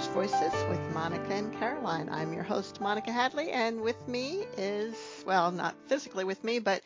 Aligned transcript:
Writers 0.00 0.14
Voices 0.14 0.68
with 0.70 0.94
Monica 0.94 1.34
and 1.34 1.52
Caroline. 1.58 2.08
I'm 2.08 2.32
your 2.32 2.42
host, 2.42 2.80
Monica 2.80 3.12
Hadley, 3.12 3.50
and 3.50 3.82
with 3.82 4.08
me 4.08 4.46
is, 4.56 4.96
well, 5.26 5.50
not 5.52 5.74
physically 5.88 6.24
with 6.24 6.42
me, 6.42 6.58
but 6.58 6.80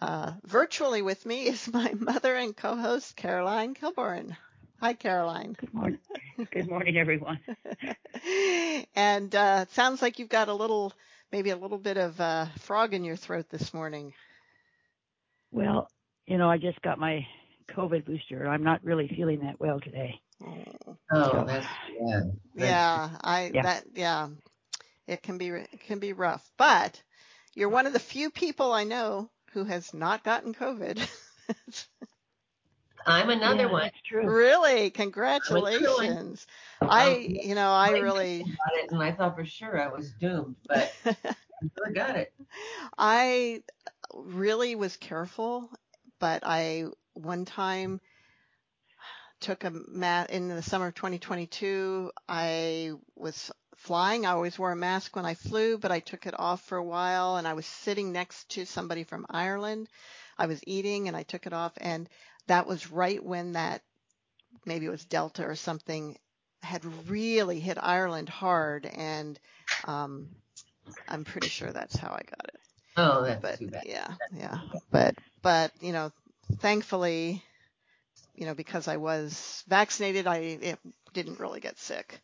uh, 0.00 0.32
virtually 0.44 1.02
with 1.02 1.26
me 1.26 1.42
is 1.46 1.68
my 1.72 1.92
mother 1.98 2.34
and 2.34 2.56
co-host, 2.56 3.16
Caroline 3.16 3.74
Kilborn. 3.74 4.34
Hi, 4.80 4.94
Caroline. 4.94 5.56
Good 5.60 5.74
morning. 5.74 5.98
Good 6.52 6.70
morning, 6.70 6.96
everyone. 6.96 7.38
and 8.96 9.34
uh, 9.34 9.66
it 9.68 9.72
sounds 9.72 10.00
like 10.00 10.18
you've 10.18 10.30
got 10.30 10.48
a 10.48 10.54
little, 10.54 10.94
maybe 11.32 11.50
a 11.50 11.56
little 11.56 11.76
bit 11.76 11.98
of 11.98 12.18
uh, 12.18 12.46
frog 12.60 12.94
in 12.94 13.04
your 13.04 13.16
throat 13.16 13.46
this 13.50 13.74
morning. 13.74 14.14
Well, 15.50 15.90
you 16.26 16.38
know, 16.38 16.48
I 16.48 16.56
just 16.56 16.80
got 16.80 16.98
my 16.98 17.26
COVID 17.76 18.06
booster. 18.06 18.48
I'm 18.48 18.64
not 18.64 18.82
really 18.82 19.12
feeling 19.14 19.40
that 19.40 19.60
well 19.60 19.80
today. 19.80 20.18
Oh, 21.12 21.44
that's 21.46 21.66
yeah. 22.00 22.20
Yeah, 22.56 23.10
I 23.22 23.50
Yeah. 23.52 23.62
that 23.62 23.84
yeah, 23.94 24.28
it 25.06 25.22
can 25.22 25.38
be 25.38 25.48
it 25.48 25.80
can 25.80 25.98
be 25.98 26.12
rough. 26.12 26.50
But 26.56 27.02
you're 27.54 27.68
one 27.68 27.86
of 27.86 27.92
the 27.92 28.00
few 28.00 28.30
people 28.30 28.72
I 28.72 28.84
know 28.84 29.30
who 29.52 29.64
has 29.64 29.94
not 29.94 30.24
gotten 30.24 30.54
COVID. 30.54 31.06
I'm 33.06 33.30
another 33.30 33.66
Yeah, 33.66 33.72
one. 33.72 33.82
That's 33.82 34.00
true. 34.06 34.28
really, 34.28 34.90
congratulations. 34.90 36.46
I 36.88 37.06
Um, 37.06 37.38
you 37.42 37.54
know 37.54 37.70
I 37.70 37.90
I 37.90 38.00
really 38.00 38.44
Got 38.46 38.74
it, 38.84 38.90
and 38.92 39.02
I 39.02 39.12
thought 39.12 39.36
for 39.36 39.44
sure 39.44 39.80
I 39.80 39.88
was 39.88 40.12
doomed, 40.12 40.56
but 40.68 40.92
I 41.86 41.90
got 41.92 42.16
it. 42.16 42.32
I 42.98 43.62
really 44.14 44.74
was 44.74 44.96
careful, 44.96 45.70
but 46.18 46.42
I 46.44 46.86
one 47.14 47.44
time 47.44 48.00
took 49.44 49.64
a 49.64 49.70
mat 49.70 50.30
in 50.30 50.48
the 50.48 50.62
summer 50.62 50.86
of 50.86 50.94
2022. 50.94 52.10
I 52.26 52.92
was 53.14 53.52
flying. 53.76 54.24
I 54.24 54.30
always 54.30 54.58
wore 54.58 54.72
a 54.72 54.76
mask 54.76 55.14
when 55.14 55.26
I 55.26 55.34
flew, 55.34 55.76
but 55.76 55.92
I 55.92 56.00
took 56.00 56.26
it 56.26 56.34
off 56.40 56.62
for 56.62 56.78
a 56.78 56.82
while 56.84 57.36
and 57.36 57.46
I 57.46 57.52
was 57.52 57.66
sitting 57.66 58.10
next 58.10 58.48
to 58.50 58.64
somebody 58.64 59.04
from 59.04 59.26
Ireland. 59.28 59.88
I 60.38 60.46
was 60.46 60.62
eating 60.66 61.08
and 61.08 61.16
I 61.16 61.24
took 61.24 61.46
it 61.46 61.52
off 61.52 61.72
and 61.76 62.08
that 62.46 62.66
was 62.66 62.90
right 62.90 63.22
when 63.22 63.52
that 63.52 63.82
maybe 64.64 64.86
it 64.86 64.90
was 64.90 65.04
Delta 65.04 65.44
or 65.44 65.56
something 65.56 66.16
had 66.62 66.82
really 67.10 67.60
hit 67.60 67.76
Ireland 67.78 68.30
hard 68.30 68.86
and 68.86 69.38
um 69.84 70.28
I'm 71.06 71.24
pretty 71.24 71.48
sure 71.48 71.70
that's 71.70 71.96
how 71.96 72.08
I 72.08 72.22
got 72.24 72.48
it 72.48 72.60
Oh, 72.96 73.22
that's 73.22 73.42
but 73.42 73.58
too 73.58 73.68
bad. 73.68 73.84
yeah, 73.86 74.14
yeah. 74.34 74.58
But 74.90 75.16
but 75.42 75.72
you 75.80 75.92
know, 75.92 76.12
thankfully, 76.60 77.42
you 78.34 78.46
know, 78.46 78.54
because 78.54 78.88
I 78.88 78.96
was 78.96 79.64
vaccinated, 79.68 80.26
I 80.26 80.38
it 80.38 80.78
didn't 81.12 81.40
really 81.40 81.60
get 81.60 81.78
sick. 81.78 82.20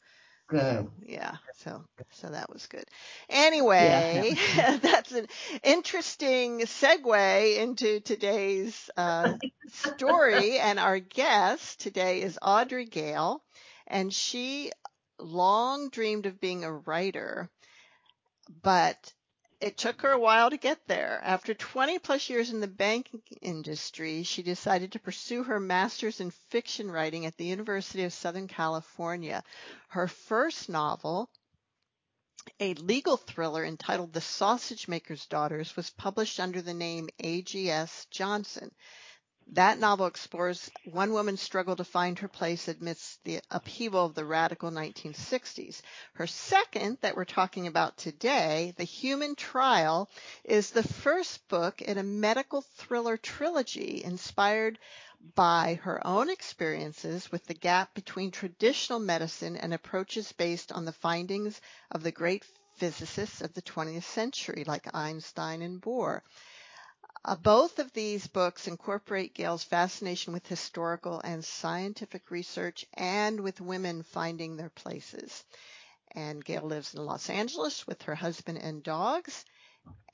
Yeah, 1.01 1.37
so 1.53 1.85
so 2.13 2.29
that 2.29 2.51
was 2.51 2.67
good. 2.67 2.85
Anyway, 3.29 4.35
that's 4.83 5.13
an 5.13 5.27
interesting 5.63 6.61
segue 6.61 7.57
into 7.59 8.01
today's 8.01 8.91
uh, 8.97 9.33
story, 9.69 10.59
and 10.61 10.79
our 10.79 10.99
guest 10.99 11.81
today 11.81 12.23
is 12.23 12.39
Audrey 12.43 12.87
Gale, 12.87 13.43
and 13.87 14.13
she 14.13 14.73
long 15.19 15.89
dreamed 15.91 16.27
of 16.27 16.41
being 16.41 16.65
a 16.65 16.73
writer, 16.73 17.51
but 18.63 19.13
it 19.61 19.77
took 19.77 20.01
her 20.01 20.11
a 20.11 20.19
while 20.19 20.49
to 20.51 20.57
get 20.57 20.87
there. 20.87 21.21
After 21.23 21.53
20 21.53 21.99
plus 21.99 22.31
years 22.31 22.51
in 22.51 22.61
the 22.61 22.67
banking 22.67 23.23
industry, 23.43 24.23
she 24.23 24.43
decided 24.43 24.93
to 24.93 24.99
pursue 24.99 25.43
her 25.45 25.61
master's 25.61 26.21
in 26.21 26.31
fiction 26.31 26.91
writing 26.91 27.27
at 27.27 27.37
the 27.37 27.45
University 27.45 28.05
of 28.05 28.13
Southern 28.13 28.49
California. 28.49 29.45
Her 29.89 30.09
first 30.09 30.69
novel, 30.69 31.29
a 32.59 32.73
legal 32.75 33.19
thriller 33.19 33.65
entitled 33.65 34.15
The 34.15 34.23
Sausage 34.23 34.89
Maker's 34.89 35.27
Daughters, 35.27 35.77
was 35.77 35.91
published 35.91 36.41
under 36.41 36.63
the 36.63 36.75
name 36.75 37.11
A.G.S. 37.19 38.07
Johnson. 38.11 38.75
That 39.55 39.81
novel 39.81 40.07
explores 40.07 40.71
one 40.85 41.13
woman's 41.13 41.43
struggle 41.43 41.75
to 41.75 41.85
find 41.85 42.17
her 42.21 42.29
place 42.29 42.69
amidst 42.69 43.25
the 43.25 43.41
upheaval 43.51 44.07
of 44.07 44.15
the 44.15 44.25
radical 44.25 44.71
1960s. 44.71 45.83
Her 46.15 46.29
second, 46.29 46.99
that 47.01 47.17
we're 47.17 47.25
talking 47.25 47.67
about 47.67 47.97
today, 47.97 48.75
The 48.77 48.85
Human 48.85 49.35
Trial, 49.35 50.09
is 50.45 50.71
the 50.71 50.85
first 50.85 51.49
book 51.49 51.83
in 51.83 51.99
a 51.99 52.05
medical 52.05 52.63
thriller 52.63 53.17
trilogy 53.17 54.05
inspired 54.05 54.79
by 55.35 55.81
her 55.83 56.07
own 56.07 56.31
experiences 56.31 57.33
with 57.33 57.45
the 57.47 57.55
gap 57.55 57.93
between 57.93 58.31
traditional 58.31 59.01
medicine 59.01 59.57
and 59.57 59.75
approaches 59.75 60.31
based 60.31 60.71
on 60.71 60.85
the 60.85 60.93
findings 60.93 61.61
of 61.91 62.05
the 62.05 62.13
great 62.13 62.45
physicists 62.77 63.41
of 63.41 63.53
the 63.55 63.63
20th 63.63 64.05
century, 64.05 64.63
like 64.65 64.95
Einstein 64.95 65.61
and 65.61 65.83
Bohr. 65.83 66.21
Uh, 67.25 67.37
both 67.37 67.79
of 67.79 67.93
these 67.93 68.27
books 68.27 68.67
incorporate 68.67 69.35
Gale's 69.35 69.63
fascination 69.65 70.33
with 70.33 70.47
historical 70.47 71.21
and 71.21 71.45
scientific 71.45 72.31
research 72.31 72.87
and 72.95 73.41
with 73.41 73.61
women 73.61 74.03
finding 74.03 74.57
their 74.57 74.71
places. 74.71 75.45
And 76.13 76.45
Gail 76.45 76.63
lives 76.63 76.95
in 76.95 77.05
Los 77.05 77.29
Angeles 77.31 77.87
with 77.87 78.03
her 78.03 78.15
husband 78.15 78.59
and 78.59 78.83
dogs, 78.83 79.45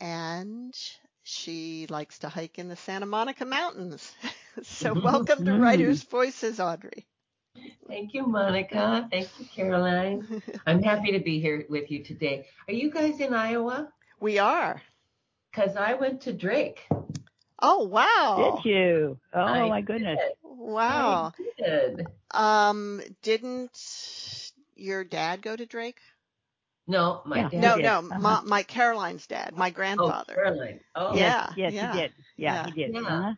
and 0.01 0.75
she 1.23 1.87
likes 1.89 2.19
to 2.21 2.29
hike 2.29 2.59
in 2.59 2.69
the 2.69 2.77
Santa 2.77 3.07
Monica 3.07 3.45
Mountains. 3.45 4.13
so 4.63 4.93
welcome 4.93 5.45
to 5.45 5.53
Mm. 5.53 5.61
Writers 5.61 6.03
Voices, 6.03 6.61
Audrey. 6.61 7.07
Thank 7.89 8.15
you, 8.15 8.27
Monica. 8.27 9.09
Thank 9.11 9.29
you, 9.39 9.47
Caroline. 9.55 10.43
I'm 10.67 10.83
happy 10.83 11.13
to 11.13 11.21
be 11.21 11.41
here 11.41 11.65
with 11.71 11.91
you 11.91 12.03
today. 12.05 12.47
Are 12.69 12.75
you 12.75 12.91
guys 12.91 13.21
in 13.21 13.33
Iowa? 13.33 13.89
We 14.21 14.39
are. 14.39 14.83
Because 15.51 15.77
I 15.77 15.95
went 15.95 16.21
to 16.23 16.33
Drake. 16.35 16.83
Oh 17.61 17.85
wow. 17.85 18.63
Did 18.63 18.65
you? 18.65 19.19
Oh 19.33 19.47
I 19.47 19.69
my 19.69 19.81
goodness. 19.81 20.21
Wow. 20.43 21.33
I 21.39 21.63
did. 21.63 22.07
Um 22.33 23.03
didn't 23.23 24.53
your 24.75 25.05
dad 25.05 25.43
go 25.43 25.57
to 25.57 25.67
Drake? 25.67 26.01
No, 26.89 27.23
my 27.25 27.43
Yeah. 27.43 27.51
dad. 27.51 27.61
No, 27.61 27.75
did. 27.75 27.85
no, 27.85 28.03
Uh-huh. 28.11 28.21
my, 28.21 28.41
my 28.43 28.63
Caroline's 28.63 29.27
dad, 29.27 29.57
my 29.57 29.71
Oh, 29.99 30.15
grandfather. 30.15 30.35
Caroline. 30.35 30.81
Oh, 30.95 31.15
Yeah. 31.15 31.55
Yes, 31.55 31.55
yeah, 31.55 31.71
he 31.81 31.87
did. 31.89 32.13
Yeah, 32.37 32.59
yeah, 32.59 32.63
he 32.63 32.71
did. 32.73 32.97
yeah. 33.01 33.03
Uh-huh. 33.05 33.35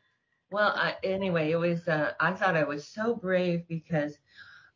Well, 0.51 0.73
I, 0.77 0.97
anyway, 1.05 1.51
it 1.51 1.57
was. 1.57 1.89
Uh, 1.89 2.12
I 2.21 2.33
thought 2.33 2.57
I 2.57 2.65
was 2.65 2.87
so 2.87 3.15
brave 3.15 3.67
because 3.69 4.19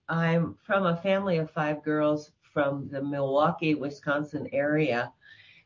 I'm 0.09 0.57
from 0.67 0.87
a 0.87 0.97
family 0.97 1.39
of 1.39 1.51
five 1.51 1.83
girls 1.83 2.33
from 2.53 2.89
the 2.91 3.03
Milwaukee, 3.03 3.75
Wisconsin 3.75 4.49
area, 4.53 5.13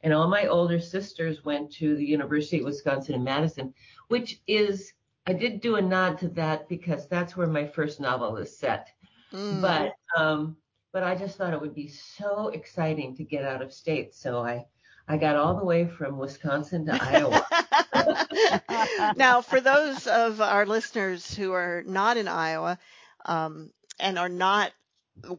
and 0.03 0.13
all 0.13 0.29
my 0.29 0.47
older 0.47 0.81
sisters 0.81 1.45
went 1.45 1.73
to 1.75 1.97
the 1.97 2.05
University 2.05 2.59
of 2.59 2.65
Wisconsin 2.65 3.15
in 3.15 3.25
Madison, 3.25 3.75
which 4.09 4.41
is. 4.47 4.93
I 5.29 5.33
did 5.33 5.61
do 5.61 5.75
a 5.75 5.83
nod 5.83 6.19
to 6.19 6.29
that 6.29 6.69
because 6.69 7.09
that's 7.09 7.37
where 7.37 7.49
my 7.49 7.67
first 7.67 7.99
novel 7.99 8.37
is 8.37 8.57
set. 8.57 8.93
Mm. 9.33 9.61
But 9.61 9.97
um, 10.17 10.57
but 10.93 11.03
I 11.03 11.17
just 11.17 11.37
thought 11.37 11.53
it 11.53 11.61
would 11.61 11.75
be 11.75 11.89
so 11.89 12.49
exciting 12.49 13.17
to 13.17 13.25
get 13.25 13.45
out 13.45 13.61
of 13.61 13.73
state, 13.73 14.15
so 14.15 14.39
I 14.39 14.67
I 15.09 15.17
got 15.17 15.37
all 15.37 15.57
the 15.57 15.65
way 15.65 15.87
from 15.87 16.19
Wisconsin 16.19 16.87
to 16.87 16.99
Iowa. 17.01 17.47
now, 19.17 19.41
for 19.41 19.61
those 19.61 20.07
of 20.07 20.41
our 20.41 20.67
listeners 20.67 21.35
who 21.35 21.53
are 21.53 21.83
not 21.87 22.17
in 22.17 22.29
Iowa 22.29 22.79
um, 23.25 23.71
and 23.99 24.19
are 24.19 24.29
not 24.29 24.73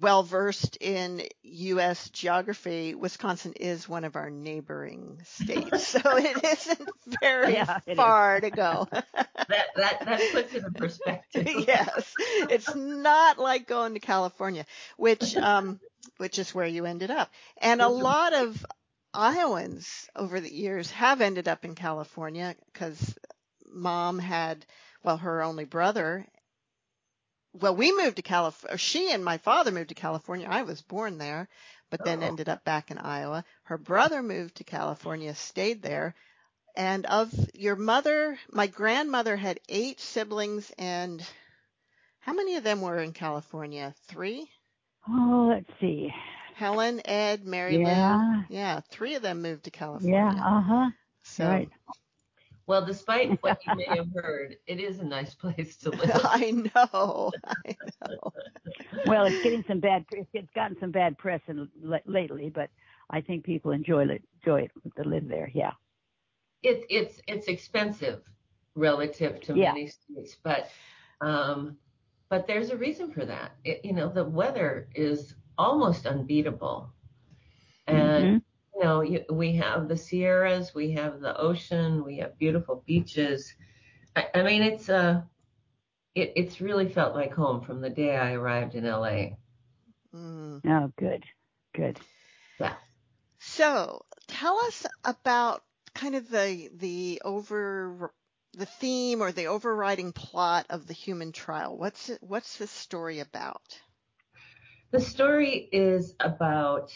well 0.02 0.24
versed 0.24 0.78
in 0.82 1.24
U.S. 1.44 2.10
geography, 2.10 2.96
Wisconsin 2.96 3.54
is 3.54 3.88
one 3.88 4.04
of 4.04 4.16
our 4.16 4.30
neighboring 4.30 5.22
states, 5.26 5.88
so 5.88 6.00
it 6.18 6.44
isn't 6.44 6.90
very 7.22 7.54
Yeah, 7.54 7.80
it 7.86 7.94
is. 7.94 7.98
far 7.98 8.40
to 8.42 8.50
go. 8.50 8.88
that 8.92 9.68
that 9.76 10.06
that 10.06 10.22
puts 10.32 10.54
it 10.54 10.64
in 10.64 10.74
perspective. 10.74 11.48
yes, 11.68 12.14
it's 12.50 12.74
not 12.76 13.38
like 13.38 13.68
going 13.68 13.94
to 13.94 14.00
California, 14.00 14.66
which 14.98 15.36
um, 15.36 15.80
which 16.18 16.40
is 16.40 16.54
where 16.54 16.68
you 16.68 16.86
ended 16.86 17.12
up, 17.12 17.32
and 17.62 17.82
a 17.82 17.88
lot 17.88 18.34
of 18.34 18.66
Iowans 19.14 20.10
over 20.16 20.40
the 20.40 20.54
years 20.54 20.92
have 20.92 21.22
ended 21.22 21.48
up 21.48 21.66
in 21.66 21.76
California 21.76 22.56
because 22.74 23.16
mom 23.72 24.20
had, 24.20 24.66
well, 25.04 25.18
her 25.18 25.42
only 25.44 25.66
brother. 25.66 26.28
Well, 27.60 27.76
we 27.76 27.92
moved 27.92 28.18
to 28.18 28.22
California. 28.22 28.78
She 28.78 29.12
and 29.12 29.24
my 29.26 29.38
father 29.38 29.72
moved 29.72 29.90
to 29.90 29.96
California. 29.96 30.48
I 30.50 30.64
was 30.64 30.82
born 30.82 31.18
there, 31.18 31.50
but 31.90 32.04
then 32.04 32.22
Oh. 32.22 32.24
ended 32.24 32.50
up 32.50 32.64
back 32.64 32.92
in 32.92 32.98
Iowa. 32.98 33.44
Her 33.64 33.78
brother 33.78 34.22
moved 34.24 34.56
to 34.58 34.64
California, 34.64 35.36
stayed 35.36 35.82
there. 35.82 36.16
And 36.76 37.06
of 37.08 37.34
your 37.54 37.76
mother, 37.76 38.40
my 38.52 38.68
grandmother 38.68 39.36
had 39.38 39.60
eight 39.70 40.00
siblings, 40.00 40.72
and 40.78 41.26
how 42.20 42.34
many 42.34 42.56
of 42.56 42.64
them 42.64 42.82
were 42.82 43.00
in 43.00 43.14
California? 43.14 43.94
Three? 44.08 44.52
Oh, 45.10 45.48
let's 45.50 45.70
see. 45.80 46.12
Helen, 46.54 47.02
Ed, 47.06 47.46
Mary 47.46 47.78
Yeah. 47.78 47.80
Lou. 47.80 48.20
Yeah, 48.48 48.82
three 48.82 49.16
of 49.16 49.22
them 49.22 49.42
moved 49.42 49.64
to 49.66 49.72
California. 49.72 50.12
Yeah, 50.12 50.32
uh 50.32 50.62
huh. 50.62 50.90
So 51.24 51.46
Right. 51.46 51.70
Well, 52.68 52.86
despite 52.86 53.42
what 53.42 53.66
you 53.66 53.76
may 53.76 53.86
have 53.96 54.10
heard, 54.14 54.58
it 54.68 54.82
is 54.82 55.00
a 55.00 55.06
nice 55.06 55.34
place 55.34 55.78
to 55.78 55.90
live. 55.92 56.22
I 56.24 56.52
know. 56.52 57.32
I 57.66 57.76
know. 58.10 58.34
well, 59.06 59.26
it's 59.26 59.42
getting 59.42 59.64
some 59.68 59.80
bad. 59.80 60.06
It's 60.12 60.52
gotten 60.54 60.78
some 60.80 60.92
bad 60.92 61.18
press 61.18 61.42
in, 61.48 61.70
lately, 62.06 62.52
but 62.54 62.70
I 63.10 63.22
think 63.22 63.46
people 63.46 63.72
enjoy 63.72 64.04
it. 64.06 64.22
Enjoy 64.44 64.64
it 64.64 64.72
to 64.98 65.08
live 65.08 65.30
there. 65.30 65.50
Yeah. 65.54 65.72
It's 66.62 66.86
it's 66.90 67.22
it's 67.28 67.48
expensive 67.48 68.22
relative 68.76 69.40
to 69.42 69.56
yeah. 69.56 69.72
many 69.72 69.88
states, 69.88 70.36
but 70.44 70.70
um, 71.22 71.78
but 72.30 72.48
there's 72.48 72.70
a 72.72 72.78
reason 72.78 73.12
for 73.12 73.26
that. 73.26 73.54
It, 73.64 73.86
you 73.86 73.94
know, 73.94 74.10
the 74.10 74.26
weather 74.26 74.90
is 74.94 75.36
almost 75.58 76.06
unbeatable, 76.06 76.92
and 77.88 78.26
mm-hmm 78.26 78.38
you 78.78 78.84
know, 78.84 79.02
you, 79.02 79.26
we 79.30 79.54
have 79.54 79.88
the 79.88 79.98
Sierras, 79.98 80.76
we 80.76 80.92
have 80.92 81.20
the 81.20 81.36
ocean, 81.38 82.04
we 82.04 82.18
have 82.18 82.38
beautiful 82.38 82.84
beaches. 82.86 83.56
I, 84.16 84.28
I 84.36 84.44
mean, 84.44 84.62
it's 84.62 84.90
uh, 84.90 85.22
it, 86.14 86.34
it's 86.36 86.62
really 86.62 86.88
felt 86.88 87.16
like 87.16 87.34
home 87.34 87.62
from 87.62 87.82
the 87.82 87.90
day 87.90 88.16
I 88.16 88.34
arrived 88.34 88.76
in 88.76 88.86
LA. 88.86 89.38
Mm. 90.14 90.62
Oh, 90.68 90.92
good, 90.98 91.24
good. 91.74 92.00
Yeah. 92.60 92.76
So, 93.40 94.06
tell 94.28 94.58
us 94.60 94.86
about 95.04 95.64
kind 95.96 96.16
of 96.16 96.30
the 96.30 96.70
the 96.76 97.22
over 97.26 98.14
the 98.54 98.66
theme 98.66 99.22
or 99.22 99.32
the 99.32 99.48
overriding 99.48 100.12
plot 100.12 100.68
of 100.70 100.88
the 100.88 100.94
human 100.94 101.32
trial. 101.32 101.78
What's 101.78 102.10
it, 102.10 102.22
what's 102.22 102.58
this 102.58 102.72
story 102.72 103.20
about? 103.20 103.80
The 104.92 105.02
story 105.02 105.68
is 105.72 106.16
about 106.20 106.92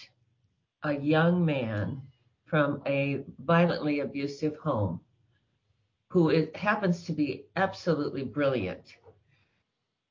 a 0.84 0.94
young 0.94 1.46
man 1.46 2.02
from 2.46 2.82
a 2.86 3.24
violently 3.40 4.02
abusive 4.02 4.58
home 4.58 5.00
who 6.10 6.30
is, 6.30 6.50
happens 6.56 7.04
to 7.04 7.14
be 7.14 7.46
absolutely 7.56 8.24
brilliant. 8.24 8.96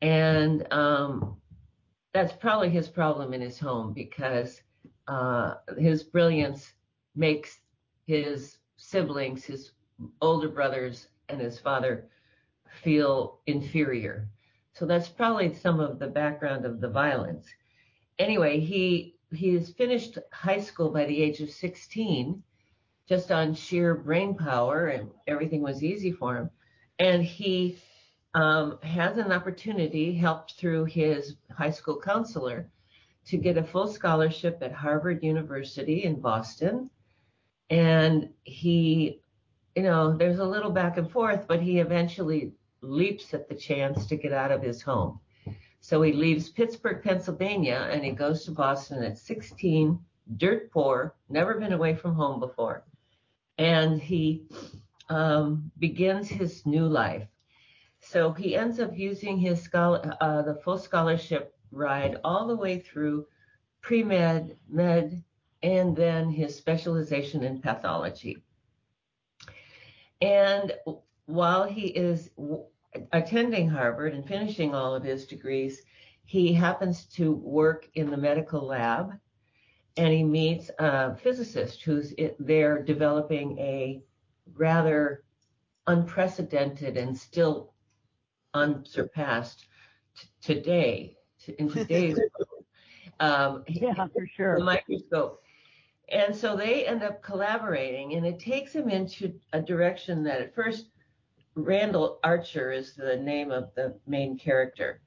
And 0.01 0.67
um, 0.73 1.37
that's 2.15 2.33
probably 2.33 2.71
his 2.71 2.89
problem 2.89 3.35
in 3.35 3.41
his 3.41 3.59
home 3.59 3.93
because 3.93 4.63
uh, 5.09 5.55
his 5.79 6.03
brilliance 6.03 6.73
makes 7.15 7.61
his 8.07 8.57
siblings, 8.77 9.45
his 9.45 9.73
older 10.23 10.49
brothers, 10.49 11.09
and 11.29 11.41
his 11.41 11.59
father 11.59 12.09
feel 12.83 13.41
inferior. 13.47 14.29
So 14.73 14.87
that's 14.87 15.09
probably 15.09 15.55
some 15.55 15.81
of 15.81 15.99
the 15.99 16.07
background 16.07 16.65
of 16.65 16.81
the 16.81 16.89
violence. 16.89 17.47
Anyway, 18.19 18.61
he 18.61 19.17
he 19.33 19.55
has 19.55 19.71
finished 19.71 20.19
high 20.33 20.61
school 20.61 20.91
by 20.91 21.05
the 21.05 21.23
age 21.23 21.41
of 21.41 21.51
16, 21.51 22.43
just 23.09 23.31
on 23.31 23.55
sheer 23.55 23.95
brain 23.95 24.35
power, 24.35 24.89
and 24.89 25.11
everything 25.27 25.63
was 25.63 25.83
easy 25.83 26.13
for 26.13 26.37
him. 26.37 26.51
And 26.99 27.23
he 27.23 27.79
um, 28.35 28.79
has 28.83 29.19
an 29.19 29.33
opportunity, 29.33 30.15
helped 30.15 30.55
through 30.55 30.85
his 30.87 31.37
high 31.57 31.71
school 31.71 32.01
counselor, 32.01 32.69
to 33.27 33.37
get 33.37 33.57
a 33.57 33.65
full 33.65 33.87
scholarship 33.87 34.59
at 34.63 34.73
Harvard 34.73 35.23
University 35.23 36.05
in 36.05 36.21
Boston. 36.21 36.91
And 37.69 38.31
he, 38.43 39.21
you 39.77 39.83
know, 39.83 40.17
there's 40.17 40.39
a 40.39 40.45
little 40.45 40.71
back 40.71 40.97
and 40.97 41.11
forth, 41.11 41.47
but 41.47 41.61
he 41.61 41.79
eventually 41.79 42.53
leaps 42.81 43.35
at 43.35 43.49
the 43.49 43.55
chance 43.55 44.07
to 44.07 44.17
get 44.17 44.33
out 44.33 44.51
of 44.51 44.63
his 44.63 44.83
home. 44.83 45.21
So 45.81 46.03
he 46.03 46.13
leaves 46.13 46.51
Pittsburgh, 46.51 47.03
Pennsylvania, 47.03 47.89
and 47.91 48.05
he 48.05 48.11
goes 48.11 48.45
to 48.45 48.51
Boston 48.51 49.03
at 49.03 49.19
16, 49.19 49.99
dirt 50.37 50.71
poor, 50.71 51.15
never 51.29 51.55
been 51.55 51.73
away 51.73 51.95
from 51.95 52.15
home 52.15 52.39
before. 52.39 52.85
And 53.59 54.01
he 54.01 54.45
um, 55.09 55.71
begins 55.79 56.29
his 56.29 56.65
new 56.67 56.87
life. 56.87 57.27
So 58.01 58.33
he 58.33 58.57
ends 58.57 58.81
up 58.81 58.97
using 58.97 59.39
his 59.39 59.61
scholar, 59.63 60.17
uh, 60.21 60.43
the 60.43 60.55
full 60.55 60.79
scholarship 60.79 61.55
ride 61.73 62.19
all 62.25 62.47
the 62.47 62.57
way 62.57 62.79
through 62.79 63.27
pre-med, 63.81 64.57
med, 64.69 65.23
and 65.63 65.97
then 65.97 66.31
his 66.31 66.57
specialization 66.57 67.43
in 67.43 67.61
pathology. 67.61 68.43
And 70.21 70.73
while 71.27 71.65
he 71.65 71.89
is 71.89 72.31
attending 73.13 73.69
Harvard 73.69 74.15
and 74.15 74.27
finishing 74.27 74.75
all 74.75 74.95
of 74.95 75.05
his 75.05 75.27
degrees, 75.27 75.83
he 76.25 76.53
happens 76.53 77.05
to 77.07 77.33
work 77.33 77.89
in 77.95 78.11
the 78.11 78.17
medical 78.17 78.67
lab 78.67 79.13
and 79.97 80.13
he 80.13 80.23
meets 80.23 80.71
a 80.79 81.17
physicist 81.17 81.83
who's 81.83 82.15
there 82.39 82.83
developing 82.83 83.59
a 83.59 84.03
rather 84.55 85.25
unprecedented 85.87 86.97
and 86.97 87.17
still 87.17 87.73
unsurpassed 88.55 89.67
t- 90.17 90.29
today 90.41 91.17
in 91.59 91.69
today's 91.69 92.19
um, 93.21 93.65
yeah 93.67 93.95
for 93.95 94.27
sure. 94.37 94.59
the 94.59 94.65
microscope. 94.65 95.43
And 96.09 96.35
so 96.35 96.57
they 96.57 96.87
end 96.87 97.03
up 97.03 97.23
collaborating 97.23 98.15
and 98.15 98.27
it 98.27 98.41
takes 98.41 98.73
him 98.73 98.89
into 98.89 99.33
a 99.53 99.61
direction 99.61 100.25
that 100.25 100.41
at 100.41 100.55
first 100.55 100.87
Randall 101.57 102.21
Archer 102.23 102.71
is 102.71 102.95
the 102.95 103.17
name 103.17 103.51
of 103.51 103.75
the 103.75 103.99
main 104.07 104.39
character. 104.39 105.01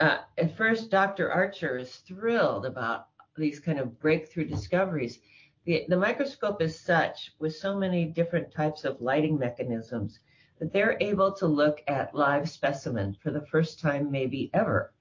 Uh, 0.00 0.18
at 0.36 0.56
first, 0.56 0.90
Dr. 0.90 1.30
Archer 1.32 1.78
is 1.78 1.96
thrilled 1.96 2.66
about 2.66 3.08
these 3.36 3.58
kind 3.58 3.78
of 3.78 3.98
breakthrough 3.98 4.44
discoveries. 4.44 5.18
The, 5.64 5.86
the 5.88 5.96
microscope 5.96 6.60
is 6.60 6.78
such, 6.78 7.32
with 7.38 7.56
so 7.56 7.76
many 7.76 8.04
different 8.04 8.52
types 8.52 8.84
of 8.84 9.00
lighting 9.00 9.38
mechanisms, 9.38 10.20
that 10.58 10.72
they're 10.72 10.98
able 11.00 11.32
to 11.32 11.46
look 11.46 11.82
at 11.86 12.14
live 12.14 12.50
specimens 12.50 13.16
for 13.16 13.30
the 13.30 13.46
first 13.46 13.80
time, 13.80 14.10
maybe 14.10 14.50
ever. 14.52 14.92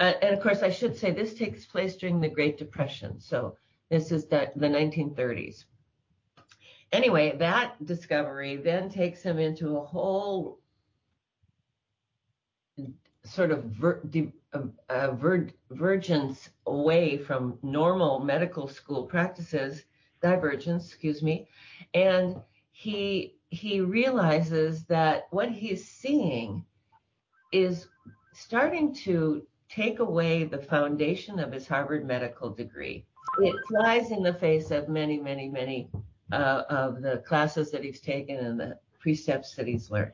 Uh, 0.00 0.14
and 0.20 0.34
of 0.34 0.42
course, 0.42 0.62
I 0.62 0.70
should 0.70 0.96
say 0.96 1.12
this 1.12 1.34
takes 1.34 1.64
place 1.64 1.96
during 1.96 2.20
the 2.20 2.28
Great 2.28 2.58
Depression. 2.58 3.20
So 3.20 3.56
this 3.88 4.10
is 4.10 4.26
the, 4.26 4.50
the 4.56 4.66
1930s 4.66 5.64
anyway, 6.92 7.36
that 7.38 7.84
discovery 7.84 8.56
then 8.56 8.88
takes 8.88 9.22
him 9.22 9.38
into 9.38 9.76
a 9.76 9.84
whole 9.84 10.60
sort 13.24 13.50
of 13.50 13.64
ver, 13.64 14.00
uh, 14.52 15.10
ver, 15.12 15.48
vergence 15.70 16.50
away 16.66 17.18
from 17.18 17.58
normal 17.62 18.20
medical 18.20 18.68
school 18.68 19.04
practices, 19.04 19.84
divergence, 20.22 20.86
excuse 20.86 21.22
me, 21.22 21.48
and 21.94 22.36
he 22.70 23.34
he 23.50 23.80
realizes 23.80 24.84
that 24.84 25.26
what 25.30 25.50
he's 25.50 25.88
seeing 25.88 26.64
is 27.50 27.88
starting 28.34 28.94
to 28.94 29.42
take 29.70 30.00
away 30.00 30.44
the 30.44 30.58
foundation 30.58 31.38
of 31.38 31.52
his 31.52 31.66
Harvard 31.66 32.06
medical 32.06 32.50
degree. 32.50 33.06
It 33.40 33.56
flies 33.68 34.10
in 34.10 34.22
the 34.22 34.34
face 34.34 34.70
of 34.70 34.88
many, 34.88 35.18
many, 35.18 35.48
many 35.48 35.90
uh, 36.32 36.62
of 36.68 37.02
the 37.02 37.18
classes 37.26 37.70
that 37.70 37.84
he's 37.84 38.00
taken 38.00 38.36
and 38.36 38.60
the 38.60 38.78
precepts 39.00 39.54
that 39.54 39.66
he's 39.66 39.90
learned. 39.90 40.12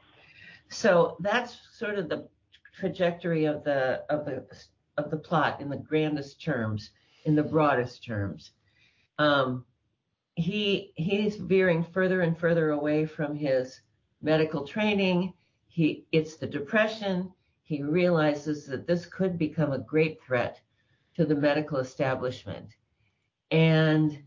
So 0.68 1.16
that's 1.20 1.58
sort 1.72 1.98
of 1.98 2.08
the 2.08 2.28
trajectory 2.78 3.44
of 3.44 3.64
the 3.64 4.02
of 4.10 4.24
the 4.24 4.46
of 4.96 5.10
the 5.10 5.16
plot 5.16 5.60
in 5.60 5.68
the 5.68 5.76
grandest 5.76 6.42
terms, 6.42 6.90
in 7.24 7.34
the 7.34 7.42
broadest 7.42 8.04
terms. 8.04 8.52
Um, 9.18 9.64
he 10.36 10.92
he's 10.96 11.36
veering 11.36 11.84
further 11.84 12.22
and 12.22 12.36
further 12.38 12.70
away 12.70 13.06
from 13.06 13.36
his 13.36 13.80
medical 14.22 14.66
training. 14.66 15.34
He 15.68 16.06
it's 16.12 16.36
the 16.36 16.46
depression. 16.46 17.32
He 17.64 17.82
realizes 17.82 18.66
that 18.66 18.86
this 18.86 19.06
could 19.06 19.38
become 19.38 19.72
a 19.72 19.78
great 19.78 20.22
threat 20.22 20.60
to 21.16 21.24
the 21.24 21.34
medical 21.34 21.78
establishment, 21.78 22.68
and 23.50 24.22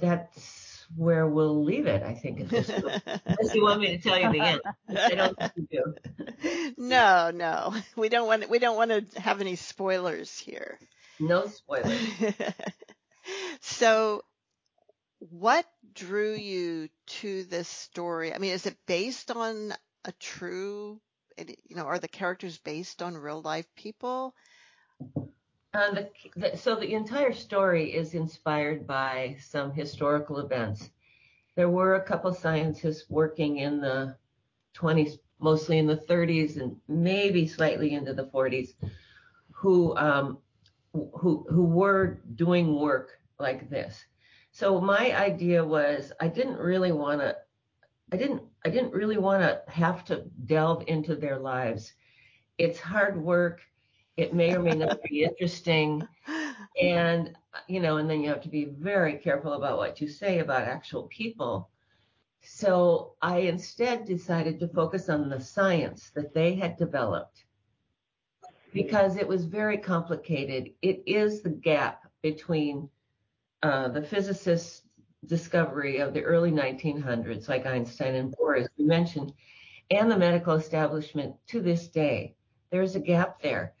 that's 0.00 0.71
where 0.96 1.26
we'll 1.26 1.64
leave 1.64 1.86
it, 1.86 2.02
I 2.02 2.14
think, 2.14 2.40
Unless 2.52 3.54
you 3.54 3.62
want 3.62 3.80
me 3.80 3.96
to 3.96 3.98
tell 3.98 4.18
you 4.18 4.32
the 4.32 4.40
end. 4.40 4.60
I 4.88 5.14
don't 5.14 5.36
think 5.38 5.52
you 5.56 5.66
do. 5.70 6.72
No, 6.76 7.30
no. 7.32 7.74
We 7.96 8.08
don't 8.08 8.26
want 8.26 8.48
we 8.50 8.58
don't 8.58 8.76
want 8.76 8.90
to 8.90 9.20
have 9.20 9.40
any 9.40 9.56
spoilers 9.56 10.38
here. 10.38 10.78
No 11.20 11.46
spoilers. 11.46 12.00
so 13.60 14.22
what 15.18 15.66
drew 15.94 16.34
you 16.34 16.88
to 17.06 17.44
this 17.44 17.68
story? 17.68 18.34
I 18.34 18.38
mean, 18.38 18.52
is 18.52 18.66
it 18.66 18.76
based 18.86 19.30
on 19.30 19.72
a 20.04 20.12
true 20.12 21.00
you 21.38 21.76
know, 21.76 21.86
are 21.86 21.98
the 21.98 22.08
characters 22.08 22.58
based 22.58 23.02
on 23.02 23.16
real 23.16 23.40
life 23.40 23.66
people? 23.76 24.34
Uh, 25.74 25.90
the, 25.92 26.10
the, 26.36 26.56
so 26.56 26.76
the 26.76 26.92
entire 26.92 27.32
story 27.32 27.94
is 27.94 28.12
inspired 28.12 28.86
by 28.86 29.34
some 29.40 29.72
historical 29.72 30.38
events. 30.38 30.90
There 31.56 31.70
were 31.70 31.94
a 31.94 32.02
couple 32.02 32.32
scientists 32.34 33.08
working 33.08 33.58
in 33.58 33.80
the 33.80 34.14
20s, 34.76 35.18
mostly 35.38 35.78
in 35.78 35.86
the 35.86 35.96
30s 35.96 36.60
and 36.60 36.76
maybe 36.88 37.46
slightly 37.46 37.94
into 37.94 38.12
the 38.12 38.26
40s, 38.26 38.74
who 39.50 39.96
um, 39.96 40.38
who 40.92 41.46
who 41.48 41.64
were 41.64 42.20
doing 42.34 42.78
work 42.78 43.18
like 43.38 43.70
this. 43.70 44.04
So 44.50 44.78
my 44.78 45.16
idea 45.16 45.64
was 45.64 46.12
I 46.20 46.28
didn't 46.28 46.58
really 46.58 46.92
want 46.92 47.22
to 47.22 47.36
I 48.12 48.16
didn't 48.18 48.42
I 48.64 48.68
didn't 48.68 48.92
really 48.92 49.16
want 49.16 49.42
to 49.42 49.62
have 49.70 50.04
to 50.06 50.24
delve 50.44 50.84
into 50.86 51.16
their 51.16 51.38
lives. 51.38 51.94
It's 52.58 52.78
hard 52.78 53.16
work. 53.16 53.60
It 54.16 54.34
may 54.34 54.54
or 54.54 54.60
may 54.60 54.74
not 54.74 55.02
be 55.08 55.24
interesting. 55.24 56.06
And 56.80 57.36
you 57.68 57.80
know, 57.80 57.98
and 57.98 58.08
then 58.08 58.20
you 58.20 58.28
have 58.28 58.42
to 58.42 58.48
be 58.48 58.64
very 58.64 59.14
careful 59.14 59.52
about 59.54 59.78
what 59.78 60.00
you 60.00 60.08
say 60.08 60.38
about 60.38 60.62
actual 60.62 61.04
people. 61.04 61.70
So 62.42 63.14
I 63.22 63.38
instead 63.38 64.04
decided 64.04 64.58
to 64.60 64.68
focus 64.68 65.08
on 65.08 65.28
the 65.28 65.40
science 65.40 66.10
that 66.14 66.34
they 66.34 66.54
had 66.54 66.76
developed 66.76 67.44
because 68.72 69.16
it 69.16 69.28
was 69.28 69.44
very 69.44 69.78
complicated. 69.78 70.72
It 70.82 71.02
is 71.06 71.42
the 71.42 71.50
gap 71.50 72.06
between 72.22 72.88
uh, 73.62 73.88
the 73.88 74.02
physicists' 74.02 74.82
discovery 75.26 75.98
of 75.98 76.14
the 76.14 76.22
early 76.22 76.50
1900s, 76.50 77.48
like 77.48 77.66
Einstein 77.66 78.14
and 78.14 78.34
Bohr, 78.36 78.60
as 78.60 78.68
we 78.76 78.84
mentioned, 78.84 79.32
and 79.90 80.10
the 80.10 80.16
medical 80.16 80.54
establishment 80.54 81.34
to 81.48 81.60
this 81.60 81.88
day. 81.88 82.34
There's 82.70 82.96
a 82.96 83.00
gap 83.00 83.40
there, 83.40 83.74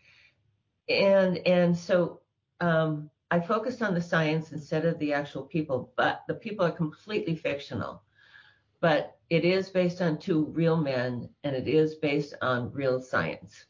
and 0.88 1.38
and 1.46 1.76
so 1.76 2.20
um, 2.60 3.10
I 3.30 3.40
focused 3.40 3.82
on 3.82 3.94
the 3.94 4.02
science 4.02 4.52
instead 4.52 4.84
of 4.84 4.98
the 4.98 5.12
actual 5.12 5.42
people. 5.42 5.92
But 5.96 6.22
the 6.28 6.34
people 6.34 6.66
are 6.66 6.72
completely 6.72 7.34
fictional, 7.34 8.02
but 8.80 9.16
it 9.30 9.44
is 9.44 9.70
based 9.70 10.02
on 10.02 10.18
two 10.18 10.46
real 10.46 10.76
men, 10.76 11.28
and 11.44 11.56
it 11.56 11.68
is 11.68 11.94
based 11.94 12.34
on 12.42 12.72
real 12.72 13.00
science. 13.00 13.64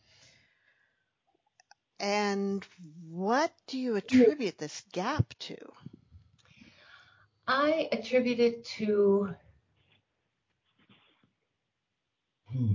And 2.01 2.67
what 3.09 3.53
do 3.69 3.79
you 3.79 3.95
attribute 3.95 4.59
this 4.59 4.83
gap 4.93 5.35
to? 5.39 5.57
I 7.47 7.89
attribute 7.93 8.41
it 8.41 8.65
to. 8.77 9.35
Hmm, 12.51 12.75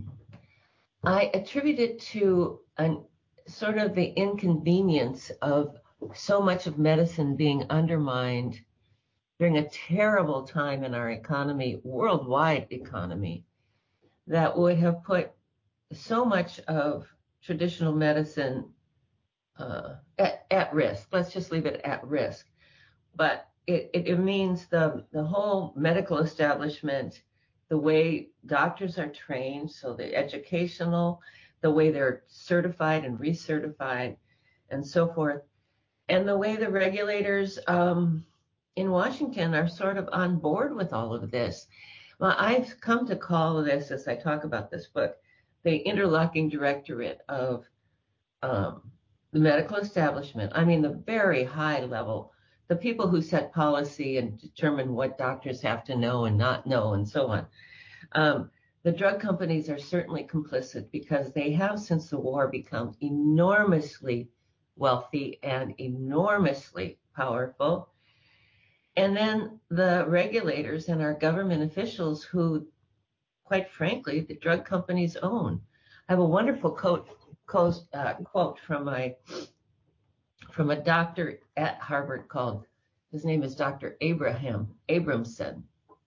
I 1.04 1.30
attribute 1.34 1.80
it 1.80 2.00
to 2.14 2.62
an 2.78 3.04
sort 3.48 3.78
of 3.78 3.96
the 3.96 4.08
inconvenience 4.08 5.32
of 5.42 5.78
so 6.14 6.42
much 6.42 6.68
of 6.68 6.78
medicine 6.78 7.36
being 7.36 7.66
undermined 7.70 8.60
during 9.40 9.58
a 9.58 9.70
terrible 9.70 10.44
time 10.44 10.84
in 10.84 10.94
our 10.94 11.12
economy, 11.12 11.80
worldwide 11.84 12.68
economy, 12.72 13.46
that 14.28 14.58
would 14.58 14.78
have 14.78 15.04
put 15.04 15.32
so 15.94 16.26
much 16.26 16.60
of 16.62 17.08
traditional 17.42 17.94
medicine 17.94 18.66
uh, 19.58 19.96
at, 20.18 20.46
at 20.52 20.74
risk. 20.74 21.08
Let's 21.12 21.32
just 21.32 21.52
leave 21.52 21.66
it 21.66 21.82
at 21.84 22.06
risk. 22.06 22.48
But 23.16 23.48
it, 23.66 23.90
it, 23.94 24.08
it 24.08 24.20
means 24.20 24.68
the, 24.68 25.06
the 25.12 25.24
whole 25.24 25.74
medical 25.76 26.18
establishment, 26.18 27.22
the 27.70 27.78
way 27.78 28.30
doctors 28.46 28.98
are 28.98 29.08
trained, 29.08 29.72
so 29.72 29.94
the 29.94 30.16
educational, 30.16 31.22
the 31.62 31.72
way 31.72 31.92
they're 31.92 32.24
certified 32.28 33.06
and 33.06 33.20
recertified, 33.20 34.18
and 34.70 34.86
so 34.86 35.08
forth, 35.14 35.42
and 36.10 36.28
the 36.28 36.38
way 36.38 36.56
the 36.56 36.70
regulators 36.70 37.60
um, 37.68 38.26
in 38.76 38.92
Washington 38.92 39.54
are 39.56 39.68
sort 39.68 39.98
of 39.98 40.08
on 40.12 40.40
board 40.40 40.76
with 40.76 40.94
all 40.94 41.14
of 41.14 41.32
this. 41.32 41.68
Well, 42.20 42.36
I've 42.38 42.80
come 42.82 43.08
to 43.08 43.16
call 43.16 43.64
this, 43.64 43.92
as 43.92 44.08
I 44.08 44.16
talk 44.16 44.44
about 44.44 44.72
this 44.72 44.88
book, 44.88 45.16
the 45.64 45.78
interlocking 45.78 46.50
directorate 46.50 47.20
of 47.28 47.66
um, 48.42 48.92
the 49.34 49.40
medical 49.40 49.78
establishment, 49.78 50.52
I 50.56 50.64
mean, 50.64 50.82
the 50.82 51.02
very 51.06 51.44
high 51.44 51.82
level, 51.82 52.32
the 52.68 52.76
people 52.76 53.08
who 53.08 53.22
set 53.22 53.54
policy 53.54 54.18
and 54.18 54.40
determine 54.40 54.94
what 54.94 55.18
doctors 55.18 55.62
have 55.62 55.84
to 55.86 55.96
know 55.96 56.26
and 56.26 56.38
not 56.38 56.66
know, 56.66 56.94
and 56.94 57.08
so 57.08 57.28
on. 57.28 57.48
Um, 58.14 58.50
the 58.88 58.94
drug 58.94 59.20
companies 59.20 59.70
are 59.70 59.78
certainly 59.78 60.24
complicit 60.24 60.90
because 60.92 61.34
they 61.34 61.52
have, 61.52 61.78
since 61.78 62.10
the 62.10 62.18
war, 62.18 62.48
become 62.48 62.96
enormously 63.02 64.30
wealthy 64.78 65.40
and 65.44 65.76
enormously 65.78 66.98
powerful. 67.14 67.90
And 68.96 69.14
then 69.14 69.60
the 69.70 70.06
regulators 70.08 70.88
and 70.88 71.02
our 71.02 71.14
government 71.14 71.64
officials, 71.64 72.24
who, 72.24 72.66
quite 73.44 73.70
frankly, 73.70 74.22
the 74.22 74.36
drug 74.38 74.64
companies 74.64 75.18
own. 75.18 75.60
I 76.08 76.14
have 76.14 76.20
a 76.20 76.26
wonderful 76.26 76.72
quote 76.72 77.10
quote, 77.46 77.82
uh, 77.94 78.14
quote 78.14 78.58
from 78.58 78.86
my 78.86 79.18
from 80.54 80.70
a 80.72 80.82
doctor 80.82 81.42
at 81.58 81.78
Harvard 81.82 82.30
called 82.30 82.66
his 83.12 83.26
name 83.26 83.44
is 83.44 83.54
Dr. 83.54 83.98
Abraham 84.00 84.70
Abramson. 84.88 85.64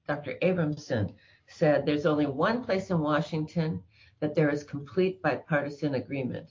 Dr. 0.08 0.38
Abramson 0.40 1.12
said 1.50 1.84
there's 1.84 2.06
only 2.06 2.26
one 2.26 2.64
place 2.64 2.90
in 2.90 3.00
Washington 3.00 3.82
that 4.20 4.34
there 4.34 4.50
is 4.50 4.62
complete 4.64 5.20
bipartisan 5.22 5.94
agreement, 5.94 6.50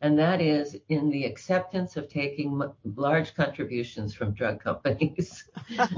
and 0.00 0.18
that 0.18 0.40
is 0.40 0.76
in 0.88 1.10
the 1.10 1.24
acceptance 1.24 1.96
of 1.96 2.08
taking 2.08 2.60
m- 2.60 2.72
large 2.96 3.34
contributions 3.34 4.14
from 4.14 4.34
drug 4.34 4.62
companies. 4.62 5.44
and 5.68 5.88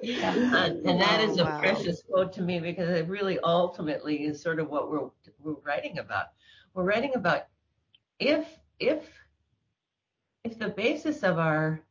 that 0.00 1.20
is 1.20 1.38
a 1.38 1.42
oh, 1.42 1.44
wow. 1.44 1.60
precious 1.60 2.02
quote 2.02 2.32
to 2.32 2.42
me 2.42 2.58
because 2.60 2.88
it 2.88 3.06
really 3.08 3.38
ultimately 3.40 4.24
is 4.24 4.40
sort 4.40 4.58
of 4.58 4.68
what 4.68 4.90
we're, 4.90 5.10
we're 5.40 5.60
writing 5.64 5.98
about 5.98 6.26
we're 6.74 6.84
writing 6.84 7.12
about 7.14 7.46
if 8.18 8.46
if 8.78 9.04
if 10.44 10.58
the 10.58 10.68
basis 10.68 11.22
of 11.22 11.38
our 11.38 11.82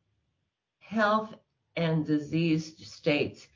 health 0.80 1.34
and 1.76 2.06
disease 2.06 2.74
states 2.78 3.46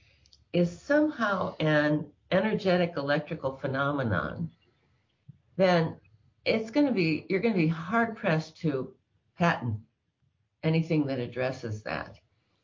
is 0.54 0.80
somehow 0.80 1.54
an 1.58 2.06
energetic 2.30 2.94
electrical 2.96 3.56
phenomenon, 3.56 4.48
then 5.56 5.96
it's 6.44 6.70
going 6.70 6.86
to 6.86 6.92
be 6.92 7.26
you're 7.28 7.40
going 7.40 7.54
to 7.54 7.60
be 7.60 7.68
hard 7.68 8.16
pressed 8.16 8.56
to 8.58 8.94
patent 9.36 9.76
anything 10.62 11.06
that 11.06 11.18
addresses 11.18 11.82
that. 11.82 12.18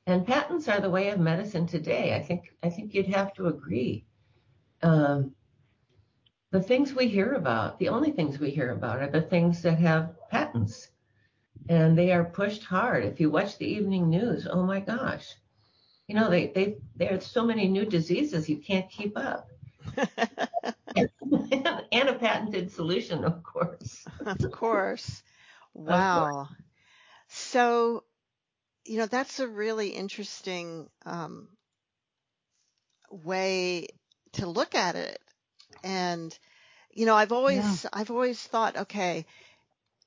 And 0.06 0.26
patents 0.26 0.68
are 0.68 0.80
the 0.80 0.88
way 0.88 1.08
of 1.10 1.18
medicine 1.18 1.66
today. 1.66 2.14
I 2.14 2.22
think 2.22 2.54
I 2.62 2.70
think 2.70 2.94
you'd 2.94 3.14
have 3.14 3.34
to 3.34 3.48
agree. 3.48 4.06
Um, 4.82 5.32
the 6.52 6.62
things 6.62 6.94
we 6.94 7.08
hear 7.08 7.34
about, 7.34 7.78
the 7.78 7.88
only 7.88 8.12
things 8.12 8.38
we 8.38 8.50
hear 8.50 8.70
about 8.70 9.00
are 9.00 9.10
the 9.10 9.22
things 9.22 9.62
that 9.62 9.78
have 9.78 10.14
patents. 10.30 10.88
And 11.68 11.98
they 11.98 12.12
are 12.12 12.24
pushed 12.24 12.64
hard. 12.64 13.04
If 13.04 13.20
you 13.20 13.30
watch 13.30 13.58
the 13.58 13.66
evening 13.66 14.08
news, 14.08 14.46
oh 14.50 14.64
my 14.64 14.80
gosh. 14.80 15.34
You 16.10 16.16
know, 16.16 16.28
they 16.28 16.48
they 16.48 16.74
there's 16.96 17.24
so 17.24 17.44
many 17.44 17.68
new 17.68 17.84
diseases 17.86 18.48
you 18.48 18.56
can't 18.56 18.90
keep 18.90 19.16
up. 19.16 19.48
and 20.96 22.08
a 22.08 22.16
patented 22.18 22.72
solution, 22.72 23.22
of 23.24 23.44
course. 23.44 24.04
of 24.26 24.50
course. 24.50 25.22
Wow. 25.72 25.92
Of 26.30 26.48
course. 26.48 26.48
So, 27.28 28.02
you 28.84 28.98
know, 28.98 29.06
that's 29.06 29.38
a 29.38 29.46
really 29.46 29.90
interesting 29.90 30.90
um, 31.06 31.46
way 33.08 33.86
to 34.32 34.48
look 34.48 34.74
at 34.74 34.96
it 34.96 35.20
and, 35.84 36.36
you 36.90 37.06
know, 37.06 37.14
I've 37.14 37.30
always, 37.30 37.84
yeah. 37.84 37.90
I've 37.92 38.10
always 38.10 38.42
thought, 38.42 38.76
okay, 38.76 39.26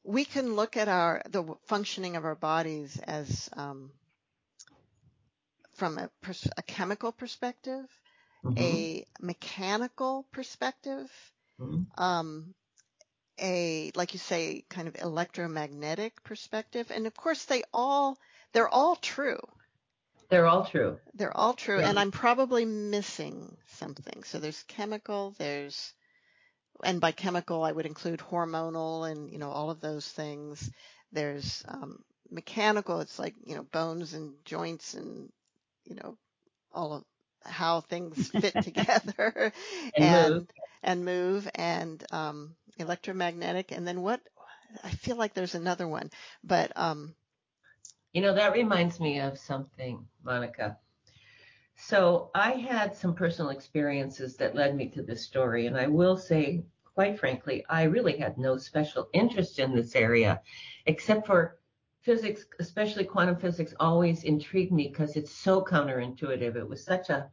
we 0.03 0.25
can 0.25 0.57
look 0.57 0.75
at 0.75 0.89
our, 0.89 1.21
the 1.29 1.45
functioning 1.67 2.17
of 2.17 2.25
our 2.25 2.35
bodies 2.35 2.99
as, 3.07 3.49
um, 3.53 3.91
from 5.75 5.97
a, 5.97 6.09
pers- 6.21 6.47
a 6.57 6.61
chemical 6.61 7.11
perspective, 7.11 7.85
mm-hmm. 8.43 8.57
a 8.57 9.05
mechanical 9.19 10.25
perspective, 10.31 11.09
mm-hmm. 11.59 11.83
um, 12.01 12.53
a, 13.41 13.91
like 13.95 14.13
you 14.13 14.19
say, 14.19 14.63
kind 14.69 14.87
of 14.87 14.95
electromagnetic 15.01 16.23
perspective. 16.23 16.91
And 16.93 17.07
of 17.07 17.15
course 17.15 17.45
they 17.45 17.63
all, 17.73 18.17
they're 18.51 18.69
all 18.69 18.95
true. 18.95 19.39
They're 20.29 20.47
all 20.47 20.65
true. 20.65 20.99
They're 21.15 21.35
all 21.35 21.53
true. 21.53 21.79
Yeah. 21.79 21.89
And 21.89 21.99
I'm 21.99 22.11
probably 22.11 22.65
missing 22.65 23.57
something. 23.77 24.23
So 24.23 24.39
there's 24.39 24.63
chemical, 24.63 25.35
there's, 25.37 25.93
and 26.83 27.01
by 27.01 27.11
chemical, 27.11 27.63
I 27.63 27.71
would 27.71 27.85
include 27.85 28.19
hormonal 28.19 29.09
and, 29.09 29.31
you 29.31 29.39
know, 29.39 29.49
all 29.49 29.69
of 29.69 29.79
those 29.79 30.07
things. 30.07 30.71
There's, 31.11 31.63
um, 31.67 32.03
mechanical. 32.31 32.99
It's 33.01 33.19
like, 33.19 33.35
you 33.45 33.55
know, 33.55 33.63
bones 33.63 34.13
and 34.13 34.33
joints 34.45 34.93
and, 34.93 35.29
you 35.85 35.95
know, 35.95 36.17
all 36.71 36.93
of 36.93 37.03
how 37.43 37.81
things 37.81 38.29
fit 38.39 38.53
together 38.63 39.51
and, 39.95 40.05
and, 40.05 40.33
move. 40.33 40.47
and 40.81 41.05
move 41.05 41.49
and, 41.55 42.03
um, 42.11 42.55
electromagnetic. 42.77 43.71
And 43.71 43.87
then 43.87 44.01
what, 44.01 44.21
I 44.83 44.89
feel 44.89 45.17
like 45.17 45.33
there's 45.33 45.55
another 45.55 45.87
one, 45.87 46.09
but, 46.43 46.71
um, 46.75 47.13
you 48.13 48.21
know, 48.21 48.35
that 48.35 48.53
reminds 48.53 48.99
me 48.99 49.19
of 49.19 49.39
something, 49.39 50.05
Monica. 50.23 50.77
So 51.75 52.29
I 52.35 52.51
had 52.51 52.95
some 52.95 53.15
personal 53.15 53.49
experiences 53.49 54.37
that 54.37 54.55
led 54.55 54.75
me 54.75 54.89
to 54.89 55.01
this 55.01 55.25
story. 55.25 55.65
And 55.65 55.75
I 55.75 55.87
will 55.87 56.17
say, 56.17 56.63
quite 56.93 57.19
frankly, 57.19 57.65
I 57.67 57.83
really 57.83 58.17
had 58.17 58.37
no 58.37 58.57
special 58.57 59.09
interest 59.13 59.57
in 59.57 59.75
this 59.75 59.95
area, 59.95 60.41
except 60.85 61.25
for 61.25 61.57
physics, 62.03 62.45
especially 62.59 63.05
quantum 63.05 63.37
physics, 63.37 63.73
always 63.79 64.23
intrigued 64.23 64.71
me 64.71 64.89
because 64.89 65.15
it's 65.15 65.31
so 65.31 65.63
counterintuitive. 65.63 66.55
It 66.55 66.67
was 66.67 66.83
such 66.83 67.09
a 67.09 67.29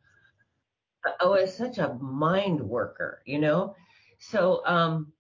I 1.20 1.24
was 1.24 1.56
such 1.56 1.78
a 1.78 1.94
mind 1.94 2.60
worker, 2.60 3.22
you 3.24 3.38
know. 3.38 3.74
So 4.18 4.64
um, 4.66 5.12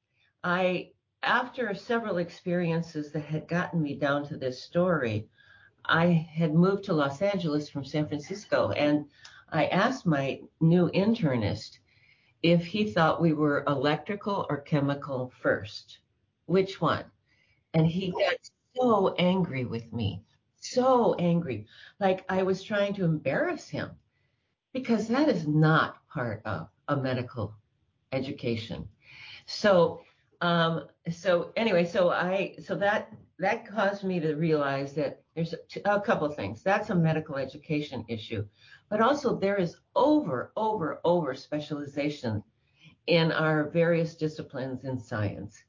I, 0.44 0.90
after 1.22 1.74
several 1.74 2.18
experiences 2.18 3.12
that 3.12 3.24
had 3.24 3.48
gotten 3.48 3.82
me 3.82 3.94
down 3.94 4.26
to 4.28 4.36
this 4.36 4.62
story, 4.62 5.28
I 5.86 6.06
had 6.06 6.54
moved 6.54 6.84
to 6.84 6.92
Los 6.92 7.22
Angeles 7.22 7.68
from 7.70 7.84
San 7.84 8.06
Francisco, 8.06 8.70
and 8.72 9.06
I 9.50 9.66
asked 9.66 10.06
my 10.06 10.40
new 10.60 10.90
internist 10.90 11.78
if 12.42 12.64
he 12.64 12.90
thought 12.90 13.22
we 13.22 13.32
were 13.32 13.64
electrical 13.66 14.46
or 14.48 14.60
chemical 14.60 15.32
first. 15.40 15.98
Which 16.46 16.80
one? 16.80 17.04
And 17.74 17.86
he 17.86 18.10
got 18.10 18.50
so 18.76 19.14
angry 19.18 19.64
with 19.64 19.92
me, 19.92 20.22
so 20.60 21.14
angry, 21.14 21.66
like 21.98 22.24
I 22.28 22.42
was 22.42 22.62
trying 22.62 22.94
to 22.94 23.04
embarrass 23.04 23.68
him, 23.68 23.90
because 24.72 25.08
that 25.08 25.28
is 25.28 25.46
not 25.46 25.96
part 26.08 26.42
of 26.44 26.68
a 26.88 26.96
medical 26.96 27.54
education. 28.12 28.88
So, 29.46 30.00
um, 30.40 30.86
so 31.10 31.52
anyway, 31.56 31.84
so 31.84 32.10
I, 32.10 32.56
so 32.64 32.74
that 32.76 33.12
that 33.38 33.66
caused 33.66 34.04
me 34.04 34.20
to 34.20 34.34
realize 34.34 34.92
that 34.92 35.22
there's 35.34 35.54
a, 35.54 35.94
a 35.94 36.00
couple 36.00 36.28
things. 36.28 36.62
That's 36.62 36.90
a 36.90 36.94
medical 36.94 37.36
education 37.36 38.04
issue, 38.06 38.44
but 38.90 39.00
also 39.00 39.34
there 39.34 39.56
is 39.56 39.76
over, 39.96 40.52
over, 40.56 41.00
over 41.04 41.34
specialization 41.34 42.42
in 43.06 43.32
our 43.32 43.70
various 43.70 44.14
disciplines 44.14 44.84
in 44.84 45.00
science. 45.00 45.62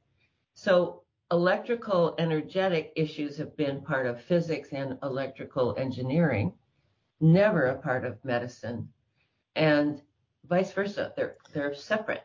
So 0.53 1.00
electrical 1.31 2.15
energetic 2.19 2.91
issues 2.95 3.37
have 3.37 3.55
been 3.55 3.81
part 3.81 4.05
of 4.05 4.21
physics 4.21 4.69
and 4.73 4.97
electrical 5.01 5.75
engineering, 5.77 6.53
never 7.19 7.67
a 7.67 7.81
part 7.81 8.05
of 8.05 8.23
medicine, 8.23 8.87
and 9.55 10.01
vice 10.47 10.71
versa. 10.73 11.13
They're 11.15 11.37
they're 11.53 11.73
separate. 11.73 12.23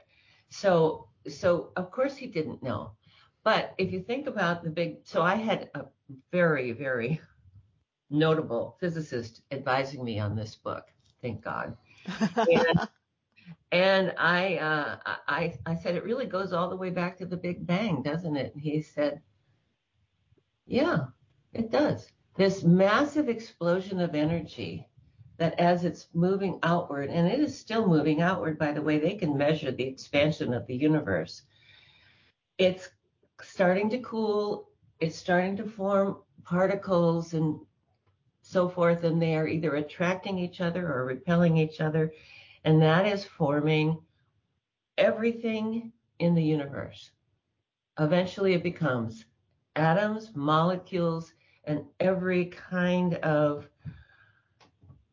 So 0.51 1.09
so 1.29 1.73
of 1.77 1.91
course 1.91 2.17
he 2.17 2.27
didn't 2.27 2.63
know. 2.63 2.93
But 3.45 3.75
if 3.79 3.93
you 3.93 4.01
think 4.01 4.27
about 4.27 4.65
the 4.65 4.71
big 4.71 4.99
so 5.05 5.23
I 5.23 5.37
had 5.37 5.71
a 5.75 5.87
very, 6.33 6.73
very 6.73 7.21
notable 8.11 8.77
physicist 8.81 9.43
advising 9.51 10.05
me 10.05 10.19
on 10.19 10.37
this 10.37 10.57
book, 10.57 10.85
thank 11.23 11.43
God. 11.43 11.77
And, 12.37 12.89
and 13.73 14.15
I, 14.19 14.57
uh, 14.57 14.97
I, 15.27 15.55
I 15.67 15.75
said, 15.75 15.97
it 15.97 16.05
really 16.05 16.27
goes 16.27 16.53
all 16.53 16.71
the 16.71 16.77
way 16.77 16.91
back 16.91 17.19
to 17.19 17.27
the 17.27 17.37
Big 17.37 17.67
Bang, 17.67 18.03
doesn't 18.03 18.37
it? 18.37 18.55
And 18.55 18.63
he 18.63 18.81
said, 18.81 19.21
yeah, 20.67 21.07
it 21.53 21.71
does. 21.71 22.09
This 22.37 22.63
massive 22.63 23.29
explosion 23.29 24.01
of 24.01 24.15
energy 24.15 24.89
that 25.39 25.59
as 25.61 25.85
it's 25.85 26.09
moving 26.15 26.59
outward, 26.63 27.11
and 27.11 27.29
it 27.29 27.41
is 27.41 27.59
still 27.59 27.87
moving 27.87 28.23
outward, 28.23 28.59
by 28.59 28.73
the 28.73 28.83
way, 28.83 28.99
they 28.99 29.15
can 29.15 29.37
measure 29.37 29.71
the 29.71 29.85
expansion 29.85 30.55
of 30.55 30.67
the 30.67 30.75
universe. 30.75 31.43
It's 32.59 32.89
starting 33.43 33.91
to 33.91 33.99
cool. 33.99 34.71
It's 34.99 35.17
starting 35.17 35.57
to 35.59 35.65
form 35.65 36.19
particles 36.43 37.35
and 37.35 37.61
so 38.41 38.69
forth, 38.69 39.05
and 39.05 39.21
they 39.21 39.35
are 39.35 39.47
either 39.47 39.75
attracting 39.75 40.39
each 40.39 40.61
other 40.61 40.91
or 40.91 41.05
repelling 41.05 41.57
each 41.59 41.81
other. 41.81 42.13
And 42.67 42.83
that 42.83 43.07
is 43.07 43.25
forming 43.25 44.03
everything 44.99 45.93
in 46.19 46.35
the 46.35 46.43
universe. 46.43 47.13
Eventually, 48.01 48.55
it 48.55 48.65
becomes 48.65 49.25
atoms, 49.77 50.33
molecules, 50.35 51.33
and 51.63 51.85
every 52.01 52.47
kind 52.47 53.15
of, 53.17 53.69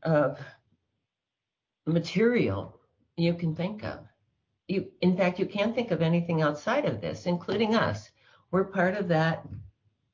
of 0.01 0.39
material 1.86 2.80
you 3.17 3.36
can 3.36 3.56
think 3.56 3.84
of. 3.84 3.99
You, 4.67 4.88
in 5.01 5.15
fact, 5.15 5.38
you 5.38 5.45
can't 5.45 5.75
think 5.75 5.91
of 5.91 6.01
anything 6.01 6.41
outside 6.41 6.86
of 6.86 7.01
this, 7.01 7.28
including 7.28 7.75
us. 7.75 8.10
We're 8.49 8.63
part 8.63 8.95
of 8.95 9.08
that 9.10 9.45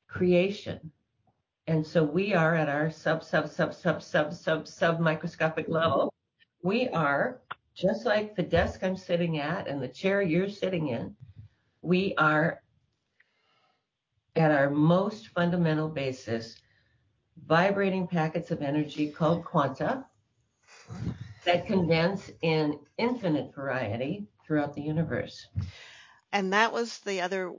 creation. 0.08 0.92
And 1.66 1.86
so 1.86 2.04
we 2.04 2.34
are 2.34 2.54
at 2.54 2.68
our 2.68 2.90
sub, 2.90 3.24
sub, 3.24 3.48
sub, 3.48 3.72
sub, 3.72 4.02
sub, 4.02 4.34
sub, 4.34 4.68
sub 4.68 5.00
microscopic 5.00 5.68
level. 5.68 6.09
We 6.62 6.88
are 6.88 7.40
just 7.74 8.04
like 8.04 8.36
the 8.36 8.42
desk 8.42 8.82
I'm 8.82 8.96
sitting 8.96 9.38
at 9.38 9.66
and 9.66 9.82
the 9.82 9.88
chair 9.88 10.22
you're 10.22 10.48
sitting 10.48 10.88
in. 10.88 11.16
We 11.82 12.14
are 12.16 12.62
at 14.36 14.50
our 14.50 14.70
most 14.70 15.28
fundamental 15.28 15.88
basis, 15.88 16.60
vibrating 17.46 18.06
packets 18.06 18.50
of 18.50 18.62
energy 18.62 19.10
called 19.10 19.44
quanta 19.44 20.04
that 21.44 21.66
condense 21.66 22.30
in 22.42 22.78
infinite 22.98 23.54
variety 23.54 24.26
throughout 24.46 24.74
the 24.74 24.82
universe. 24.82 25.46
And 26.32 26.52
that 26.52 26.72
was 26.72 26.98
the 26.98 27.22
other 27.22 27.52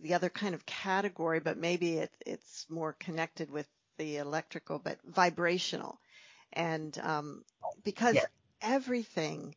the 0.00 0.14
other 0.14 0.28
kind 0.28 0.54
of 0.54 0.64
category, 0.64 1.40
but 1.40 1.58
maybe 1.58 1.98
it, 1.98 2.12
it's 2.24 2.66
more 2.70 2.92
connected 3.00 3.50
with 3.50 3.66
the 3.98 4.18
electrical, 4.18 4.78
but 4.78 4.98
vibrational. 5.04 5.98
And 6.52 6.98
um, 7.02 7.44
because 7.84 8.16
yeah. 8.16 8.26
everything 8.62 9.54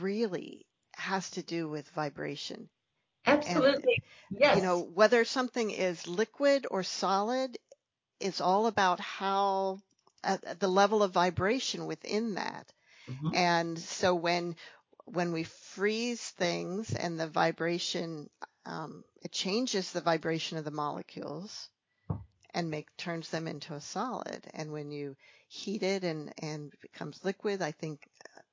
really 0.00 0.66
has 0.96 1.30
to 1.30 1.42
do 1.42 1.68
with 1.68 1.88
vibration. 1.90 2.68
Absolutely. 3.26 4.02
And, 4.30 4.40
yes. 4.40 4.56
You 4.56 4.62
know, 4.62 4.80
whether 4.80 5.24
something 5.24 5.70
is 5.70 6.06
liquid 6.06 6.66
or 6.70 6.82
solid 6.82 7.58
is 8.20 8.40
all 8.40 8.66
about 8.66 9.00
how 9.00 9.80
at 10.24 10.60
the 10.60 10.68
level 10.68 11.02
of 11.02 11.12
vibration 11.12 11.86
within 11.86 12.34
that. 12.34 12.72
Mm-hmm. 13.08 13.34
And 13.34 13.78
so 13.78 14.14
when 14.14 14.56
when 15.04 15.32
we 15.32 15.42
freeze 15.42 16.22
things 16.22 16.94
and 16.94 17.18
the 17.18 17.26
vibration 17.26 18.30
um, 18.64 19.02
it 19.20 19.32
changes 19.32 19.90
the 19.90 20.00
vibration 20.00 20.58
of 20.58 20.64
the 20.64 20.70
molecules 20.70 21.68
and 22.54 22.70
make 22.70 22.94
turns 22.96 23.30
them 23.30 23.48
into 23.48 23.74
a 23.74 23.80
solid. 23.80 24.46
And 24.54 24.72
when 24.72 24.90
you 24.90 25.16
heat 25.48 25.82
it 25.82 26.04
and 26.04 26.32
and 26.38 26.72
becomes 26.80 27.24
liquid, 27.24 27.62
I 27.62 27.72
think 27.72 28.08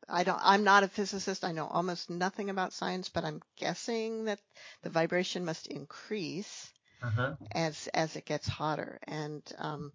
I 0.07 0.23
don't. 0.23 0.39
I'm 0.41 0.63
not 0.63 0.83
a 0.83 0.88
physicist. 0.88 1.43
I 1.43 1.51
know 1.51 1.67
almost 1.67 2.09
nothing 2.09 2.49
about 2.49 2.73
science, 2.73 3.09
but 3.09 3.25
I'm 3.25 3.41
guessing 3.57 4.25
that 4.25 4.39
the 4.81 4.89
vibration 4.89 5.45
must 5.45 5.67
increase 5.67 6.71
uh-huh. 7.01 7.35
as 7.51 7.88
as 7.93 8.15
it 8.15 8.25
gets 8.25 8.47
hotter 8.47 8.99
and 9.03 9.43
um, 9.57 9.91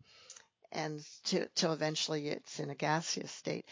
and 0.73 1.05
to, 1.25 1.47
till 1.55 1.73
eventually 1.73 2.29
it's 2.29 2.61
in 2.61 2.71
a 2.71 2.75
gaseous 2.75 3.33
state. 3.33 3.67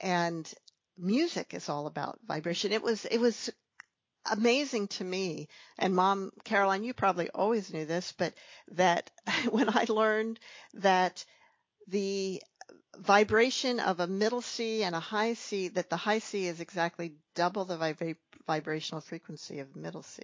And 0.00 0.52
music 0.96 1.54
is 1.54 1.68
all 1.68 1.86
about 1.86 2.18
vibration. 2.26 2.72
It 2.72 2.82
was 2.82 3.04
it 3.04 3.18
was 3.18 3.50
amazing 4.30 4.88
to 4.88 5.04
me, 5.04 5.48
and 5.78 5.94
mom, 5.94 6.32
Caroline, 6.44 6.84
you 6.84 6.94
probably 6.94 7.30
always 7.30 7.72
knew 7.72 7.84
this, 7.86 8.12
but 8.12 8.34
that 8.72 9.10
when 9.50 9.68
I 9.68 9.86
learned 9.88 10.40
that 10.74 11.24
the 11.88 12.42
vibration 12.98 13.80
of 13.80 14.00
a 14.00 14.06
middle 14.06 14.42
C 14.42 14.82
and 14.82 14.94
a 14.94 15.00
high 15.00 15.34
C, 15.34 15.68
that 15.68 15.90
the 15.90 15.96
high 15.96 16.18
C 16.18 16.46
is 16.46 16.60
exactly 16.60 17.14
double 17.34 17.64
the 17.64 17.76
vib- 17.76 18.16
vibrational 18.46 19.00
frequency 19.00 19.60
of 19.60 19.76
middle 19.76 20.02
C. 20.02 20.22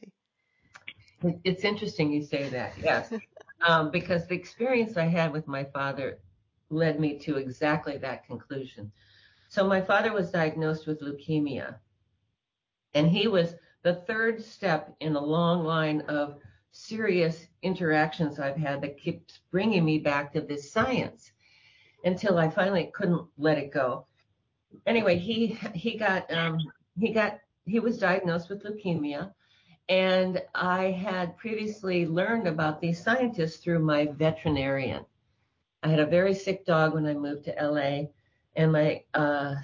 It's 1.45 1.64
interesting 1.64 2.12
you 2.12 2.23
say 2.23 2.49
that, 2.51 2.75
yes, 2.83 3.12
um, 3.67 3.90
because 3.90 4.27
the 4.27 4.35
experience 4.35 4.97
I 4.97 5.07
had 5.07 5.33
with 5.33 5.47
my 5.47 5.64
father 5.64 6.19
led 6.71 7.01
me 7.01 7.19
to 7.21 7.37
exactly 7.37 7.97
that 7.99 8.27
conclusion. 8.27 8.93
So 9.49 9.67
my 9.67 9.81
father 9.81 10.12
was 10.12 10.31
diagnosed 10.31 10.87
with 10.87 11.01
leukemia, 11.01 11.77
and 12.93 13.09
he 13.09 13.29
was 13.29 13.55
the 13.85 13.94
third 13.94 14.42
step 14.42 14.97
in 15.01 15.14
a 15.14 15.20
long 15.20 15.62
line 15.62 16.01
of 16.09 16.38
serious 16.73 17.47
interactions 17.62 18.40
I've 18.40 18.57
had 18.57 18.81
that 18.81 18.99
keeps 18.99 19.40
bringing 19.53 19.85
me 19.85 19.99
back 19.99 20.33
to 20.33 20.40
this 20.40 20.73
science 20.73 21.31
until 22.05 22.38
I 22.38 22.49
finally 22.49 22.90
couldn't 22.92 23.27
let 23.38 23.59
it 23.59 23.70
go. 23.70 24.07
Anyway, 24.87 25.18
he 25.18 25.59
he 25.75 25.97
got 25.97 26.31
um, 26.33 26.59
he 26.99 27.12
got 27.12 27.38
he 27.66 27.79
was 27.79 27.99
diagnosed 27.99 28.49
with 28.49 28.64
leukemia, 28.64 29.33
and 29.88 30.42
I 30.55 30.90
had 30.90 31.37
previously 31.37 32.07
learned 32.07 32.49
about 32.49 32.81
these 32.81 33.03
scientists 33.03 33.59
through 33.59 33.81
my 33.81 34.07
veterinarian. 34.07 35.05
I 35.83 35.88
had 35.88 36.01
a 36.01 36.07
very 36.07 36.35
sick 36.35 36.64
dog 36.64 36.94
when 36.94 37.07
I 37.07 37.14
moved 37.14 37.44
to 37.44 37.55
LA, 37.61 38.09
and 38.57 38.73
my 38.73 39.05
uh, 39.12 39.55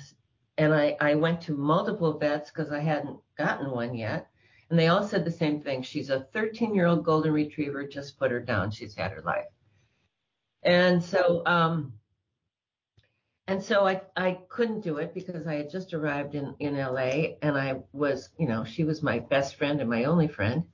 and 0.61 0.75
I, 0.75 0.95
I 1.01 1.15
went 1.15 1.41
to 1.43 1.55
multiple 1.55 2.19
vets 2.19 2.51
because 2.51 2.71
I 2.71 2.81
hadn't 2.81 3.19
gotten 3.39 3.71
one 3.71 3.95
yet. 3.95 4.29
And 4.69 4.79
they 4.79 4.89
all 4.89 5.03
said 5.03 5.25
the 5.25 5.31
same 5.31 5.63
thing. 5.63 5.81
She's 5.81 6.11
a 6.11 6.29
13 6.35 6.75
year 6.75 6.85
old 6.85 7.03
golden 7.03 7.33
retriever. 7.33 7.87
Just 7.87 8.19
put 8.19 8.31
her 8.31 8.41
down. 8.41 8.71
She's 8.71 8.95
had 8.95 9.13
her 9.13 9.23
life. 9.23 9.47
And 10.63 11.03
so, 11.03 11.43
um, 11.47 11.95
and 13.47 13.63
so 13.63 13.87
I, 13.87 14.03
I 14.15 14.39
couldn't 14.51 14.83
do 14.83 14.99
it 14.99 15.15
because 15.15 15.47
I 15.47 15.55
had 15.55 15.71
just 15.71 15.95
arrived 15.95 16.35
in, 16.35 16.55
in 16.59 16.77
LA 16.77 17.37
and 17.41 17.57
I 17.57 17.77
was, 17.95 18.29
you 18.39 18.47
know, 18.47 18.63
she 18.63 18.85
was 18.85 19.03
my 19.03 19.19
best 19.19 19.57
friend 19.57 19.81
and 19.81 19.89
my 19.89 20.05
only 20.05 20.29
friend. 20.29 20.65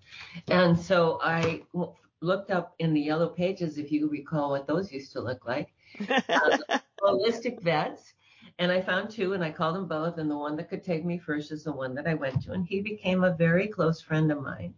And 0.48 0.76
so 0.76 1.20
I 1.22 1.62
w- 1.72 1.94
looked 2.20 2.50
up 2.50 2.74
in 2.80 2.92
the 2.92 3.00
yellow 3.00 3.28
pages, 3.28 3.78
if 3.78 3.92
you 3.92 4.08
recall 4.10 4.50
what 4.50 4.66
those 4.66 4.90
used 4.90 5.12
to 5.12 5.20
look 5.20 5.46
like, 5.46 5.68
uh, 6.28 6.58
holistic 7.00 7.62
vets 7.62 8.14
And 8.58 8.72
I 8.72 8.80
found 8.80 9.10
two 9.10 9.34
and 9.34 9.44
I 9.44 9.50
called 9.50 9.76
them 9.76 9.86
both. 9.86 10.18
And 10.18 10.30
the 10.30 10.38
one 10.38 10.56
that 10.56 10.70
could 10.70 10.82
take 10.82 11.04
me 11.04 11.18
first 11.18 11.52
is 11.52 11.64
the 11.64 11.72
one 11.72 11.94
that 11.94 12.06
I 12.06 12.14
went 12.14 12.42
to. 12.44 12.52
And 12.52 12.66
he 12.66 12.80
became 12.80 13.22
a 13.24 13.34
very 13.34 13.68
close 13.68 14.00
friend 14.00 14.32
of 14.32 14.42
mine. 14.42 14.74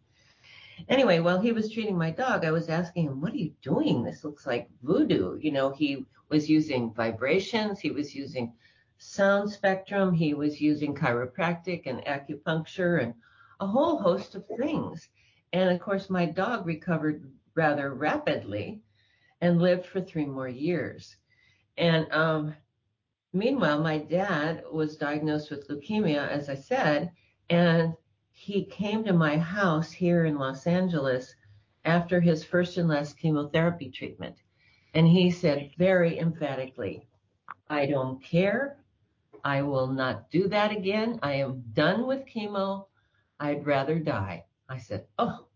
Anyway, 0.88 1.18
while 1.18 1.40
he 1.40 1.52
was 1.52 1.70
treating 1.72 1.98
my 1.98 2.10
dog, 2.10 2.44
I 2.44 2.52
was 2.52 2.68
asking 2.68 3.06
him, 3.06 3.20
What 3.20 3.32
are 3.32 3.36
you 3.38 3.52
doing? 3.62 4.04
This 4.04 4.24
looks 4.24 4.46
like 4.46 4.68
voodoo. 4.82 5.38
You 5.40 5.50
know, 5.52 5.70
he 5.70 6.06
was 6.28 6.48
using 6.48 6.92
vibrations, 6.92 7.80
he 7.80 7.90
was 7.90 8.14
using 8.14 8.52
sound 8.98 9.50
spectrum, 9.50 10.12
he 10.12 10.34
was 10.34 10.60
using 10.60 10.94
chiropractic 10.94 11.82
and 11.86 12.04
acupuncture 12.04 13.02
and 13.02 13.14
a 13.60 13.66
whole 13.66 13.98
host 13.98 14.34
of 14.34 14.44
things. 14.46 15.08
And 15.52 15.70
of 15.70 15.80
course, 15.80 16.10
my 16.10 16.26
dog 16.26 16.66
recovered 16.66 17.28
rather 17.54 17.94
rapidly 17.94 18.80
and 19.40 19.60
lived 19.60 19.86
for 19.86 20.00
three 20.00 20.26
more 20.26 20.48
years. 20.48 21.16
And 21.76 22.10
um, 22.12 22.54
meanwhile, 23.32 23.80
my 23.80 23.98
dad 23.98 24.64
was 24.72 24.96
diagnosed 24.96 25.50
with 25.50 25.68
leukemia, 25.68 26.28
as 26.28 26.48
I 26.48 26.54
said, 26.54 27.10
and 27.50 27.94
he 28.30 28.64
came 28.64 29.04
to 29.04 29.12
my 29.12 29.36
house 29.36 29.90
here 29.90 30.24
in 30.24 30.38
Los 30.38 30.66
Angeles 30.66 31.34
after 31.84 32.20
his 32.20 32.44
first 32.44 32.76
and 32.76 32.88
last 32.88 33.18
chemotherapy 33.18 33.90
treatment. 33.90 34.36
And 34.94 35.06
he 35.06 35.30
said 35.30 35.70
very 35.76 36.18
emphatically, 36.18 37.08
I 37.68 37.86
don't 37.86 38.22
care. 38.22 38.78
I 39.44 39.62
will 39.62 39.86
not 39.86 40.30
do 40.30 40.48
that 40.48 40.72
again. 40.72 41.18
I 41.22 41.34
am 41.34 41.64
done 41.72 42.06
with 42.06 42.26
chemo. 42.26 42.86
I'd 43.40 43.66
rather 43.66 43.98
die. 43.98 44.44
I 44.68 44.78
said, 44.78 45.06
Oh, 45.18 45.46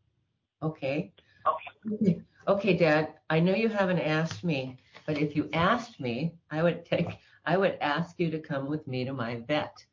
okay. 0.63 1.13
Okay, 1.47 2.21
okay 2.47 2.77
Dad, 2.77 3.15
I 3.29 3.41
know 3.41 3.55
you 3.55 3.69
haven't 3.69 3.99
asked 3.99 4.45
me, 4.45 4.79
but 5.07 5.19
if 5.19 5.35
you 5.35 5.49
asked 5.53 6.01
me, 6.01 6.35
I 6.51 6.63
would 6.63 6.85
take 6.85 7.19
I 7.45 7.57
would 7.57 7.79
ask 7.81 8.19
you 8.19 8.31
to 8.31 8.39
come 8.39 8.69
with 8.69 8.87
me 8.87 9.05
to 9.05 9.13
my 9.13 9.43
vet. 9.47 9.85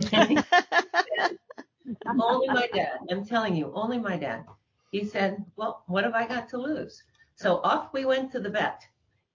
only 2.18 2.48
my 2.48 2.68
dad. 2.72 2.98
I'm 3.10 3.24
telling 3.24 3.56
you, 3.56 3.72
only 3.74 3.98
my 3.98 4.16
dad. 4.16 4.44
He 4.90 5.04
said, 5.04 5.44
Well, 5.56 5.82
what 5.86 6.04
have 6.04 6.14
I 6.14 6.26
got 6.26 6.48
to 6.50 6.58
lose? 6.58 7.02
So 7.34 7.60
off 7.62 7.92
we 7.92 8.04
went 8.04 8.30
to 8.32 8.40
the 8.40 8.50
vet. 8.50 8.82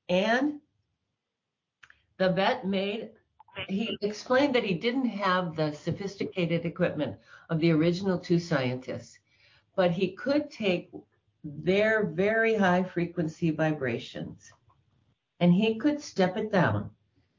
And 0.07 0.59
the 2.17 2.29
vet 2.29 2.65
made, 2.65 3.09
he 3.67 3.97
explained 4.01 4.55
that 4.55 4.63
he 4.63 4.73
didn't 4.73 5.09
have 5.09 5.55
the 5.55 5.73
sophisticated 5.73 6.65
equipment 6.65 7.17
of 7.49 7.59
the 7.59 7.71
original 7.71 8.17
two 8.17 8.39
scientists, 8.39 9.19
but 9.75 9.91
he 9.91 10.11
could 10.11 10.49
take 10.49 10.91
their 11.43 12.05
very 12.05 12.55
high 12.55 12.83
frequency 12.83 13.51
vibrations 13.51 14.51
and 15.39 15.53
he 15.53 15.75
could 15.75 16.01
step 16.01 16.37
it 16.37 16.51
down, 16.51 16.89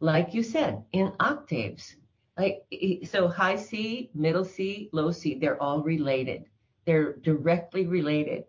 like 0.00 0.34
you 0.34 0.42
said, 0.42 0.82
in 0.92 1.12
octaves 1.20 1.96
like 2.40 2.64
so 3.04 3.28
high 3.28 3.56
C, 3.56 4.10
middle 4.14 4.44
C, 4.44 4.88
low 4.92 5.10
C, 5.12 5.34
they're 5.34 5.62
all 5.62 5.82
related. 5.82 6.44
They're 6.86 7.16
directly 7.16 7.86
related. 7.86 8.44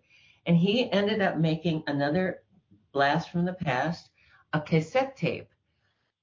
And 0.45 0.55
he 0.55 0.89
ended 0.91 1.21
up 1.21 1.37
making 1.37 1.83
another 1.87 2.43
blast 2.93 3.29
from 3.29 3.45
the 3.45 3.53
past, 3.53 4.09
a 4.53 4.61
cassette 4.61 5.17
tape 5.17 5.49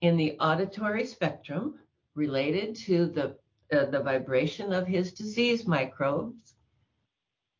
in 0.01 0.17
the 0.17 0.37
auditory 0.41 1.05
spectrum 1.05 1.79
related 2.15 2.75
to 2.77 3.07
the 3.07 3.37
uh, 3.71 3.85
the 3.85 4.01
vibration 4.01 4.73
of 4.73 4.87
his 4.87 5.13
disease 5.13 5.67
microbes. 5.67 6.55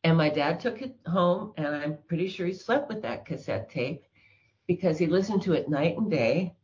And 0.03 0.17
my 0.17 0.29
dad 0.29 0.59
took 0.59 0.81
it 0.81 0.95
home, 1.05 1.53
and 1.55 1.67
I'm 1.67 1.97
pretty 2.07 2.29
sure 2.29 2.47
he 2.47 2.53
slept 2.53 2.89
with 2.89 3.03
that 3.03 3.25
cassette 3.25 3.69
tape 3.69 4.03
because 4.65 4.97
he 4.97 5.05
listened 5.05 5.43
to 5.43 5.53
it 5.53 5.69
night 5.69 5.97
and 5.97 6.09
day, 6.09 6.55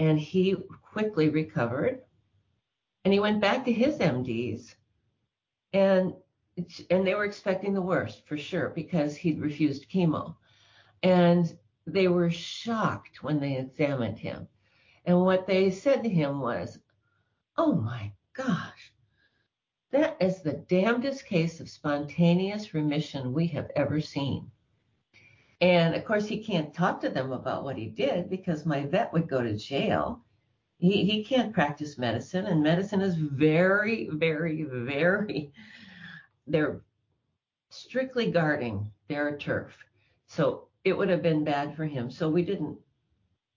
and 0.00 0.18
he 0.18 0.56
quickly 0.82 1.28
recovered 1.28 2.00
and 3.04 3.12
he 3.12 3.20
went 3.20 3.40
back 3.40 3.64
to 3.64 3.72
his 3.72 3.98
MDs, 3.98 4.74
and 5.74 6.14
and 6.90 7.06
they 7.06 7.14
were 7.14 7.24
expecting 7.24 7.74
the 7.74 7.82
worst 7.82 8.26
for 8.26 8.36
sure 8.36 8.70
because 8.70 9.14
he'd 9.16 9.40
refused 9.40 9.88
chemo, 9.90 10.36
and 11.02 11.56
they 11.86 12.08
were 12.08 12.30
shocked 12.30 13.22
when 13.22 13.40
they 13.40 13.56
examined 13.58 14.18
him, 14.18 14.48
and 15.04 15.20
what 15.22 15.46
they 15.46 15.70
said 15.70 16.02
to 16.02 16.08
him 16.08 16.40
was, 16.40 16.78
"Oh 17.56 17.74
my 17.74 18.12
gosh." 18.32 18.92
That 19.90 20.16
is 20.20 20.40
the 20.40 20.52
damnedest 20.54 21.26
case 21.26 21.60
of 21.60 21.68
spontaneous 21.68 22.72
remission 22.74 23.32
we 23.34 23.48
have 23.48 23.70
ever 23.76 24.00
seen. 24.00 24.50
And 25.60 25.94
of 25.94 26.04
course, 26.04 26.26
he 26.26 26.42
can't 26.42 26.72
talk 26.72 27.00
to 27.00 27.10
them 27.10 27.32
about 27.32 27.64
what 27.64 27.76
he 27.76 27.86
did 27.86 28.30
because 28.30 28.64
my 28.64 28.86
vet 28.86 29.12
would 29.12 29.28
go 29.28 29.42
to 29.42 29.56
jail 29.56 30.24
he, 30.80 31.04
he 31.04 31.22
can't 31.22 31.52
practice 31.52 31.98
medicine, 31.98 32.46
and 32.46 32.62
medicine 32.62 33.02
is 33.02 33.14
very, 33.14 34.08
very, 34.10 34.62
very, 34.64 35.52
they're 36.46 36.80
strictly 37.68 38.30
guarding 38.30 38.90
their 39.06 39.36
turf. 39.36 39.76
So 40.26 40.68
it 40.82 40.96
would 40.96 41.10
have 41.10 41.22
been 41.22 41.44
bad 41.44 41.76
for 41.76 41.84
him. 41.84 42.10
So 42.10 42.30
we 42.30 42.42
didn't, 42.42 42.78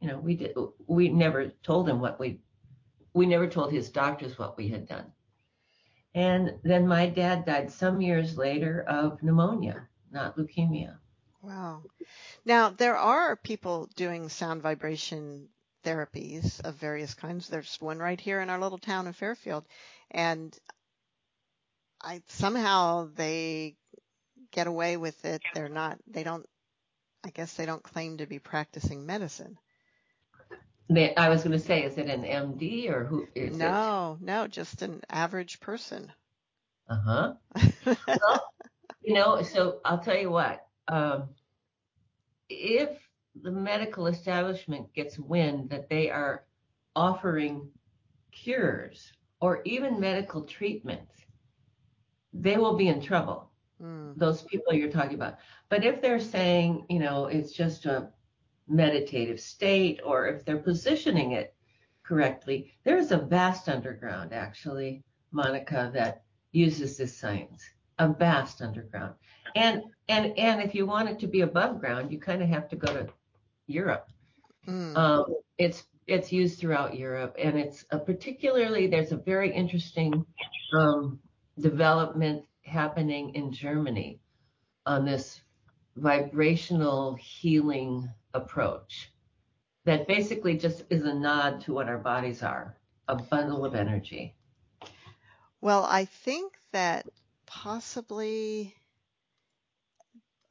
you 0.02 0.10
know, 0.10 0.18
we 0.20 0.36
did, 0.36 0.54
we 0.86 1.08
never 1.08 1.48
told 1.63 1.88
him 1.88 2.02
what 2.02 2.20
we, 2.20 2.42
we 3.13 3.26
never 3.26 3.48
told 3.48 3.72
his 3.72 3.89
doctors 3.89 4.38
what 4.38 4.58
we 4.58 4.68
had 4.68 4.86
done. 4.86 5.06
And 6.13 6.60
then 6.63 6.86
my 6.86 7.08
dad 7.08 7.46
died 7.46 7.72
some 7.72 8.02
years 8.02 8.38
later 8.38 8.84
of 8.84 9.24
pneumonia, 9.24 9.88
not 10.12 10.36
leukemia. 10.36 10.98
Wow. 11.44 11.84
Now, 12.46 12.70
there 12.70 12.96
are 12.96 13.36
people 13.36 13.90
doing 13.96 14.30
sound 14.30 14.62
vibration 14.62 15.50
therapies 15.84 16.62
of 16.62 16.76
various 16.76 17.14
kinds. 17.14 17.50
There's 17.50 17.76
one 17.82 18.00
right 18.00 18.20
here 18.20 18.40
in 18.40 18.50
our 18.50 18.60
little 18.60 18.78
town 18.78 19.08
of 19.08 19.16
Fairfield, 19.18 19.66
and 20.10 20.58
I 22.02 22.22
somehow 22.28 23.10
they 23.14 23.76
get 24.52 24.68
away 24.68 24.96
with 24.96 25.26
it. 25.26 25.42
They're 25.54 25.68
not. 25.68 25.98
They 26.08 26.24
don't. 26.24 26.46
I 27.26 27.30
guess 27.30 27.54
they 27.54 27.66
don't 27.66 27.84
claim 27.84 28.18
to 28.18 28.26
be 28.26 28.40
practicing 28.40 29.06
medicine. 29.06 29.58
I 31.18 31.30
was 31.30 31.44
going 31.44 31.54
to 31.54 31.60
say, 31.60 31.84
is 31.84 31.98
it 31.98 32.08
an 32.08 32.24
MD 32.24 32.90
or 32.90 33.06
who 33.06 33.28
is 33.34 33.58
no, 33.58 33.66
it? 33.66 33.70
No, 33.70 34.18
no, 34.22 34.48
just 34.48 34.82
an 34.82 35.02
average 35.10 35.60
person. 35.60 36.12
Uh 36.90 37.00
huh. 37.06 37.34
well, 37.86 38.54
you 39.02 39.14
know, 39.14 39.42
so 39.42 39.80
I'll 39.84 40.00
tell 40.00 40.18
you 40.18 40.30
what. 40.30 40.66
Um, 40.88 41.30
if 42.50 42.89
the 43.41 43.52
medical 43.52 44.08
establishment 44.08 44.93
gets 44.93 45.17
wind 45.17 45.69
that 45.69 45.89
they 45.89 46.10
are 46.10 46.46
offering 46.96 47.69
cures 48.32 49.12
or 49.39 49.62
even 49.65 50.00
medical 50.00 50.43
treatments, 50.43 51.13
they 52.34 52.58
will 52.58 52.76
be 52.76 52.88
in 52.88 53.02
trouble. 53.02 53.50
Mm. 53.82 54.17
Those 54.17 54.43
people 54.43 54.74
you're 54.74 54.91
talking 54.91 55.15
about. 55.15 55.38
But 55.69 55.84
if 55.84 56.02
they're 56.02 56.19
saying, 56.19 56.86
you 56.89 57.00
know, 57.00 57.26
it's 57.26 57.52
just 57.52 57.86
a 57.86 58.10
meditative 58.67 59.39
state, 59.39 60.00
or 60.06 60.28
if 60.28 60.46
they're 60.46 60.58
positioning 60.58 61.34
it 61.34 61.56
correctly, 62.04 62.72
there's 62.84 63.12
a 63.12 63.17
vast 63.17 63.67
underground, 63.67 64.34
actually, 64.34 65.04
Monica, 65.32 65.91
that 65.93 66.24
uses 66.52 66.98
this 66.98 67.17
science. 67.17 67.63
A 68.04 68.10
vast 68.10 68.62
underground. 68.62 69.13
And 69.56 69.84
and 70.10 70.38
and 70.38 70.62
if 70.62 70.76
you 70.76 70.86
want 70.86 71.08
it 71.08 71.20
to 71.20 71.28
be 71.28 71.39
above 71.39 71.80
ground, 71.80 72.12
you 72.12 72.20
kind 72.20 72.44
of 72.44 72.50
have 72.50 72.68
to 72.70 72.76
go 72.76 72.88
to 72.88 73.08
Europe. 73.68 74.10
Mm. 74.68 74.98
Um, 74.98 75.26
it's 75.58 75.86
it's 76.06 76.30
used 76.30 76.60
throughout 76.60 76.98
Europe, 76.98 77.38
and 77.39 77.58
it's 77.58 77.86
a 77.92 77.98
particularly 77.98 78.88
there's 78.88 79.13
a 79.13 79.18
very 79.18 79.54
interesting 79.54 80.26
um, 80.78 81.18
development 81.58 82.44
happening 82.66 83.36
in 83.36 83.54
Germany 83.54 84.20
on 84.86 85.06
this 85.06 85.39
vibrational 85.96 87.16
healing 87.16 88.10
approach 88.34 89.13
that 89.86 90.10
basically 90.10 90.58
just 90.58 90.84
is 90.89 91.06
a 91.06 91.13
nod 91.13 91.62
to 91.62 91.74
what 91.74 91.88
our 91.88 92.00
bodies 92.00 92.44
are 92.44 92.76
a 93.08 93.16
bundle 93.16 93.63
of 93.63 93.76
energy. 93.76 94.36
Well, 95.62 95.86
I 95.89 96.04
think 96.04 96.54
that 96.74 97.08
possibly 97.54 98.76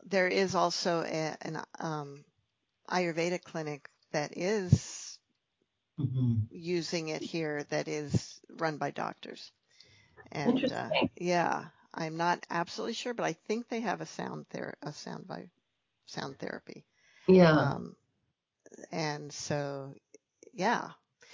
there 0.05 0.29
is 0.29 0.55
also 0.55 1.03
a, 1.03 1.37
an 1.43 1.61
um, 1.81 2.25
Ayurveda 2.89 3.43
clinic 3.43 3.89
that 4.13 4.37
is 4.37 5.19
mm-hmm. 5.99 6.35
using 6.51 7.09
it 7.09 7.23
here 7.23 7.65
that 7.71 7.89
is 7.89 8.41
run 8.59 8.77
by 8.77 8.91
doctors. 8.91 9.51
And 10.31 10.73
uh, 10.73 10.89
yeah, 11.17 11.65
I'm 11.93 12.17
not 12.17 12.47
absolutely 12.51 12.95
sure, 12.95 13.15
but 13.15 13.25
I 13.25 13.33
think 13.33 13.69
they 13.69 13.81
have 13.81 14.01
a 14.01 14.07
sound 14.07 14.47
ther- 14.51 14.77
a 14.83 14.93
sound 14.93 15.27
by 15.27 15.49
sound 16.07 16.39
therapy. 16.39 16.85
Yeah. 17.27 17.53
Um, 17.53 17.97
and 18.91 19.33
so, 19.33 19.95
yeah. 20.53 20.91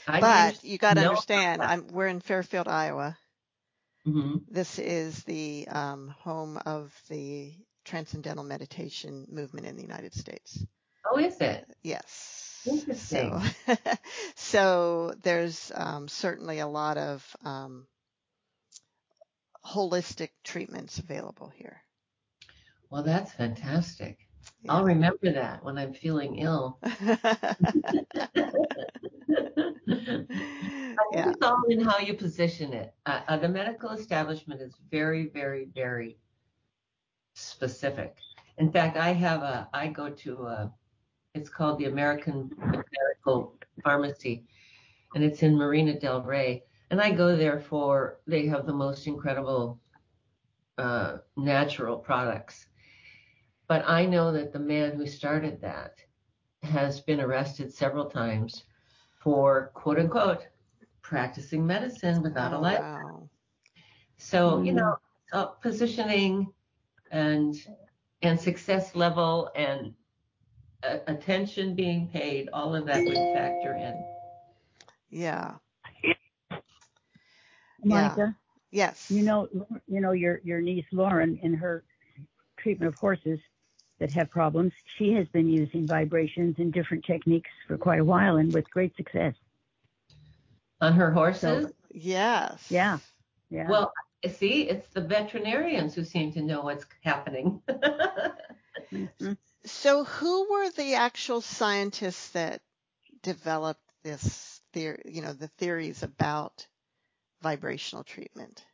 I 0.07 0.21
but 0.21 0.65
you 0.65 0.79
got 0.79 0.95
to 0.95 1.09
understand, 1.09 1.63
I'm, 1.63 1.89
we're 1.89 2.07
in 2.07 2.21
Fairfield, 2.21 2.69
Iowa. 2.69 3.17
Mm-hmm. 4.07 4.37
This 4.51 4.79
is 4.79 5.23
the 5.25 5.67
um, 5.69 6.15
home 6.21 6.59
of 6.65 6.95
the 7.09 7.53
Transcendental 7.85 8.45
Meditation 8.45 9.27
movement 9.31 9.67
in 9.67 9.77
the 9.77 9.83
United 9.83 10.15
States. 10.15 10.65
Oh, 11.11 11.19
is 11.19 11.41
it? 11.41 11.67
Yes. 11.83 12.39
thing. 12.65 12.95
So, 12.95 13.41
so 14.35 15.15
there's 15.23 15.73
um, 15.75 16.09
certainly 16.09 16.59
a 16.59 16.67
lot 16.67 16.99
of 16.99 17.25
um, 17.45 17.87
holistic 19.65 20.31
treatments 20.45 20.99
available 20.99 21.51
here. 21.55 21.81
Well, 22.91 23.03
that's 23.03 23.33
fantastic. 23.33 24.19
Yeah. 24.63 24.73
I'll 24.73 24.85
remember 24.85 25.33
that 25.33 25.65
when 25.65 25.79
I'm 25.79 25.93
feeling 25.93 26.39
ill. 26.39 26.79
yeah. 31.19 31.31
It's 31.31 31.43
all 31.43 31.63
in 31.69 31.81
how 31.81 31.99
you 31.99 32.15
position 32.15 32.73
it. 32.73 32.95
Uh, 33.07 33.21
uh, 33.29 33.37
the 33.37 33.49
medical 33.49 33.91
establishment 33.91 34.61
is 34.61 34.75
very, 34.91 35.29
very, 35.29 35.69
very 35.75 36.19
specific. 37.35 38.17
In 38.59 38.71
fact, 38.71 38.97
I 38.97 39.13
have 39.13 39.43
a, 39.43 39.69
I 39.73 39.89
go 39.89 40.11
to 40.11 40.43
a, 40.47 40.73
it's 41.35 41.51
called 41.51 41.79
the 41.79 41.87
American 41.87 42.51
Medical 42.59 43.55
Pharmacy, 43.83 44.45
and 45.15 45.25
it's 45.25 45.43
in 45.43 45.57
Marina 45.57 45.99
Del 45.99 46.23
Rey. 46.23 46.65
And 46.91 47.01
I 47.01 47.11
go 47.11 47.37
there 47.37 47.61
for, 47.61 48.21
they 48.27 48.47
have 48.47 48.67
the 48.67 48.73
most 48.73 49.07
incredible 49.07 49.79
uh, 50.79 51.19
natural 51.37 51.97
products. 51.97 52.67
But 53.67 53.85
I 53.87 54.07
know 54.07 54.33
that 54.33 54.53
the 54.53 54.59
man 54.59 54.97
who 54.97 55.07
started 55.07 55.61
that 55.61 55.97
has 56.63 57.01
been 57.01 57.21
arrested 57.21 57.73
several 57.73 58.07
times 58.07 58.65
for 59.21 59.71
quote 59.75 59.99
unquote 59.99 60.47
practicing 61.09 61.67
medicine 61.67 62.23
without 62.23 62.53
oh, 62.53 62.59
a 62.59 62.61
license. 62.61 63.05
Wow. 63.05 63.29
So, 64.19 64.51
mm-hmm. 64.53 64.65
you 64.67 64.73
know, 64.75 64.97
uh, 65.33 65.47
positioning 65.47 66.53
and 67.11 67.57
and 68.21 68.39
success 68.39 68.95
level 68.95 69.51
and 69.55 69.95
uh, 70.83 70.99
attention 71.07 71.75
being 71.75 72.09
paid, 72.09 72.51
all 72.53 72.75
of 72.75 72.85
that 72.87 73.03
would 73.05 73.15
factor 73.15 73.75
in. 73.75 74.05
Yeah. 75.11 75.55
Monica. 77.83 78.37
Yeah. 78.71 78.89
Yes. 78.89 79.11
You 79.11 79.23
know, 79.23 79.49
you 79.87 80.01
know 80.01 80.13
your 80.13 80.41
your 80.45 80.61
niece 80.61 80.85
Lauren 80.93 81.39
in 81.43 81.55
her 81.55 81.85
treatment 82.59 82.93
of 82.93 82.99
horses 82.99 83.39
that 83.99 84.13
have 84.13 84.31
problems. 84.31 84.73
She 84.99 85.13
has 85.13 85.27
been 85.29 85.49
using 85.49 85.87
vibrations 85.87 86.57
and 86.59 86.73
different 86.73 87.05
techniques 87.05 87.51
for 87.67 87.79
quite 87.79 88.01
a 88.01 88.05
while 88.05 88.37
and 88.37 88.53
with 88.53 88.69
great 88.71 88.95
success. 88.97 89.35
On 90.81 90.93
her 90.93 91.11
horses? 91.11 91.67
So, 91.67 91.73
yes. 91.91 92.71
Yeah. 92.71 92.99
Yeah. 93.51 93.69
Well, 93.69 93.93
see, 94.29 94.69
it's 94.69 94.89
the 94.91 95.01
veterinarians 95.01 95.95
who 95.95 96.05
seem 96.05 96.33
to 96.33 96.43
know 96.43 96.63
what's 96.63 96.87
happening. 97.03 97.61
mm-hmm. 98.93 99.33
So, 99.65 100.05
who 100.05 100.51
were 100.51 100.71
the 100.71 100.95
actual 100.95 101.41
scientists 101.41 102.31
that 102.31 102.61
developed 103.23 103.83
this 104.03 104.61
theory, 104.73 105.03
you 105.07 105.23
know, 105.23 105.33
the 105.33 105.49
theories 105.49 106.03
about 106.03 106.67
vibrational 107.43 108.05
treatment? 108.05 108.65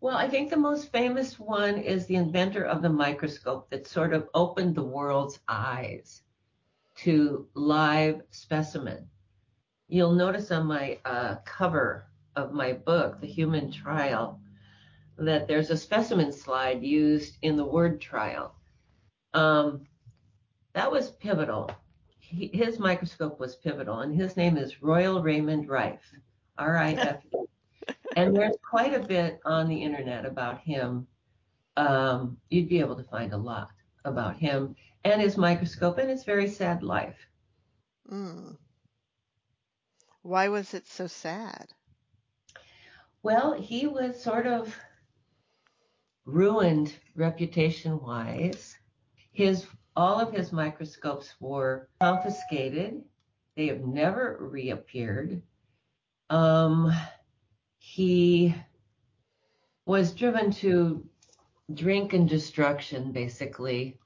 Well, 0.00 0.16
I 0.16 0.28
think 0.28 0.50
the 0.50 0.56
most 0.56 0.92
famous 0.92 1.38
one 1.38 1.78
is 1.78 2.06
the 2.06 2.14
inventor 2.14 2.64
of 2.64 2.82
the 2.82 2.88
microscope 2.88 3.70
that 3.70 3.88
sort 3.88 4.12
of 4.12 4.28
opened 4.32 4.76
the 4.76 4.84
world's 4.84 5.40
eyes 5.48 6.22
to 6.98 7.48
live 7.54 8.22
specimen. 8.30 9.08
You'll 9.88 10.12
notice 10.12 10.50
on 10.50 10.66
my 10.66 10.98
uh, 11.04 11.36
cover 11.44 12.06
of 12.36 12.52
my 12.52 12.72
book, 12.72 13.20
The 13.20 13.26
Human 13.26 13.72
Trial, 13.72 14.40
that 15.16 15.48
there's 15.48 15.70
a 15.70 15.76
specimen 15.76 16.32
slide 16.32 16.82
used 16.82 17.38
in 17.42 17.56
the 17.56 17.64
word 17.64 18.00
trial. 18.00 18.54
Um, 19.34 19.86
that 20.74 20.90
was 20.90 21.10
pivotal. 21.10 21.70
He, 22.20 22.48
his 22.52 22.78
microscope 22.78 23.40
was 23.40 23.56
pivotal, 23.56 24.00
and 24.00 24.14
his 24.14 24.36
name 24.36 24.56
is 24.56 24.82
Royal 24.82 25.22
Raymond 25.22 25.68
Rife, 25.68 26.12
R-I-F-E 26.58 27.38
and 28.16 28.36
there's 28.36 28.56
quite 28.68 28.94
a 28.94 29.06
bit 29.06 29.40
on 29.44 29.68
the 29.68 29.82
internet 29.82 30.26
about 30.26 30.60
him. 30.60 31.06
Um, 31.76 32.36
you'd 32.50 32.68
be 32.68 32.80
able 32.80 32.96
to 32.96 33.04
find 33.04 33.32
a 33.32 33.36
lot 33.36 33.70
about 34.04 34.36
him 34.36 34.74
and 35.04 35.20
his 35.20 35.36
microscope 35.36 35.98
and 35.98 36.10
his 36.10 36.24
very 36.24 36.48
sad 36.48 36.82
life. 36.82 37.16
Mm. 38.10 38.56
Why 40.28 40.48
was 40.50 40.74
it 40.74 40.86
so 40.86 41.06
sad? 41.06 41.68
Well, 43.22 43.54
he 43.54 43.86
was 43.86 44.22
sort 44.22 44.46
of 44.46 44.78
ruined 46.26 46.92
reputation 47.14 47.98
wise. 47.98 48.76
His 49.32 49.66
all 49.96 50.20
of 50.20 50.34
his 50.34 50.52
microscopes 50.52 51.34
were 51.40 51.88
confiscated. 52.02 53.04
They 53.56 53.68
have 53.68 53.80
never 53.80 54.36
reappeared. 54.38 55.40
Um, 56.28 56.92
he 57.78 58.54
was 59.86 60.12
driven 60.12 60.50
to 60.60 61.08
drink 61.72 62.12
and 62.12 62.28
destruction, 62.28 63.12
basically, 63.12 63.98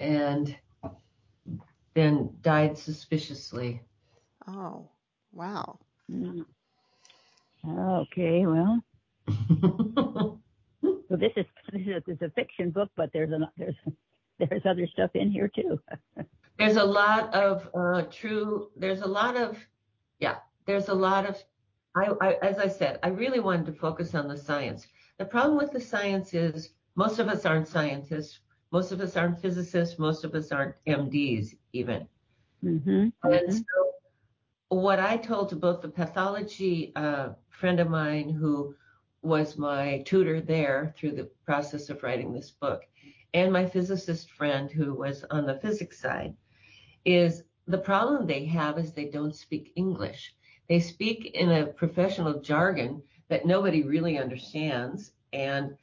and 0.00 0.56
then 1.94 2.36
died 2.40 2.76
suspiciously. 2.76 3.80
Oh, 4.48 4.88
wow. 5.32 5.78
Mm. 6.10 6.44
Okay, 7.68 8.44
well. 8.46 8.82
so 9.28 11.16
this 11.16 11.32
is 11.36 11.46
this 11.72 12.02
is, 12.06 12.18
a 12.22 12.30
fiction 12.30 12.70
book, 12.70 12.90
but 12.96 13.10
there's 13.12 13.30
a 13.30 13.50
there's 13.56 13.76
there's 14.38 14.62
other 14.66 14.86
stuff 14.92 15.10
in 15.14 15.30
here 15.30 15.48
too. 15.48 15.80
there's 16.58 16.76
a 16.76 16.84
lot 16.84 17.32
of 17.34 17.68
uh, 17.74 18.02
true. 18.10 18.68
There's 18.76 19.02
a 19.02 19.06
lot 19.06 19.36
of 19.36 19.58
yeah. 20.18 20.36
There's 20.66 20.88
a 20.88 20.94
lot 20.94 21.26
of 21.26 21.36
I, 21.94 22.12
I, 22.20 22.32
as 22.42 22.58
I 22.58 22.68
said, 22.68 22.98
I 23.02 23.08
really 23.08 23.40
wanted 23.40 23.66
to 23.66 23.72
focus 23.72 24.14
on 24.14 24.28
the 24.28 24.36
science. 24.36 24.86
The 25.18 25.24
problem 25.24 25.58
with 25.58 25.72
the 25.72 25.80
science 25.80 26.34
is 26.34 26.70
most 26.96 27.18
of 27.18 27.28
us 27.28 27.44
aren't 27.44 27.68
scientists. 27.68 28.40
Most 28.70 28.92
of 28.92 29.00
us 29.00 29.16
aren't 29.16 29.40
physicists. 29.40 29.98
Most 29.98 30.24
of 30.24 30.34
us 30.34 30.50
aren't 30.50 30.74
MDs 30.86 31.54
even. 31.72 32.08
Mm-hmm. 32.64 32.90
And 32.90 33.12
mm-hmm. 33.24 33.50
so 33.52 33.91
what 34.80 34.98
I 34.98 35.16
told 35.16 35.48
to 35.50 35.56
both 35.56 35.82
the 35.82 35.88
pathology 35.88 36.92
uh, 36.96 37.30
friend 37.50 37.80
of 37.80 37.90
mine 37.90 38.30
who 38.30 38.74
was 39.22 39.56
my 39.56 40.02
tutor 40.06 40.40
there 40.40 40.94
through 40.96 41.12
the 41.12 41.30
process 41.44 41.90
of 41.90 42.02
writing 42.02 42.32
this 42.32 42.50
book 42.50 42.82
and 43.34 43.52
my 43.52 43.66
physicist 43.66 44.30
friend 44.30 44.70
who 44.70 44.94
was 44.94 45.24
on 45.30 45.46
the 45.46 45.58
physics 45.58 45.98
side 45.98 46.34
is 47.04 47.44
the 47.66 47.78
problem 47.78 48.26
they 48.26 48.44
have 48.44 48.78
is 48.78 48.92
they 48.92 49.06
don't 49.06 49.34
speak 49.34 49.72
English. 49.76 50.34
They 50.68 50.80
speak 50.80 51.34
in 51.34 51.50
a 51.50 51.66
professional 51.66 52.40
jargon 52.40 53.02
that 53.28 53.46
nobody 53.46 53.82
really 53.82 54.18
understands. 54.18 55.12
And 55.32 55.76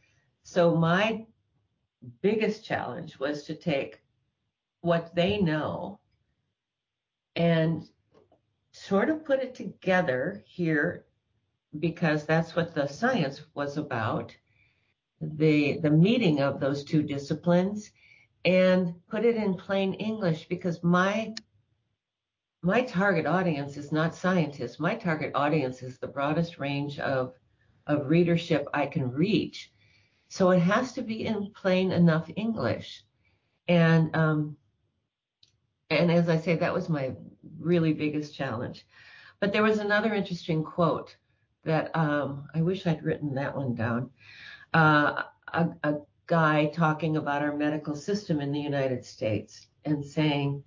so 0.44 0.76
my 0.76 1.26
biggest 2.22 2.64
challenge 2.64 3.20
was 3.20 3.44
to 3.44 3.56
take 3.56 4.02
what 4.82 5.14
they 5.16 5.40
know 5.42 6.00
and 7.36 7.90
sort 8.88 9.10
of 9.10 9.26
put 9.26 9.40
it 9.40 9.56
together 9.56 10.44
here 10.46 11.06
because 11.80 12.26
that's 12.26 12.56
what 12.56 12.74
the 12.74 12.88
science 12.88 13.42
was 13.54 13.78
about 13.78 14.36
the 15.22 15.80
the 15.80 15.90
meeting 15.90 16.40
of 16.40 16.60
those 16.60 16.84
two 16.84 17.04
disciplines 17.04 17.92
and 18.46 18.94
put 19.10 19.26
it 19.26 19.36
in 19.36 19.54
plain 19.54 19.94
english 19.96 20.48
because 20.48 20.82
my 20.82 21.34
my 22.62 22.82
target 22.82 23.26
audience 23.26 23.78
is 23.78 23.92
not 23.92 24.16
scientists. 24.16 24.80
My 24.80 24.96
target 24.96 25.32
audience 25.34 25.82
is 25.82 25.98
the 25.98 26.08
broadest 26.08 26.60
range 26.60 27.00
of, 27.00 27.34
of 27.88 28.10
readership 28.10 28.68
I 28.74 28.86
can 28.86 29.12
reach. 29.12 29.72
So 30.28 30.52
it 30.52 30.60
has 30.60 30.92
to 30.94 31.02
be 31.02 31.26
in 31.26 31.52
plain 31.56 31.92
enough 31.92 32.30
English. 32.36 33.04
And, 33.68 34.16
um, 34.16 34.58
and 35.90 36.12
as 36.12 36.28
I 36.28 36.38
say, 36.38 36.56
that 36.56 36.74
was 36.74 36.90
my 36.90 37.14
really 37.60 37.94
biggest 37.94 38.36
challenge. 38.36 38.86
But 39.40 39.54
there 39.54 39.64
was 39.64 39.80
another 39.80 40.14
interesting 40.14 40.64
quote 40.64 41.16
that 41.64 41.96
um, 41.96 42.48
I 42.54 42.62
wish 42.62 42.88
I'd 42.88 43.04
written 43.04 43.34
that 43.36 43.56
one 43.56 43.76
down. 43.76 44.10
Uh, 44.74 45.24
a, 45.54 45.70
a 45.84 45.96
guy 46.28 46.68
talking 46.68 47.18
about 47.18 47.42
our 47.42 47.56
medical 47.56 47.96
system 47.96 48.40
in 48.40 48.52
the 48.52 48.60
United 48.60 49.04
States 49.06 49.68
and 49.86 50.04
saying, 50.04 50.64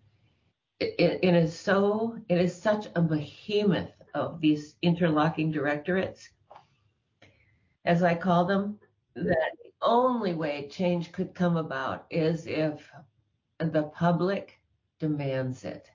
it, 0.82 1.20
it 1.22 1.34
is 1.34 1.58
so 1.58 2.18
it 2.28 2.38
is 2.38 2.60
such 2.60 2.88
a 2.96 3.00
behemoth 3.00 3.92
of 4.14 4.40
these 4.40 4.74
interlocking 4.82 5.50
directorates 5.50 6.28
as 7.84 8.02
i 8.02 8.14
call 8.14 8.44
them 8.44 8.78
that 9.14 9.52
the 9.62 9.70
only 9.80 10.34
way 10.34 10.68
change 10.68 11.12
could 11.12 11.34
come 11.34 11.56
about 11.56 12.06
is 12.10 12.46
if 12.46 12.90
the 13.58 13.84
public 13.94 14.60
demands 14.98 15.64
it 15.64 15.88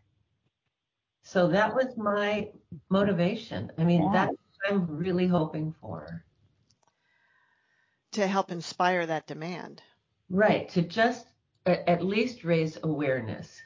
so 1.27 1.49
that 1.49 1.75
was 1.75 1.97
my 1.97 2.47
motivation. 2.89 3.69
I 3.77 3.83
mean 3.83 4.01
yeah. 4.01 4.11
that's 4.13 4.31
what 4.31 4.71
i'm 4.71 4.97
really 4.97 5.27
hoping 5.27 5.75
for. 5.81 6.23
To 8.13 8.25
help 8.25 8.49
inspire 8.49 9.05
that 9.05 9.27
demand. 9.27 9.81
Right 10.29 10.69
to 10.69 10.81
just 10.81 11.27
at 11.65 12.01
least 12.01 12.45
raise 12.45 12.77
awareness. 12.81 13.61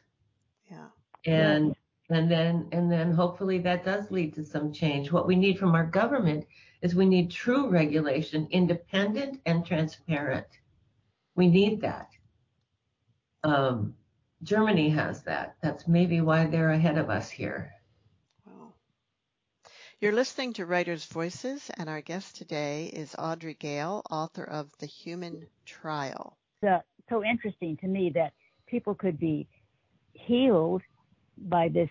Yeah. 0.72 0.88
And 1.28 1.76
and 2.10 2.32
then 2.32 2.68
and 2.72 2.92
then 2.92 3.14
hopefully 3.14 3.60
that 3.60 3.86
does 3.86 4.10
lead 4.10 4.34
to 4.36 4.44
some 4.44 4.74
change. 4.74 5.12
What 5.12 5.28
we 5.28 5.36
need 5.36 5.60
from 5.60 5.76
our 5.76 5.86
government 5.86 6.48
is 6.82 6.96
we 6.96 7.06
need 7.06 7.30
true 7.30 7.70
regulation 7.70 8.48
independent 8.50 9.40
and 9.46 9.64
transparent. 9.64 10.48
We 11.36 11.48
need 11.48 11.82
that. 11.82 12.10
Um, 13.44 13.94
germany 14.44 14.90
has 14.90 15.24
that 15.24 15.56
that's 15.62 15.88
maybe 15.88 16.22
why 16.22 16.46
they're 16.46 16.72
ahead 16.72 16.98
of 16.98 17.10
us 17.10 17.30
here 17.30 17.72
wow. 18.46 18.74
you're 20.00 20.12
listening 20.12 20.54
to 20.54 20.66
writers 20.66 21.06
voices 21.06 21.70
and 21.78 21.90
our 21.90 22.02
guest 22.02 22.36
today 22.36 22.86
is 22.86 23.16
audrey 23.18 23.54
gale 23.54 24.02
author 24.10 24.44
of 24.44 24.70
the 24.80 24.86
human 24.86 25.46
trial 25.66 26.38
it's 26.64 26.84
so 27.10 27.24
interesting 27.24 27.78
to 27.78 27.88
me 27.88 28.12
that 28.14 28.34
people 28.68 28.96
could 28.96 29.20
be 29.20 29.48
healed 30.14 30.82
by 31.38 31.68
this 31.68 31.90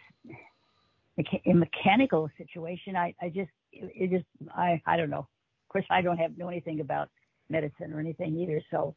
mecha- 1.18 1.54
mechanical 1.54 2.30
situation. 2.38 2.96
I, 2.96 3.14
I 3.20 3.28
just, 3.28 3.50
it, 3.72 3.92
it 3.94 4.10
just, 4.10 4.24
I, 4.56 4.80
I 4.86 4.96
don't 4.96 5.10
know. 5.10 5.18
Of 5.18 5.72
course, 5.72 5.84
I 5.90 6.02
don't 6.02 6.18
have 6.18 6.36
know 6.36 6.48
anything 6.48 6.80
about 6.80 7.08
medicine 7.48 7.92
or 7.92 8.00
anything 8.00 8.36
either. 8.36 8.60
So, 8.70 8.94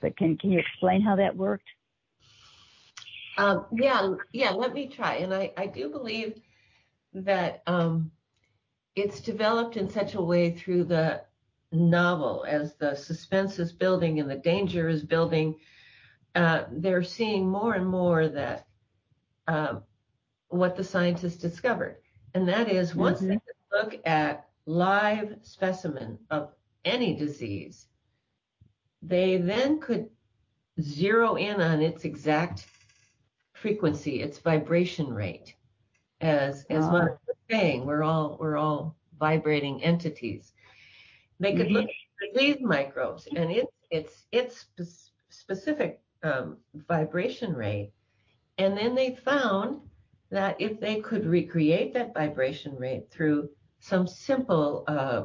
but 0.00 0.16
can 0.16 0.36
can 0.38 0.50
you 0.50 0.58
explain 0.58 1.00
how 1.00 1.16
that 1.16 1.36
worked? 1.36 1.66
Um, 3.36 3.66
yeah, 3.72 4.14
yeah. 4.32 4.50
Let 4.50 4.74
me 4.74 4.88
try. 4.88 5.16
And 5.16 5.34
I, 5.34 5.52
I 5.56 5.66
do 5.66 5.88
believe 5.88 6.40
that 7.12 7.62
um, 7.66 8.10
it's 8.94 9.20
developed 9.20 9.76
in 9.76 9.88
such 9.88 10.14
a 10.14 10.22
way 10.22 10.52
through 10.52 10.84
the 10.84 11.22
novel 11.72 12.44
as 12.46 12.74
the 12.74 12.94
suspense 12.94 13.58
is 13.58 13.72
building 13.72 14.20
and 14.20 14.30
the 14.30 14.36
danger 14.36 14.88
is 14.88 15.02
building. 15.02 15.56
Uh, 16.34 16.64
they're 16.70 17.02
seeing 17.02 17.48
more 17.48 17.74
and 17.74 17.86
more 17.86 18.28
that 18.28 18.66
uh, 19.48 19.76
what 20.48 20.76
the 20.76 20.84
scientists 20.84 21.36
discovered. 21.36 21.96
And 22.34 22.48
that 22.48 22.68
is 22.68 22.94
once 22.94 23.18
mm-hmm. 23.18 23.28
they 23.30 23.38
look 23.72 24.00
at 24.06 24.48
live 24.66 25.36
specimen 25.42 26.18
of 26.30 26.52
any 26.84 27.14
disease, 27.14 27.86
they 29.02 29.36
then 29.36 29.80
could 29.80 30.08
zero 30.80 31.36
in 31.36 31.60
on 31.60 31.80
its 31.82 32.04
exact 32.04 32.66
frequency, 33.64 34.20
its 34.20 34.38
vibration 34.40 35.08
rate. 35.14 35.54
As 36.20 36.66
as 36.68 36.84
oh. 36.84 36.90
Monica 36.90 37.18
was 37.26 37.36
saying, 37.50 37.86
we're 37.86 38.02
all 38.02 38.36
we're 38.38 38.58
all 38.58 38.94
vibrating 39.18 39.82
entities. 39.82 40.52
They 41.40 41.54
could 41.56 41.68
mm-hmm. 41.68 41.76
look 41.76 41.88
at 42.24 42.38
these 42.38 42.58
microbes 42.60 43.26
and 43.34 43.50
its 43.50 43.72
its 43.90 44.26
its 44.32 44.66
specific 45.30 46.02
um, 46.22 46.58
vibration 46.74 47.54
rate, 47.54 47.92
and 48.58 48.76
then 48.76 48.94
they 48.94 49.14
found 49.14 49.80
that 50.30 50.60
if 50.60 50.78
they 50.78 50.96
could 51.00 51.24
recreate 51.24 51.94
that 51.94 52.12
vibration 52.12 52.76
rate 52.76 53.10
through 53.10 53.48
some 53.80 54.06
simple 54.06 54.84
uh, 54.88 55.24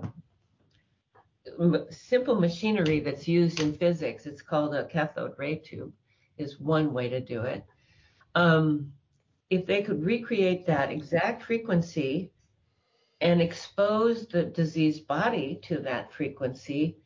m- 1.59 1.87
simple 1.89 2.39
machinery 2.39 3.01
that's 3.01 3.27
used 3.27 3.59
in 3.59 3.73
physics, 3.73 4.25
it's 4.25 4.41
called 4.41 4.73
a 4.73 4.85
cathode 4.85 5.35
ray 5.37 5.55
tube, 5.57 5.91
is 6.37 6.57
one 6.57 6.93
way 6.93 7.09
to 7.09 7.19
do 7.19 7.41
it. 7.41 7.65
Um, 8.35 8.93
if 9.49 9.65
they 9.65 9.81
could 9.81 10.03
recreate 10.03 10.65
that 10.67 10.91
exact 10.91 11.43
frequency 11.43 12.31
and 13.21 13.41
expose 13.41 14.27
the 14.27 14.43
diseased 14.43 15.07
body 15.07 15.59
to 15.63 15.79
that 15.79 16.13
frequency, 16.13 16.97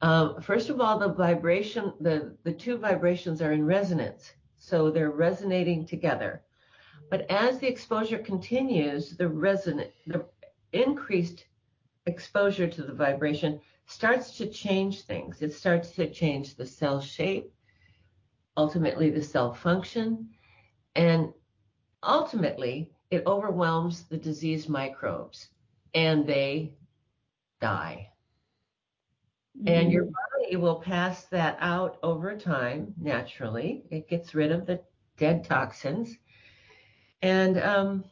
um, 0.00 0.40
first 0.40 0.70
of 0.70 0.80
all, 0.80 0.98
the 0.98 1.12
vibration, 1.12 1.92
the, 2.00 2.36
the 2.44 2.52
two 2.52 2.78
vibrations 2.78 3.42
are 3.42 3.52
in 3.52 3.66
resonance. 3.66 4.32
So 4.56 4.90
they're 4.90 5.10
resonating 5.10 5.86
together. 5.86 6.42
But 7.10 7.30
as 7.30 7.58
the 7.58 7.68
exposure 7.68 8.18
continues, 8.18 9.16
the 9.16 9.28
resonant, 9.28 9.90
the 10.06 10.26
increased 10.72 11.46
exposure 12.06 12.68
to 12.68 12.82
the 12.82 12.92
vibration 12.92 13.60
starts 13.86 14.36
to 14.36 14.46
change 14.46 15.02
things. 15.02 15.40
It 15.40 15.52
starts 15.54 15.92
to 15.92 16.10
change 16.10 16.56
the 16.56 16.66
cell 16.66 17.00
shape, 17.00 17.52
ultimately 18.56 19.10
the 19.10 19.22
cell 19.22 19.54
function, 19.54 20.28
and 20.98 21.32
ultimately 22.02 22.90
it 23.10 23.22
overwhelms 23.24 24.02
the 24.02 24.16
disease 24.16 24.68
microbes 24.68 25.48
and 25.94 26.26
they 26.26 26.74
die. 27.60 28.10
Mm-hmm. 29.56 29.68
And 29.68 29.92
your 29.92 30.04
mm-hmm. 30.04 30.44
body 30.44 30.56
will 30.56 30.80
pass 30.80 31.24
that 31.26 31.56
out 31.60 31.98
over 32.02 32.36
time 32.36 32.94
naturally. 33.00 33.84
It 33.90 34.08
gets 34.08 34.34
rid 34.34 34.50
of 34.50 34.66
the 34.66 34.80
dead 35.16 35.44
toxins 35.44 36.16
and 37.22 37.58
um, 37.58 38.04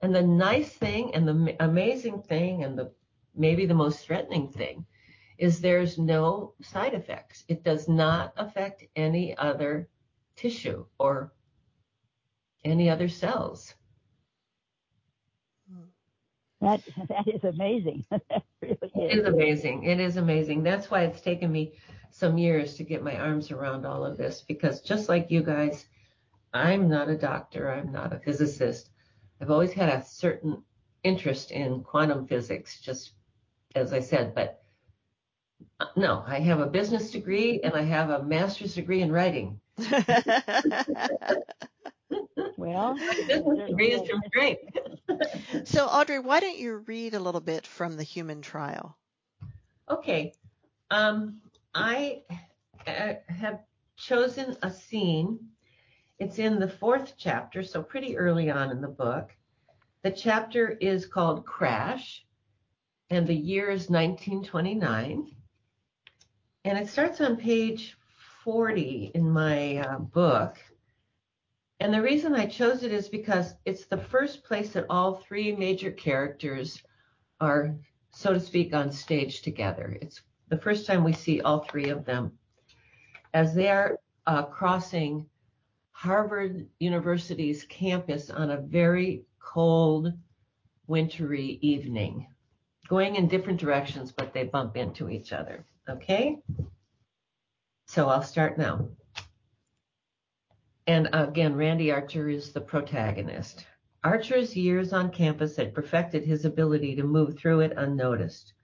and 0.00 0.14
the 0.14 0.22
nice 0.22 0.70
thing 0.72 1.14
and 1.14 1.28
the 1.28 1.56
amazing 1.60 2.22
thing 2.22 2.64
and 2.64 2.78
the 2.78 2.90
maybe 3.34 3.66
the 3.66 3.74
most 3.74 4.06
threatening 4.06 4.48
thing 4.48 4.86
is 5.36 5.60
there's 5.60 5.98
no 5.98 6.54
side 6.62 6.94
effects. 6.94 7.44
It 7.48 7.62
does 7.62 7.88
not 7.88 8.32
affect 8.36 8.84
any 8.96 9.36
other 9.36 9.88
tissue 10.36 10.86
or 10.98 11.32
any 12.64 12.90
other 12.90 13.08
cells. 13.08 13.74
That 16.60 16.82
that 17.08 17.26
is 17.26 17.42
amazing. 17.44 18.04
really 18.62 18.76
is. 18.82 18.90
It 18.94 19.18
is 19.18 19.24
amazing. 19.26 19.84
It 19.84 19.98
is 19.98 20.16
amazing. 20.18 20.62
That's 20.62 20.90
why 20.90 21.04
it's 21.04 21.22
taken 21.22 21.50
me 21.50 21.72
some 22.10 22.36
years 22.36 22.74
to 22.74 22.84
get 22.84 23.02
my 23.02 23.16
arms 23.16 23.50
around 23.50 23.86
all 23.86 24.04
of 24.04 24.18
this 24.18 24.44
because 24.46 24.82
just 24.82 25.08
like 25.08 25.30
you 25.30 25.42
guys, 25.42 25.86
I'm 26.52 26.88
not 26.88 27.08
a 27.08 27.16
doctor, 27.16 27.70
I'm 27.70 27.90
not 27.92 28.12
a 28.12 28.18
physicist. 28.18 28.90
I've 29.40 29.50
always 29.50 29.72
had 29.72 29.88
a 29.88 30.04
certain 30.04 30.62
interest 31.02 31.50
in 31.50 31.82
quantum 31.82 32.26
physics, 32.26 32.80
just 32.80 33.12
as 33.74 33.94
I 33.94 34.00
said, 34.00 34.34
but 34.34 34.62
uh, 35.78 35.86
no, 35.96 36.24
I 36.26 36.40
have 36.40 36.60
a 36.60 36.66
business 36.66 37.10
degree 37.10 37.60
and 37.62 37.72
I 37.74 37.82
have 37.82 38.10
a 38.10 38.22
master's 38.22 38.74
degree 38.74 39.00
in 39.02 39.10
writing. 39.12 39.60
well, 42.56 42.96
is 43.00 44.02
great. 44.32 44.58
so, 45.64 45.86
Audrey, 45.86 46.18
why 46.18 46.40
don't 46.40 46.58
you 46.58 46.76
read 46.86 47.14
a 47.14 47.20
little 47.20 47.40
bit 47.40 47.66
from 47.66 47.96
the 47.96 48.02
human 48.02 48.42
trial? 48.42 48.96
Okay. 49.88 50.32
Um, 50.90 51.40
I 51.74 52.22
uh, 52.86 53.14
have 53.28 53.60
chosen 53.96 54.56
a 54.62 54.70
scene 54.70 55.38
it's 56.20 56.38
in 56.38 56.60
the 56.60 56.68
fourth 56.68 57.14
chapter, 57.16 57.62
so 57.62 57.82
pretty 57.82 58.16
early 58.18 58.50
on 58.50 58.70
in 58.70 58.82
the 58.82 58.88
book. 58.88 59.34
The 60.02 60.10
chapter 60.10 60.68
is 60.68 61.06
called 61.06 61.46
Crash, 61.46 62.26
and 63.08 63.26
the 63.26 63.34
year 63.34 63.70
is 63.70 63.88
1929. 63.88 65.34
And 66.66 66.78
it 66.78 66.88
starts 66.88 67.22
on 67.22 67.38
page 67.38 67.96
40 68.44 69.12
in 69.14 69.30
my 69.30 69.78
uh, 69.78 69.98
book. 69.98 70.58
And 71.80 71.94
the 71.94 72.02
reason 72.02 72.34
I 72.34 72.44
chose 72.44 72.82
it 72.82 72.92
is 72.92 73.08
because 73.08 73.54
it's 73.64 73.86
the 73.86 73.96
first 73.96 74.44
place 74.44 74.74
that 74.74 74.84
all 74.90 75.14
three 75.14 75.56
major 75.56 75.90
characters 75.90 76.82
are, 77.40 77.74
so 78.10 78.34
to 78.34 78.40
speak, 78.40 78.74
on 78.74 78.92
stage 78.92 79.40
together. 79.40 79.96
It's 80.02 80.20
the 80.48 80.58
first 80.58 80.86
time 80.86 81.02
we 81.02 81.14
see 81.14 81.40
all 81.40 81.60
three 81.60 81.88
of 81.88 82.04
them 82.04 82.32
as 83.32 83.54
they 83.54 83.68
are 83.68 83.98
uh, 84.26 84.42
crossing 84.42 85.26
Harvard 85.92 86.68
University's 86.80 87.64
campus 87.64 88.28
on 88.28 88.50
a 88.50 88.60
very 88.60 89.24
cold, 89.38 90.12
wintry 90.86 91.58
evening, 91.62 92.26
going 92.88 93.16
in 93.16 93.26
different 93.26 93.60
directions, 93.60 94.12
but 94.12 94.34
they 94.34 94.44
bump 94.44 94.76
into 94.76 95.08
each 95.08 95.32
other. 95.32 95.64
Okay? 95.88 96.38
So 97.86 98.08
I'll 98.08 98.22
start 98.22 98.58
now. 98.58 98.88
And 100.86 101.08
again, 101.12 101.56
Randy 101.56 101.92
Archer 101.92 102.28
is 102.28 102.52
the 102.52 102.60
protagonist. 102.60 103.66
Archer's 104.02 104.56
years 104.56 104.92
on 104.92 105.10
campus 105.10 105.56
had 105.56 105.74
perfected 105.74 106.24
his 106.24 106.44
ability 106.44 106.96
to 106.96 107.02
move 107.04 107.36
through 107.38 107.60
it 107.60 107.72
unnoticed. 107.76 108.54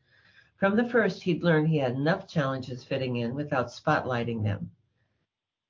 From 0.56 0.76
the 0.76 0.88
first, 0.88 1.22
he'd 1.22 1.42
learned 1.42 1.68
he 1.68 1.76
had 1.78 1.92
enough 1.92 2.26
challenges 2.26 2.82
fitting 2.84 3.16
in 3.16 3.34
without 3.34 3.66
spotlighting 3.70 4.42
them. 4.42 4.70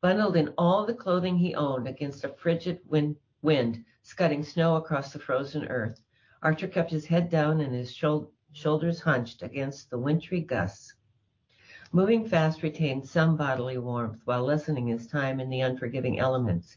Bundled 0.00 0.36
in 0.36 0.54
all 0.56 0.86
the 0.86 0.94
clothing 0.94 1.36
he 1.36 1.54
owned 1.54 1.88
against 1.88 2.24
a 2.24 2.28
frigid 2.28 2.78
wind, 2.86 3.16
wind 3.42 3.84
scudding 4.02 4.44
snow 4.44 4.76
across 4.76 5.12
the 5.12 5.18
frozen 5.18 5.66
earth, 5.66 6.00
Archer 6.42 6.68
kept 6.68 6.90
his 6.92 7.06
head 7.06 7.28
down 7.28 7.60
and 7.60 7.74
his 7.74 7.92
shoulders 7.92 9.00
hunched 9.00 9.42
against 9.42 9.90
the 9.90 9.98
wintry 9.98 10.40
gusts. 10.40 10.94
Moving 11.96 12.28
fast 12.28 12.62
retained 12.62 13.08
some 13.08 13.38
bodily 13.38 13.78
warmth 13.78 14.20
while 14.26 14.42
lessening 14.44 14.86
his 14.86 15.06
time 15.06 15.40
in 15.40 15.48
the 15.48 15.62
unforgiving 15.62 16.18
elements. 16.18 16.76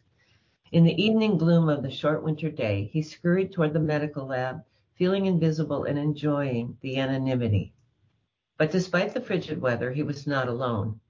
In 0.71 0.85
the 0.85 0.95
evening 0.95 1.37
gloom 1.37 1.67
of 1.67 1.83
the 1.83 1.91
short 1.91 2.23
winter 2.23 2.49
day, 2.49 2.85
he 2.93 3.01
scurried 3.01 3.51
toward 3.51 3.73
the 3.73 3.81
medical 3.81 4.25
lab, 4.25 4.63
feeling 4.95 5.25
invisible 5.25 5.83
and 5.83 5.99
enjoying 5.99 6.77
the 6.79 6.95
anonymity. 6.95 7.73
But 8.57 8.71
despite 8.71 9.13
the 9.13 9.19
frigid 9.19 9.59
weather, 9.59 9.91
he 9.91 10.03
was 10.03 10.25
not 10.25 10.47
alone. 10.47 11.01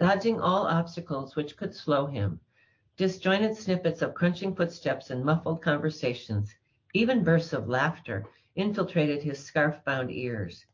Dodging 0.00 0.40
all 0.40 0.66
obstacles 0.66 1.36
which 1.36 1.56
could 1.56 1.76
slow 1.76 2.06
him, 2.06 2.40
Disjointed 2.96 3.56
snippets 3.56 4.02
of 4.02 4.14
crunching 4.14 4.56
footsteps 4.56 5.10
and 5.10 5.24
muffled 5.24 5.62
conversations, 5.62 6.52
even 6.92 7.22
bursts 7.22 7.52
of 7.52 7.68
laughter, 7.68 8.26
infiltrated 8.56 9.22
his 9.22 9.38
scarf-bound 9.38 10.10
ears. 10.10 10.66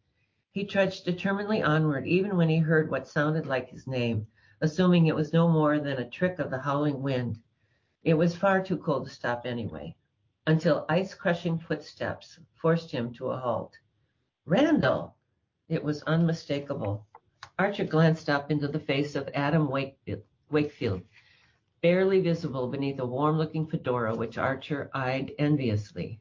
He 0.53 0.65
trudged 0.65 1.05
determinedly 1.05 1.63
onward 1.63 2.09
even 2.09 2.37
when 2.37 2.49
he 2.49 2.59
heard 2.59 2.91
what 2.91 3.07
sounded 3.07 3.47
like 3.47 3.69
his 3.69 3.87
name, 3.87 4.27
assuming 4.61 5.07
it 5.07 5.15
was 5.15 5.33
no 5.33 5.47
more 5.47 5.79
than 5.79 5.97
a 5.99 6.11
trick 6.11 6.41
of 6.41 6.51
the 6.51 6.59
howling 6.59 7.03
wind. 7.03 7.39
It 8.03 8.15
was 8.15 8.35
far 8.35 8.61
too 8.61 8.77
cold 8.77 9.05
to 9.05 9.13
stop 9.13 9.47
anyway, 9.47 9.95
until 10.49 10.87
ice-crushing 10.89 11.61
footsteps 11.61 12.41
forced 12.57 12.91
him 12.91 13.13
to 13.15 13.31
a 13.31 13.39
halt. 13.39 13.79
Randall! 14.45 15.15
It 15.69 15.85
was 15.85 16.03
unmistakable. 16.03 17.07
Archer 17.57 17.85
glanced 17.85 18.29
up 18.29 18.51
into 18.51 18.67
the 18.67 18.81
face 18.81 19.15
of 19.15 19.29
Adam 19.33 19.71
Wakefield, 19.71 21.03
barely 21.81 22.21
visible 22.23 22.67
beneath 22.67 22.99
a 22.99 23.07
warm-looking 23.07 23.69
fedora 23.69 24.17
which 24.17 24.37
Archer 24.37 24.91
eyed 24.93 25.31
enviously. 25.39 26.19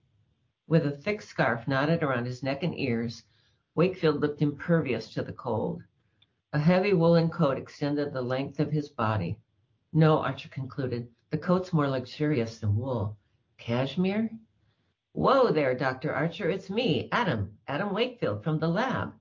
With 0.67 0.85
a 0.85 0.91
thick 0.91 1.23
scarf 1.23 1.67
knotted 1.67 2.03
around 2.03 2.25
his 2.27 2.43
neck 2.43 2.61
and 2.61 2.77
ears, 2.77 3.23
Wakefield 3.75 4.19
looked 4.19 4.41
impervious 4.41 5.13
to 5.13 5.21
the 5.21 5.33
cold. 5.33 5.83
A 6.53 6.59
heavy 6.59 6.93
woolen 6.93 7.29
coat 7.29 7.57
extended 7.57 8.11
the 8.11 8.21
length 8.21 8.59
of 8.59 8.71
his 8.71 8.89
body. 8.89 9.37
No, 9.93 10.17
Archer 10.19 10.49
concluded, 10.49 11.07
the 11.29 11.37
coat's 11.37 11.71
more 11.71 11.87
luxurious 11.87 12.59
than 12.59 12.75
wool. 12.75 13.17
Cashmere? 13.57 14.31
Whoa 15.13 15.51
there, 15.51 15.75
Dr. 15.75 16.13
Archer, 16.13 16.49
it's 16.49 16.69
me, 16.69 17.09
Adam, 17.11 17.59
Adam 17.67 17.93
Wakefield 17.93 18.43
from 18.43 18.57
the 18.59 18.67
lab. 18.67 19.13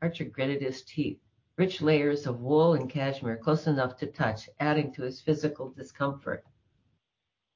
Archer 0.00 0.24
gritted 0.24 0.62
his 0.62 0.82
teeth 0.82 1.20
rich 1.56 1.80
layers 1.80 2.26
of 2.26 2.40
wool 2.40 2.74
and 2.74 2.90
cashmere 2.90 3.36
close 3.36 3.66
enough 3.66 3.96
to 3.98 4.06
touch, 4.06 4.48
adding 4.58 4.92
to 4.92 5.02
his 5.02 5.20
physical 5.20 5.70
discomfort. 5.70 6.44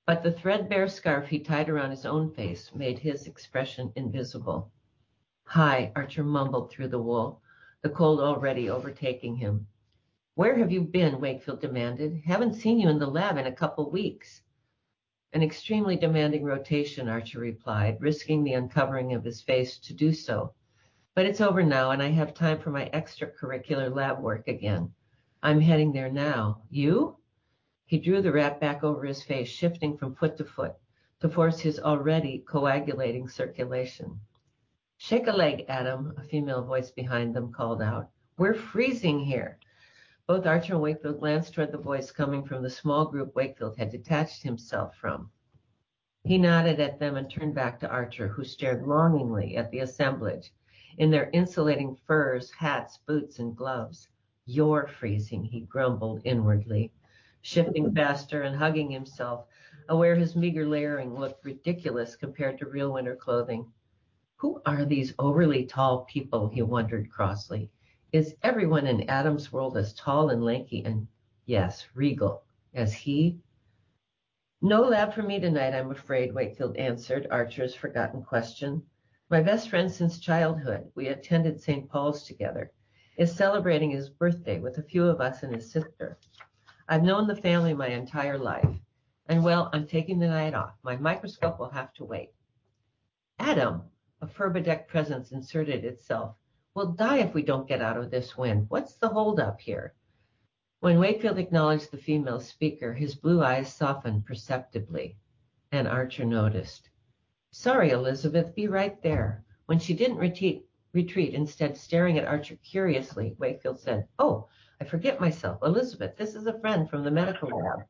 But 0.06 0.22
the 0.22 0.32
threadbare 0.32 0.88
scarf 0.88 1.26
he 1.26 1.40
tied 1.40 1.68
around 1.68 1.90
his 1.90 2.06
own 2.06 2.32
face 2.32 2.72
made 2.74 2.98
his 2.98 3.26
expression 3.26 3.92
invisible. 3.96 4.70
Hi, 5.52 5.92
Archer 5.96 6.24
mumbled 6.24 6.70
through 6.70 6.88
the 6.88 7.00
wool, 7.00 7.40
the 7.80 7.88
cold 7.88 8.20
already 8.20 8.68
overtaking 8.68 9.36
him. 9.36 9.66
Where 10.34 10.58
have 10.58 10.70
you 10.70 10.82
been? 10.82 11.22
Wakefield 11.22 11.62
demanded. 11.62 12.20
Haven't 12.26 12.52
seen 12.52 12.78
you 12.78 12.90
in 12.90 12.98
the 12.98 13.06
lab 13.06 13.38
in 13.38 13.46
a 13.46 13.56
couple 13.56 13.90
weeks. 13.90 14.42
An 15.32 15.42
extremely 15.42 15.96
demanding 15.96 16.44
rotation, 16.44 17.08
Archer 17.08 17.40
replied, 17.40 17.98
risking 17.98 18.44
the 18.44 18.52
uncovering 18.52 19.14
of 19.14 19.24
his 19.24 19.40
face 19.40 19.78
to 19.78 19.94
do 19.94 20.12
so. 20.12 20.52
But 21.14 21.24
it's 21.24 21.40
over 21.40 21.62
now, 21.62 21.92
and 21.92 22.02
I 22.02 22.08
have 22.08 22.34
time 22.34 22.58
for 22.58 22.68
my 22.68 22.90
extracurricular 22.90 23.90
lab 23.90 24.20
work 24.20 24.48
again. 24.48 24.92
I'm 25.42 25.62
heading 25.62 25.92
there 25.92 26.12
now. 26.12 26.60
You? 26.68 27.16
He 27.86 27.98
drew 27.98 28.20
the 28.20 28.32
wrap 28.32 28.60
back 28.60 28.84
over 28.84 29.06
his 29.06 29.22
face, 29.22 29.48
shifting 29.48 29.96
from 29.96 30.14
foot 30.14 30.36
to 30.36 30.44
foot 30.44 30.74
to 31.20 31.30
force 31.30 31.60
his 31.60 31.80
already 31.80 32.44
coagulating 32.46 33.28
circulation. 33.28 34.20
Shake 35.00 35.28
a 35.28 35.32
leg, 35.32 35.64
Adam, 35.68 36.12
a 36.16 36.24
female 36.24 36.60
voice 36.60 36.90
behind 36.90 37.32
them 37.32 37.52
called 37.52 37.80
out. 37.80 38.10
We're 38.36 38.52
freezing 38.52 39.20
here. 39.20 39.56
Both 40.26 40.44
Archer 40.44 40.72
and 40.72 40.82
Wakefield 40.82 41.20
glanced 41.20 41.54
toward 41.54 41.70
the 41.70 41.78
voice 41.78 42.10
coming 42.10 42.44
from 42.44 42.64
the 42.64 42.68
small 42.68 43.06
group 43.06 43.32
Wakefield 43.36 43.78
had 43.78 43.90
detached 43.90 44.42
himself 44.42 44.96
from. 44.96 45.30
He 46.24 46.36
nodded 46.36 46.80
at 46.80 46.98
them 46.98 47.14
and 47.16 47.30
turned 47.30 47.54
back 47.54 47.78
to 47.78 47.88
Archer, 47.88 48.26
who 48.26 48.42
stared 48.42 48.88
longingly 48.88 49.56
at 49.56 49.70
the 49.70 49.78
assemblage 49.78 50.52
in 50.98 51.12
their 51.12 51.30
insulating 51.32 51.94
furs, 51.94 52.50
hats, 52.50 52.98
boots, 53.06 53.38
and 53.38 53.56
gloves. 53.56 54.08
You're 54.46 54.88
freezing, 54.88 55.44
he 55.44 55.60
grumbled 55.60 56.22
inwardly, 56.24 56.92
shifting 57.42 57.94
faster 57.94 58.42
and 58.42 58.56
hugging 58.56 58.90
himself, 58.90 59.46
aware 59.88 60.16
his 60.16 60.34
meager 60.34 60.66
layering 60.66 61.14
looked 61.14 61.44
ridiculous 61.44 62.16
compared 62.16 62.58
to 62.58 62.66
real 62.66 62.92
winter 62.92 63.14
clothing. 63.14 63.72
Who 64.40 64.62
are 64.64 64.84
these 64.84 65.14
overly 65.18 65.66
tall 65.66 66.04
people? 66.04 66.46
he 66.46 66.62
wondered 66.62 67.10
crossly. 67.10 67.72
Is 68.12 68.36
everyone 68.40 68.86
in 68.86 69.10
Adam's 69.10 69.52
world 69.52 69.76
as 69.76 69.92
tall 69.92 70.30
and 70.30 70.44
lanky 70.44 70.84
and, 70.84 71.08
yes, 71.44 71.88
regal 71.92 72.44
as 72.72 72.94
he? 72.94 73.40
No 74.62 74.82
lab 74.82 75.12
for 75.12 75.24
me 75.24 75.40
tonight, 75.40 75.74
I'm 75.74 75.90
afraid, 75.90 76.32
Wakefield 76.32 76.76
answered 76.76 77.26
Archer's 77.32 77.74
forgotten 77.74 78.22
question. 78.22 78.84
My 79.28 79.42
best 79.42 79.70
friend 79.70 79.90
since 79.90 80.20
childhood, 80.20 80.92
we 80.94 81.08
attended 81.08 81.60
St. 81.60 81.90
Paul's 81.90 82.22
together, 82.22 82.70
is 83.16 83.34
celebrating 83.34 83.90
his 83.90 84.08
birthday 84.08 84.60
with 84.60 84.78
a 84.78 84.84
few 84.84 85.04
of 85.04 85.20
us 85.20 85.42
and 85.42 85.52
his 85.52 85.68
sister. 85.68 86.16
I've 86.88 87.02
known 87.02 87.26
the 87.26 87.34
family 87.34 87.74
my 87.74 87.88
entire 87.88 88.38
life. 88.38 88.78
And 89.26 89.42
well, 89.42 89.68
I'm 89.72 89.88
taking 89.88 90.20
the 90.20 90.28
night 90.28 90.54
off. 90.54 90.74
My 90.84 90.96
microscope 90.96 91.58
will 91.58 91.70
have 91.70 91.92
to 91.94 92.04
wait. 92.04 92.30
Adam, 93.40 93.82
a 94.20 94.26
Furbedeck 94.26 94.88
presence 94.88 95.30
inserted 95.30 95.84
itself. 95.84 96.34
We'll 96.74 96.92
die 96.92 97.18
if 97.18 97.34
we 97.34 97.42
don't 97.42 97.68
get 97.68 97.80
out 97.80 97.96
of 97.96 98.10
this 98.10 98.36
wind. 98.36 98.66
What's 98.68 98.96
the 98.96 99.08
holdup 99.08 99.60
here? 99.60 99.94
When 100.80 100.98
Wakefield 100.98 101.38
acknowledged 101.38 101.90
the 101.90 101.98
female 101.98 102.40
speaker, 102.40 102.94
his 102.94 103.14
blue 103.14 103.42
eyes 103.42 103.72
softened 103.72 104.26
perceptibly, 104.26 105.16
and 105.70 105.86
Archer 105.86 106.24
noticed. 106.24 106.90
Sorry, 107.50 107.90
Elizabeth, 107.90 108.54
be 108.54 108.66
right 108.66 109.00
there. 109.02 109.44
When 109.66 109.78
she 109.78 109.94
didn't 109.94 110.18
retreat, 110.18 110.66
retreat, 110.92 111.34
instead 111.34 111.76
staring 111.76 112.18
at 112.18 112.26
Archer 112.26 112.56
curiously, 112.56 113.36
Wakefield 113.38 113.78
said, 113.78 114.08
Oh, 114.18 114.48
I 114.80 114.84
forget 114.84 115.20
myself. 115.20 115.58
Elizabeth, 115.62 116.16
this 116.16 116.34
is 116.34 116.46
a 116.46 116.58
friend 116.58 116.90
from 116.90 117.04
the 117.04 117.10
medical 117.10 117.48
lab. 117.50 117.84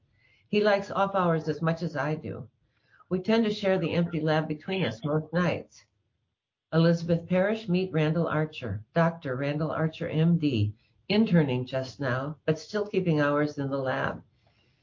He 0.48 0.62
likes 0.62 0.90
off 0.90 1.14
hours 1.14 1.48
as 1.48 1.62
much 1.62 1.82
as 1.82 1.96
I 1.96 2.14
do. 2.14 2.48
We 3.08 3.20
tend 3.20 3.44
to 3.44 3.54
share 3.54 3.78
the 3.78 3.94
empty 3.94 4.20
lab 4.20 4.46
between 4.46 4.84
us 4.84 5.04
most 5.04 5.32
nights. 5.32 5.84
Elizabeth 6.70 7.26
Parrish, 7.26 7.66
meet 7.66 7.90
Randall 7.92 8.26
Archer, 8.26 8.84
Dr. 8.92 9.36
Randall 9.36 9.70
Archer, 9.70 10.06
MD, 10.06 10.74
interning 11.08 11.64
just 11.64 11.98
now, 11.98 12.36
but 12.44 12.58
still 12.58 12.86
keeping 12.86 13.20
hours 13.20 13.56
in 13.56 13.70
the 13.70 13.78
lab. 13.78 14.22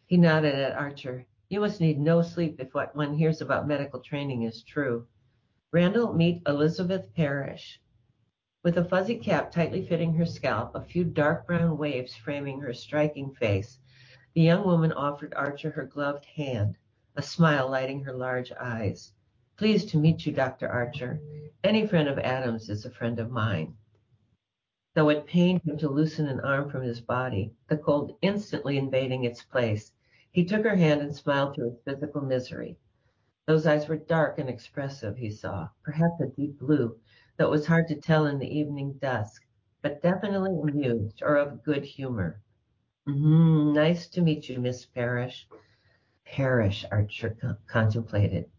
He 0.08 0.18
nodded 0.18 0.56
at 0.56 0.76
Archer. 0.76 1.28
You 1.48 1.60
must 1.60 1.80
need 1.80 2.00
no 2.00 2.24
sleep 2.24 2.60
if 2.60 2.74
what 2.74 2.96
one 2.96 3.14
hears 3.14 3.40
about 3.40 3.68
medical 3.68 4.00
training 4.00 4.42
is 4.42 4.64
true. 4.64 5.06
Randall, 5.72 6.12
meet 6.12 6.42
Elizabeth 6.48 7.14
Parrish. 7.14 7.80
With 8.64 8.80
a 8.80 8.86
fuzzy 8.86 9.18
cap 9.20 9.52
tightly 9.52 9.86
fitting 9.86 10.16
her 10.16 10.26
scalp, 10.26 10.74
a 10.74 10.82
few 10.82 11.04
dark 11.04 11.46
brown 11.46 11.78
waves 11.78 12.16
framing 12.16 12.62
her 12.62 12.74
striking 12.74 13.36
face, 13.36 13.78
the 14.34 14.42
young 14.42 14.66
woman 14.66 14.92
offered 14.92 15.36
Archer 15.36 15.70
her 15.70 15.86
gloved 15.86 16.26
hand, 16.26 16.78
a 17.16 17.22
smile 17.22 17.70
lighting 17.70 18.04
her 18.06 18.14
large 18.14 18.52
eyes. 18.54 19.12
Pleased 19.58 19.88
to 19.90 19.98
meet 19.98 20.26
you, 20.26 20.34
Dr. 20.34 20.68
Archer. 20.68 21.22
Any 21.64 21.88
friend 21.88 22.10
of 22.10 22.20
Adam's 22.20 22.70
is 22.70 22.84
a 22.84 22.92
friend 22.92 23.20
of 23.20 23.32
mine. 23.32 23.78
Though 24.94 25.08
it 25.08 25.26
pained 25.26 25.62
him 25.62 25.78
to 25.78 25.90
loosen 25.90 26.28
an 26.28 26.42
arm 26.42 26.70
from 26.70 26.84
his 26.84 27.00
body, 27.00 27.54
the 27.70 27.78
cold 27.78 28.18
instantly 28.22 28.78
invading 28.78 29.24
its 29.24 29.44
place, 29.44 29.94
he 30.32 30.44
took 30.44 30.64
her 30.64 30.76
hand 30.76 31.00
and 31.02 31.16
smiled 31.16 31.56
through 31.56 31.70
his 31.70 31.80
physical 31.86 32.20
misery. 32.20 32.78
Those 33.46 33.66
eyes 33.66 33.88
were 33.88 33.96
dark 33.96 34.40
and 34.40 34.50
expressive, 34.50 35.16
he 35.16 35.32
saw, 35.32 35.70
perhaps 35.84 36.20
a 36.20 36.28
deep 36.28 36.60
blue, 36.60 37.00
that 37.38 37.50
was 37.50 37.66
hard 37.66 37.88
to 37.88 37.96
tell 37.96 38.26
in 38.26 38.40
the 38.40 38.58
evening 38.58 38.94
dusk, 39.02 39.46
but 39.82 40.02
definitely 40.02 40.60
amused 40.60 41.22
or 41.22 41.38
of 41.38 41.64
good 41.64 41.86
humor. 41.86 42.42
Mm-hmm, 43.08 43.72
nice 43.72 44.08
to 44.08 44.22
meet 44.22 44.50
you, 44.50 44.60
Miss 44.60 44.86
Parrish. 44.86 45.48
Parrish, 46.26 46.84
Archer 46.92 47.38
contemplated. 47.68 48.50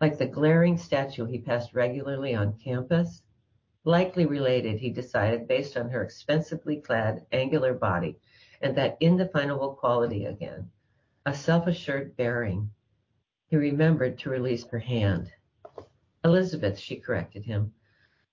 Like 0.00 0.18
the 0.18 0.26
glaring 0.26 0.78
statue 0.78 1.26
he 1.26 1.38
passed 1.38 1.74
regularly 1.74 2.34
on 2.34 2.58
campus? 2.58 3.22
Likely 3.84 4.26
related, 4.26 4.78
he 4.78 4.90
decided, 4.90 5.46
based 5.46 5.76
on 5.76 5.90
her 5.90 6.02
expensively 6.02 6.80
clad, 6.80 7.26
angular 7.32 7.74
body 7.74 8.18
and 8.60 8.76
that 8.76 8.96
indefinable 9.00 9.74
quality 9.74 10.24
again 10.24 10.70
a 11.26 11.34
self-assured 11.34 12.16
bearing. 12.16 12.70
He 13.46 13.56
remembered 13.56 14.18
to 14.18 14.30
release 14.30 14.64
her 14.66 14.78
hand. 14.78 15.32
Elizabeth, 16.22 16.78
she 16.78 16.96
corrected 16.96 17.44
him. 17.44 17.72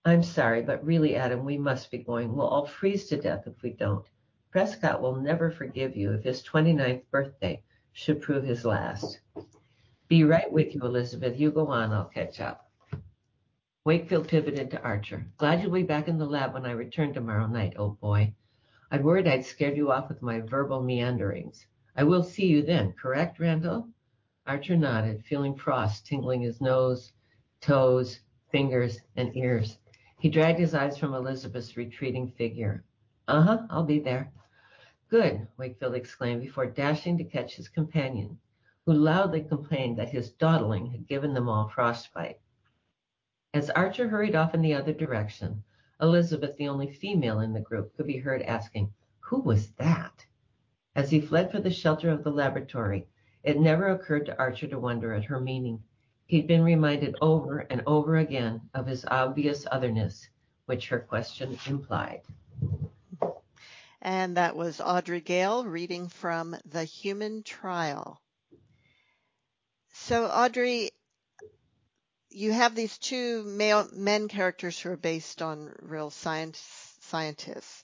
I'm 0.03 0.23
sorry, 0.23 0.61
but 0.61 0.83
really, 0.83 1.15
Adam, 1.15 1.45
we 1.45 1.57
must 1.57 1.89
be 1.89 1.99
going. 1.99 2.35
We'll 2.35 2.47
all 2.47 2.65
freeze 2.65 3.07
to 3.07 3.17
death 3.17 3.43
if 3.45 3.61
we 3.61 3.71
don't. 3.71 4.05
Prescott 4.51 5.01
will 5.01 5.15
never 5.15 5.51
forgive 5.51 5.95
you 5.95 6.11
if 6.11 6.23
his 6.23 6.43
29th 6.43 7.03
birthday 7.11 7.63
should 7.93 8.21
prove 8.21 8.43
his 8.43 8.65
last. 8.65 9.19
Be 10.11 10.25
right 10.25 10.51
with 10.51 10.75
you, 10.75 10.81
Elizabeth. 10.81 11.39
You 11.39 11.51
go 11.51 11.67
on, 11.67 11.93
I'll 11.93 12.03
catch 12.03 12.41
up. 12.41 12.69
Wakefield 13.85 14.27
pivoted 14.27 14.69
to 14.71 14.81
Archer. 14.81 15.25
Glad 15.37 15.61
you'll 15.61 15.71
be 15.71 15.83
back 15.83 16.09
in 16.09 16.17
the 16.17 16.25
lab 16.25 16.53
when 16.53 16.65
I 16.65 16.71
return 16.71 17.13
tomorrow 17.13 17.47
night, 17.47 17.75
old 17.77 17.97
boy. 18.01 18.33
I'd 18.91 19.05
worried 19.05 19.25
I'd 19.25 19.45
scared 19.45 19.77
you 19.77 19.89
off 19.89 20.09
with 20.09 20.21
my 20.21 20.41
verbal 20.41 20.83
meanderings. 20.83 21.65
I 21.95 22.03
will 22.03 22.23
see 22.23 22.45
you 22.45 22.61
then, 22.61 22.91
correct, 22.91 23.39
Randall? 23.39 23.87
Archer 24.45 24.75
nodded, 24.75 25.23
feeling 25.23 25.55
frost 25.55 26.05
tingling 26.05 26.41
his 26.41 26.59
nose, 26.59 27.13
toes, 27.61 28.19
fingers, 28.51 28.99
and 29.15 29.33
ears. 29.37 29.77
He 30.19 30.27
dragged 30.27 30.59
his 30.59 30.75
eyes 30.75 30.97
from 30.97 31.13
Elizabeth's 31.13 31.77
retreating 31.77 32.33
figure. 32.37 32.83
Uh-huh, 33.29 33.65
I'll 33.69 33.85
be 33.85 33.99
there. 33.99 34.29
Good, 35.07 35.47
Wakefield 35.57 35.95
exclaimed 35.95 36.41
before 36.41 36.65
dashing 36.65 37.17
to 37.17 37.23
catch 37.23 37.55
his 37.55 37.69
companion, 37.69 38.39
who 38.85 38.93
loudly 38.93 39.43
complained 39.43 39.97
that 39.97 40.09
his 40.09 40.31
dawdling 40.31 40.87
had 40.87 41.07
given 41.07 41.33
them 41.33 41.47
all 41.47 41.69
frostbite. 41.69 42.39
As 43.53 43.69
Archer 43.69 44.07
hurried 44.07 44.35
off 44.35 44.55
in 44.55 44.61
the 44.61 44.73
other 44.73 44.93
direction, 44.93 45.63
Elizabeth, 46.01 46.57
the 46.57 46.67
only 46.67 46.91
female 46.91 47.41
in 47.41 47.53
the 47.53 47.59
group, 47.59 47.95
could 47.95 48.07
be 48.07 48.17
heard 48.17 48.41
asking, 48.41 48.91
Who 49.19 49.39
was 49.41 49.69
that? 49.73 50.25
As 50.95 51.11
he 51.11 51.21
fled 51.21 51.51
for 51.51 51.59
the 51.59 51.69
shelter 51.69 52.09
of 52.09 52.23
the 52.23 52.31
laboratory, 52.31 53.07
it 53.43 53.59
never 53.59 53.89
occurred 53.89 54.25
to 54.25 54.37
Archer 54.39 54.67
to 54.67 54.79
wonder 54.79 55.13
at 55.13 55.25
her 55.25 55.39
meaning. 55.39 55.83
He'd 56.25 56.47
been 56.47 56.63
reminded 56.63 57.15
over 57.21 57.59
and 57.59 57.83
over 57.85 58.17
again 58.17 58.61
of 58.73 58.87
his 58.87 59.05
obvious 59.05 59.67
otherness, 59.71 60.27
which 60.65 60.89
her 60.89 60.99
question 60.99 61.57
implied. 61.67 62.21
And 64.01 64.37
that 64.37 64.55
was 64.55 64.81
Audrey 64.81 65.21
Gale 65.21 65.65
reading 65.65 66.07
from 66.07 66.55
The 66.65 66.85
Human 66.85 67.43
Trial. 67.43 68.21
So, 70.05 70.25
Audrey, 70.27 70.91
you 72.29 72.51
have 72.53 72.75
these 72.75 72.97
two 72.97 73.43
male 73.43 73.87
men 73.93 74.27
characters 74.27 74.79
who 74.79 74.89
are 74.91 74.97
based 74.97 75.41
on 75.41 75.73
real 75.81 76.09
science 76.09 76.59
scientists, 77.01 77.83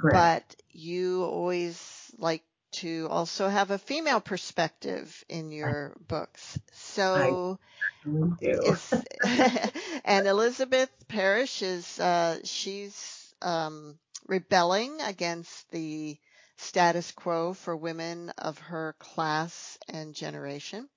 Correct. 0.00 0.32
but 0.32 0.56
you 0.70 1.24
always 1.24 2.10
like 2.18 2.42
to 2.72 3.08
also 3.10 3.48
have 3.48 3.70
a 3.70 3.78
female 3.78 4.20
perspective 4.20 5.24
in 5.28 5.52
your 5.52 5.96
books. 6.08 6.58
So, 6.72 7.58
is, 8.60 9.04
and 10.04 10.26
Elizabeth 10.26 10.90
Parrish 11.08 11.62
is 11.62 11.98
uh, 12.00 12.38
she's 12.44 13.34
um, 13.42 13.98
rebelling 14.26 15.00
against 15.00 15.70
the 15.70 16.18
status 16.56 17.12
quo 17.12 17.54
for 17.54 17.76
women 17.76 18.30
of 18.38 18.58
her 18.58 18.94
class 18.98 19.78
and 19.88 20.14
generation 20.14 20.88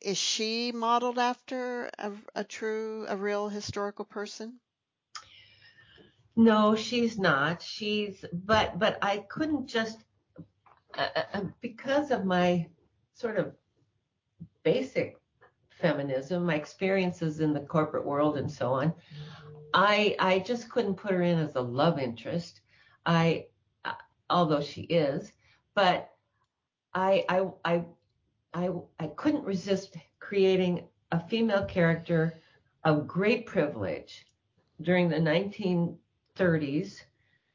is 0.00 0.18
she 0.18 0.72
modeled 0.72 1.18
after 1.18 1.90
a, 1.98 2.12
a 2.34 2.44
true, 2.44 3.06
a 3.08 3.16
real 3.16 3.48
historical 3.48 4.04
person? 4.04 4.60
No, 6.36 6.74
she's 6.74 7.18
not. 7.18 7.62
She's, 7.62 8.24
but, 8.32 8.78
but 8.78 8.98
I 9.02 9.18
couldn't 9.18 9.66
just, 9.66 10.04
uh, 10.96 11.08
uh, 11.16 11.22
uh, 11.34 11.44
because 11.60 12.10
of 12.10 12.24
my 12.24 12.68
sort 13.14 13.38
of 13.38 13.54
basic 14.62 15.18
feminism, 15.70 16.46
my 16.46 16.54
experiences 16.54 17.40
in 17.40 17.52
the 17.52 17.60
corporate 17.60 18.06
world 18.06 18.36
and 18.36 18.50
so 18.50 18.72
on, 18.72 18.94
I, 19.74 20.16
I 20.18 20.38
just 20.40 20.70
couldn't 20.70 20.96
put 20.96 21.12
her 21.12 21.22
in 21.22 21.38
as 21.38 21.56
a 21.56 21.60
love 21.60 21.98
interest. 21.98 22.60
I, 23.06 23.46
uh, 23.84 23.94
although 24.28 24.60
she 24.60 24.82
is, 24.82 25.32
but 25.74 26.10
I, 26.94 27.24
I, 27.28 27.46
I 27.64 27.84
I, 28.52 28.70
I 28.98 29.06
couldn't 29.08 29.44
resist 29.44 29.96
creating 30.18 30.88
a 31.12 31.20
female 31.28 31.64
character 31.64 32.40
of 32.84 33.06
great 33.06 33.46
privilege 33.46 34.26
during 34.80 35.08
the 35.08 35.16
1930s 35.16 37.02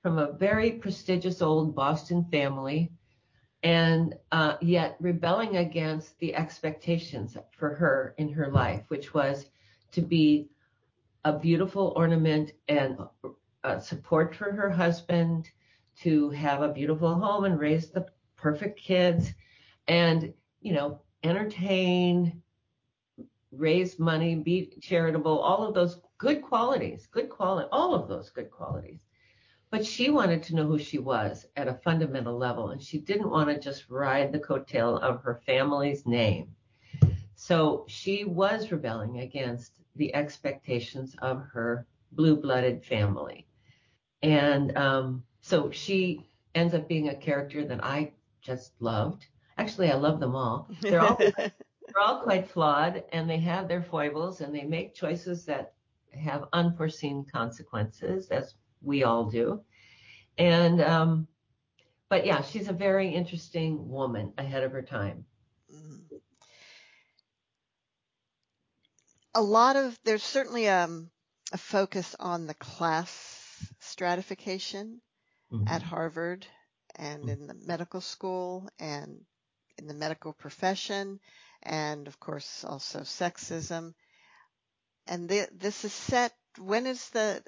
from 0.02 0.18
a 0.18 0.32
very 0.34 0.72
prestigious 0.72 1.42
old 1.42 1.76
Boston 1.76 2.26
family, 2.32 2.92
and 3.64 4.16
uh, 4.32 4.56
yet 4.62 4.96
rebelling 5.00 5.58
against 5.58 6.18
the 6.20 6.36
expectations 6.36 7.36
for 7.58 7.74
her 7.74 8.14
in 8.18 8.32
her 8.32 8.52
life, 8.52 8.84
which 8.90 9.14
was 9.14 9.48
to 9.92 10.02
be 10.02 10.48
a 11.24 11.34
beautiful 11.40 11.92
ornament 11.96 12.52
and 12.68 13.00
uh, 13.64 13.80
support 13.80 14.36
for 14.36 14.52
her 14.52 14.70
husband, 14.70 15.50
to 16.02 16.30
have 16.30 16.62
a 16.62 16.74
beautiful 16.74 17.16
home 17.16 17.46
and 17.46 17.60
raise 17.60 17.90
the 17.90 18.06
perfect 18.36 18.80
kids. 18.80 19.34
And 19.88 20.34
you 20.66 20.74
know, 20.74 21.00
entertain, 21.24 22.42
raise 23.52 24.00
money, 24.00 24.34
be 24.34 24.74
charitable, 24.82 25.40
all 25.40 25.64
of 25.68 25.76
those 25.76 26.02
good 26.18 26.42
qualities, 26.42 27.08
good 27.12 27.30
quality, 27.30 27.70
all 27.72 27.94
of 27.94 28.10
those 28.10 28.32
good 28.32 28.50
qualities. 28.50 29.02
But 29.70 29.86
she 29.86 30.10
wanted 30.10 30.42
to 30.42 30.56
know 30.56 30.66
who 30.66 30.80
she 30.80 30.98
was 30.98 31.46
at 31.56 31.68
a 31.68 31.80
fundamental 31.84 32.36
level, 32.36 32.70
and 32.70 32.82
she 32.82 32.98
didn't 32.98 33.30
want 33.30 33.48
to 33.50 33.60
just 33.60 33.92
ride 33.92 34.32
the 34.32 34.40
coattail 34.40 35.00
of 35.02 35.22
her 35.22 35.40
family's 35.46 36.08
name. 36.08 36.56
So 37.36 37.86
she 37.88 38.26
was 38.26 38.72
rebelling 38.72 39.20
against 39.20 39.82
the 39.96 40.16
expectations 40.16 41.16
of 41.22 41.44
her 41.54 41.86
blue 42.12 42.38
blooded 42.38 42.84
family. 42.84 43.46
And 44.24 44.76
um, 44.76 45.24
so 45.42 45.70
she 45.70 46.28
ends 46.56 46.74
up 46.74 46.88
being 46.88 47.10
a 47.10 47.16
character 47.16 47.64
that 47.66 47.84
I 47.84 48.14
just 48.42 48.72
loved. 48.80 49.28
Actually, 49.58 49.92
I 49.92 49.96
love 49.96 50.20
them 50.20 50.36
all. 50.36 50.70
They're 50.82 51.02
all 51.02 51.18
they're 51.18 52.02
all 52.02 52.22
quite 52.22 52.50
flawed, 52.50 53.04
and 53.12 53.30
they 53.30 53.38
have 53.40 53.68
their 53.68 53.84
foibles, 53.84 54.42
and 54.42 54.54
they 54.54 54.64
make 54.64 54.96
choices 54.96 55.46
that 55.46 55.74
have 56.12 56.46
unforeseen 56.52 57.26
consequences, 57.32 58.30
as 58.30 58.56
we 58.82 59.04
all 59.04 59.30
do. 59.30 59.62
And 60.38 60.82
um, 60.82 61.28
but 62.10 62.26
yeah, 62.26 62.42
she's 62.42 62.68
a 62.68 62.74
very 62.74 63.10
interesting 63.10 63.90
woman 63.90 64.34
ahead 64.38 64.64
of 64.64 64.72
her 64.72 64.82
time. 64.82 65.26
A 69.34 69.42
lot 69.42 69.76
of 69.76 69.98
there's 70.06 70.24
certainly 70.24 70.70
um, 70.70 71.10
a 71.52 71.58
focus 71.58 72.16
on 72.20 72.48
the 72.48 72.54
class 72.54 73.72
stratification 73.80 75.02
mm-hmm. 75.52 75.68
at 75.68 75.82
Harvard 75.82 76.48
and 76.96 77.22
mm-hmm. 77.22 77.30
in 77.30 77.48
the 77.48 77.56
medical 77.66 78.02
school 78.02 78.70
and 78.80 79.20
in 79.78 79.88
the 79.88 79.94
medical 79.94 80.34
profession, 80.34 81.20
and 81.64 82.08
of 82.08 82.20
course 82.20 82.64
also 82.64 83.00
sexism. 83.00 83.94
And 85.08 85.30
the, 85.30 85.48
this 85.54 85.86
is 85.86 85.94
set. 85.94 86.34
When 86.58 86.88
is 86.88 87.10
the 87.10 87.44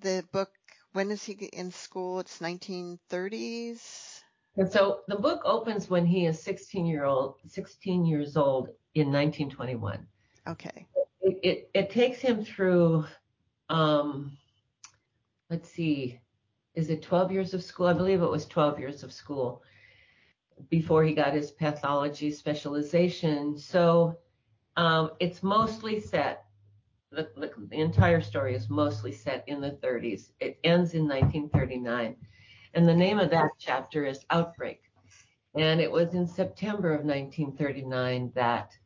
the 0.00 0.24
book? 0.32 0.50
When 0.92 1.10
is 1.10 1.24
he 1.24 1.32
in 1.32 1.70
school? 1.72 2.20
It's 2.20 2.38
1930s. 2.38 4.22
And 4.56 4.70
so 4.70 5.00
the 5.08 5.16
book 5.16 5.42
opens 5.44 5.90
when 5.90 6.06
he 6.06 6.26
is 6.26 6.42
16 6.42 6.86
year 6.86 7.04
old, 7.04 7.36
16 7.46 8.06
years 8.06 8.36
old 8.36 8.68
in 8.94 9.12
1921. 9.12 10.06
Okay. 10.48 10.86
It 11.20 11.38
it, 11.42 11.70
it 11.74 11.90
takes 11.90 12.20
him 12.20 12.44
through. 12.44 13.04
Um, 13.68 14.38
let's 15.50 15.68
see, 15.68 16.20
is 16.74 16.88
it 16.90 17.02
12 17.02 17.32
years 17.32 17.54
of 17.54 17.62
school? 17.62 17.86
I 17.86 17.92
believe 17.92 18.22
it 18.22 18.30
was 18.30 18.46
12 18.46 18.78
years 18.78 19.02
of 19.02 19.12
school 19.12 19.62
before 20.70 21.04
he 21.04 21.14
got 21.14 21.34
his 21.34 21.50
pathology 21.50 22.30
specialization. 22.30 23.58
So 23.58 24.18
um, 24.76 25.10
it's 25.20 25.42
mostly 25.42 26.00
set. 26.00 26.44
The, 27.12 27.28
the, 27.36 27.52
the, 27.68 27.80
entire 27.80 28.20
story 28.20 28.54
is 28.54 28.68
mostly 28.68 29.12
set 29.12 29.44
in 29.46 29.60
the 29.60 29.78
30s. 29.82 30.32
It 30.40 30.58
ends 30.64 30.94
in 30.94 31.02
1939. 31.02 32.16
And 32.74 32.88
the 32.88 32.94
name 32.94 33.18
of 33.18 33.30
that 33.30 33.50
chapter 33.58 34.04
is 34.04 34.24
Outbreak. 34.30 34.82
And 35.54 35.80
it 35.80 35.90
was 35.90 36.14
in 36.14 36.26
September 36.26 36.92
of 36.92 37.04
1939 37.04 38.32
that 38.34 38.76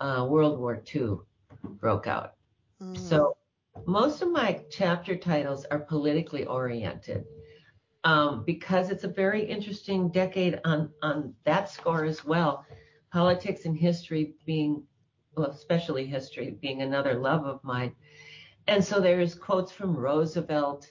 uh, 0.00 0.26
World 0.28 0.60
War 0.60 0.80
II 0.94 1.16
broke 1.64 2.06
out. 2.06 2.34
Mm. 2.80 2.96
So 2.96 3.36
most 3.86 4.22
of 4.22 4.30
my 4.30 4.60
chapter 4.70 5.16
titles 5.16 5.64
are 5.70 5.78
politically 5.78 6.44
oriented 6.44 7.24
um, 8.04 8.44
because 8.44 8.90
it's 8.90 9.04
a 9.04 9.08
very 9.08 9.44
interesting 9.44 10.10
decade 10.10 10.60
on, 10.64 10.90
on 11.02 11.34
that 11.44 11.70
score 11.70 12.04
as 12.04 12.24
well. 12.24 12.66
Politics 13.12 13.64
and 13.64 13.76
history 13.76 14.34
being, 14.46 14.82
well, 15.36 15.50
especially 15.50 16.06
history 16.06 16.56
being 16.60 16.82
another 16.82 17.14
love 17.14 17.44
of 17.44 17.62
mine. 17.62 17.94
And 18.68 18.84
so 18.84 19.00
there's 19.00 19.34
quotes 19.34 19.72
from 19.72 19.96
Roosevelt, 19.96 20.90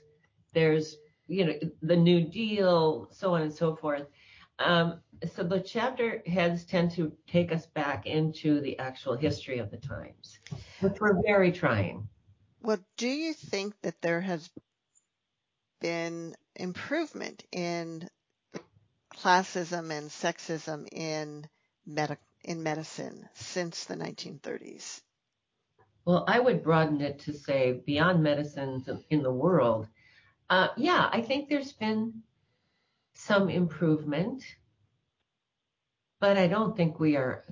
there's, 0.54 0.98
you 1.28 1.46
know, 1.46 1.54
the 1.82 1.96
New 1.96 2.22
Deal, 2.22 3.08
so 3.12 3.34
on 3.34 3.42
and 3.42 3.54
so 3.54 3.76
forth. 3.76 4.08
Um, 4.60 5.00
so 5.34 5.44
the 5.44 5.60
chapter 5.60 6.22
heads 6.28 6.66
tend 6.66 6.92
to 6.92 7.12
take 7.28 7.52
us 7.52 7.66
back 7.66 8.06
into 8.06 8.60
the 8.62 8.78
actual 8.80 9.16
history 9.16 9.60
of 9.60 9.72
the 9.72 9.78
times, 9.78 10.40
which 10.82 11.00
were 11.00 11.22
very 11.26 11.52
trying. 11.52 12.08
Well, 12.62 12.80
do 12.98 13.08
you 13.08 13.34
think 13.34 13.74
that 13.82 14.02
there 14.02 14.22
has 14.22 14.50
been 15.82 16.36
improvement 16.56 17.44
in 17.52 18.10
classism 19.16 19.92
and 19.92 20.10
sexism 20.10 20.88
in 20.92 21.48
med- 21.86 22.18
in 22.44 22.64
medicine 22.64 23.28
since 23.34 23.86
the 23.86 23.96
1930s? 23.96 25.02
Well, 26.06 26.26
I 26.28 26.40
would 26.40 26.64
broaden 26.64 27.02
it 27.02 27.20
to 27.20 27.34
say 27.34 27.74
beyond 27.86 28.24
medicine 28.24 28.84
in 29.10 29.22
the 29.24 29.32
world. 29.32 29.88
Uh, 30.50 30.70
yeah, 30.78 31.10
I 31.12 31.22
think 31.22 31.50
there's 31.50 31.74
been 31.74 32.24
some 33.14 33.50
improvement, 33.50 34.44
but 36.20 36.38
I 36.38 36.48
don't 36.48 36.76
think 36.76 37.00
we 37.00 37.18
are. 37.18 37.46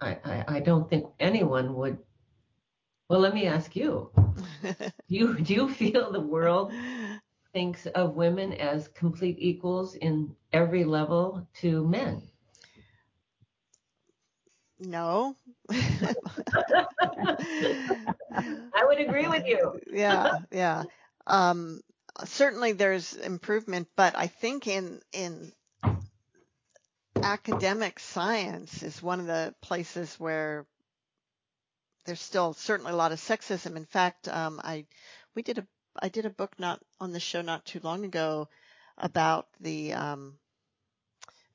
I, 0.00 0.18
I, 0.24 0.44
I 0.56 0.60
don't 0.60 0.88
think 0.88 1.06
anyone 1.20 1.74
would. 1.74 1.98
Well, 3.08 3.20
let 3.20 3.34
me 3.34 3.46
ask 3.46 3.76
you. 3.76 4.10
do 5.08 5.14
you 5.16 5.38
do 5.38 5.54
you 5.54 5.68
feel 5.68 6.12
the 6.12 6.20
world 6.20 6.72
thinks 7.54 7.86
of 7.86 8.16
women 8.16 8.52
as 8.52 8.88
complete 8.88 9.36
equals 9.38 9.94
in 9.94 10.34
every 10.52 10.84
level 10.84 11.48
to 11.60 11.86
men. 11.86 12.20
No. 14.78 15.36
I 15.70 16.84
would 18.84 19.00
agree 19.00 19.28
with 19.28 19.46
you. 19.46 19.80
yeah, 19.92 20.38
yeah. 20.50 20.82
Um, 21.26 21.80
certainly 22.24 22.72
there's 22.72 23.14
improvement, 23.14 23.88
but 23.96 24.14
I 24.18 24.26
think 24.26 24.66
in 24.66 25.00
in 25.12 25.52
academic 27.22 28.00
science 28.00 28.82
is 28.82 29.02
one 29.02 29.20
of 29.20 29.26
the 29.26 29.54
places 29.62 30.18
where 30.18 30.66
there's 32.04 32.20
still 32.20 32.52
certainly 32.52 32.92
a 32.92 32.96
lot 32.96 33.12
of 33.12 33.20
sexism. 33.20 33.76
In 33.76 33.86
fact, 33.86 34.28
um, 34.28 34.60
I 34.62 34.86
we 35.34 35.42
did 35.42 35.58
a 35.58 35.66
I 36.00 36.08
did 36.08 36.26
a 36.26 36.30
book 36.30 36.52
not 36.58 36.80
on 37.00 37.12
the 37.12 37.20
show 37.20 37.42
not 37.42 37.64
too 37.64 37.80
long 37.82 38.04
ago 38.04 38.48
about 38.98 39.48
the 39.60 39.92
um, 39.94 40.38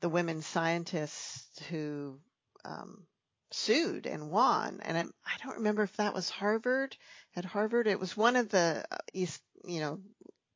the 0.01 0.09
women 0.09 0.41
scientists 0.41 1.61
who 1.69 2.19
um, 2.65 3.05
sued 3.51 4.05
and 4.05 4.29
won. 4.29 4.79
And 4.83 4.97
I, 4.97 5.01
I 5.01 5.37
don't 5.43 5.57
remember 5.57 5.83
if 5.83 5.95
that 5.97 6.13
was 6.13 6.29
Harvard. 6.29 6.95
At 7.35 7.45
Harvard, 7.45 7.87
it 7.87 7.99
was 7.99 8.15
one 8.15 8.35
of 8.35 8.49
the 8.49 8.85
uh, 8.91 8.97
East, 9.13 9.41
you 9.65 9.79
know, 9.79 9.99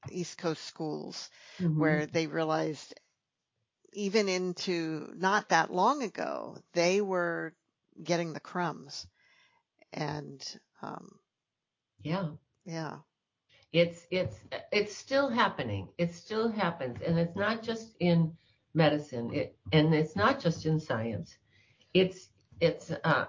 East 0.10 0.38
Coast 0.38 0.64
schools 0.64 1.30
mm-hmm. 1.60 1.80
where 1.80 2.06
they 2.06 2.28
realized 2.28 2.94
even 3.94 4.28
into 4.28 5.12
not 5.16 5.50
that 5.50 5.72
long 5.72 6.04
ago, 6.04 6.58
they 6.74 7.02
were 7.02 7.54
getting 8.02 8.34
the 8.34 8.40
crumbs. 8.40 9.06
And, 9.92 10.44
um, 10.82 11.20
yeah, 12.02 12.30
yeah. 12.66 12.98
It's, 13.74 14.06
it's, 14.12 14.38
it's 14.72 14.96
still 14.96 15.30
happening. 15.30 15.90
It 15.98 16.14
still 16.14 16.50
happens. 16.50 17.02
And 17.06 17.18
it's 17.18 17.36
not 17.36 17.64
just 17.64 17.96
in 18.00 18.32
medicine. 18.74 19.34
It, 19.34 19.58
and 19.72 19.94
it's 19.94 20.16
not 20.16 20.40
just 20.40 20.66
in 20.66 20.80
science. 20.80 21.36
It's, 21.94 22.30
it's, 22.62 22.92
uh, 23.04 23.26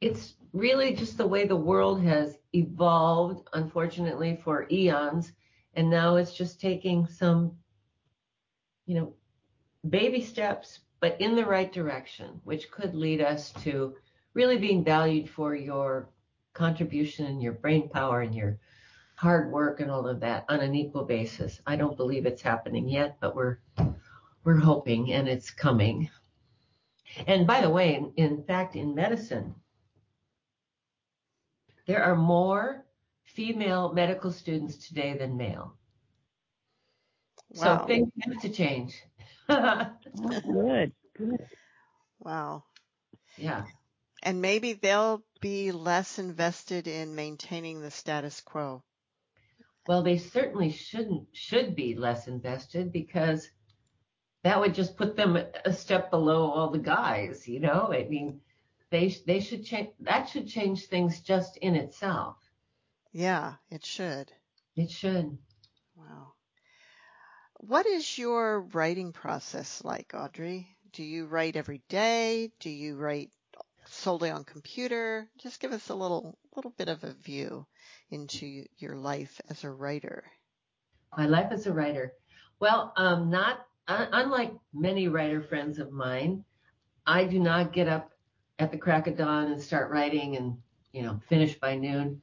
it's 0.00 0.34
really 0.52 0.94
just 0.94 1.18
the 1.18 1.26
way 1.26 1.46
the 1.46 1.56
world 1.56 2.02
has 2.02 2.38
evolved, 2.52 3.48
unfortunately, 3.52 4.40
for 4.44 4.66
eons. 4.70 5.32
And 5.74 5.90
now 5.90 6.16
it's 6.16 6.32
just 6.32 6.60
taking 6.60 7.06
some, 7.08 7.56
you 8.86 8.94
know, 8.94 9.12
baby 9.88 10.22
steps, 10.22 10.78
but 11.00 11.20
in 11.20 11.34
the 11.34 11.44
right 11.44 11.72
direction, 11.72 12.40
which 12.44 12.70
could 12.70 12.94
lead 12.94 13.20
us 13.20 13.52
to 13.64 13.94
really 14.34 14.56
being 14.56 14.84
valued 14.84 15.28
for 15.28 15.54
your 15.54 16.08
contribution 16.52 17.26
and 17.26 17.42
your 17.42 17.52
brain 17.52 17.88
power 17.88 18.20
and 18.20 18.34
your 18.34 18.58
hard 19.24 19.50
work 19.50 19.80
and 19.80 19.90
all 19.90 20.06
of 20.06 20.20
that 20.20 20.44
on 20.50 20.60
an 20.60 20.74
equal 20.74 21.02
basis. 21.02 21.58
I 21.66 21.76
don't 21.76 21.96
believe 21.96 22.26
it's 22.26 22.42
happening 22.42 22.86
yet, 22.86 23.16
but 23.20 23.34
we're 23.34 23.58
we're 24.44 24.58
hoping 24.58 25.14
and 25.14 25.26
it's 25.26 25.50
coming. 25.50 26.10
And 27.26 27.46
by 27.46 27.62
the 27.62 27.70
way, 27.70 27.94
in, 27.94 28.12
in 28.16 28.44
fact, 28.44 28.76
in 28.76 28.94
medicine, 28.94 29.54
there 31.86 32.04
are 32.04 32.14
more 32.16 32.84
female 33.24 33.94
medical 33.94 34.30
students 34.30 34.88
today 34.88 35.16
than 35.16 35.38
male. 35.38 35.74
Wow. 37.54 37.78
So 37.78 37.86
things 37.86 38.12
have 38.20 38.42
to 38.42 38.48
change. 38.50 39.02
Oh, 39.46 40.40
good. 40.40 40.92
Good. 41.18 41.46
Wow. 42.18 42.64
Yeah. 43.36 43.64
And 44.22 44.40
maybe 44.40 44.72
they'll 44.72 45.22
be 45.42 45.70
less 45.70 46.18
invested 46.18 46.88
in 46.88 47.14
maintaining 47.14 47.82
the 47.82 47.90
status 47.90 48.40
quo. 48.40 48.82
Well, 49.86 50.02
they 50.02 50.18
certainly 50.18 50.70
shouldn't 50.70 51.28
should 51.32 51.76
be 51.76 51.94
less 51.94 52.26
invested 52.26 52.90
because 52.92 53.48
that 54.42 54.60
would 54.60 54.74
just 54.74 54.96
put 54.96 55.16
them 55.16 55.36
a 55.36 55.72
step 55.72 56.10
below 56.10 56.50
all 56.50 56.70
the 56.70 56.78
guys, 56.78 57.46
you 57.48 57.60
know? 57.60 57.90
I 57.92 58.04
mean, 58.08 58.40
they 58.90 59.08
they 59.26 59.40
should 59.40 59.64
change 59.64 59.90
that 60.00 60.28
should 60.28 60.48
change 60.48 60.86
things 60.86 61.20
just 61.20 61.56
in 61.58 61.74
itself. 61.74 62.36
Yeah, 63.12 63.54
it 63.70 63.84
should. 63.84 64.32
It 64.76 64.90
should. 64.90 65.38
Wow. 65.96 66.32
What 67.58 67.86
is 67.86 68.18
your 68.18 68.60
writing 68.60 69.12
process 69.12 69.82
like, 69.84 70.12
Audrey? 70.14 70.76
Do 70.92 71.02
you 71.02 71.26
write 71.26 71.56
every 71.56 71.82
day? 71.88 72.52
Do 72.60 72.70
you 72.70 72.96
write 72.96 73.30
solely 73.86 74.30
on 74.30 74.44
computer? 74.44 75.28
Just 75.38 75.60
give 75.60 75.72
us 75.72 75.88
a 75.88 75.94
little 75.94 76.36
little 76.56 76.72
bit 76.76 76.88
of 76.88 77.04
a 77.04 77.12
view 77.12 77.66
into 78.10 78.64
your 78.78 78.96
life 78.96 79.40
as 79.50 79.64
a 79.64 79.70
writer. 79.70 80.24
My 81.16 81.26
life 81.26 81.48
as 81.50 81.66
a 81.66 81.72
writer. 81.72 82.12
Well, 82.60 82.92
um, 82.96 83.30
not 83.30 83.66
uh, 83.88 84.06
unlike 84.12 84.52
many 84.72 85.08
writer 85.08 85.42
friends 85.42 85.78
of 85.78 85.92
mine, 85.92 86.44
I 87.06 87.24
do 87.24 87.38
not 87.38 87.72
get 87.72 87.88
up 87.88 88.12
at 88.58 88.70
the 88.70 88.78
crack 88.78 89.06
of 89.06 89.16
dawn 89.16 89.52
and 89.52 89.60
start 89.60 89.90
writing 89.90 90.36
and 90.36 90.56
you 90.92 91.02
know 91.02 91.20
finish 91.28 91.58
by 91.58 91.76
noon. 91.76 92.22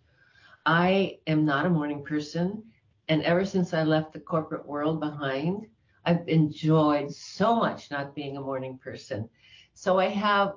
I 0.66 1.20
am 1.28 1.46
not 1.46 1.66
a 1.66 1.70
morning 1.70 2.04
person. 2.04 2.64
And 3.10 3.24
ever 3.24 3.44
since 3.46 3.74
I 3.74 3.84
left 3.84 4.14
the 4.14 4.20
corporate 4.20 4.66
world 4.66 5.00
behind, 5.00 5.68
I've 6.06 6.28
enjoyed 6.28 7.12
so 7.12 7.56
much 7.56 7.92
not 7.92 8.16
being 8.16 8.38
a 8.38 8.42
morning 8.42 8.78
person. 8.78 9.30
So 9.74 10.00
I 10.00 10.08
have 10.08 10.54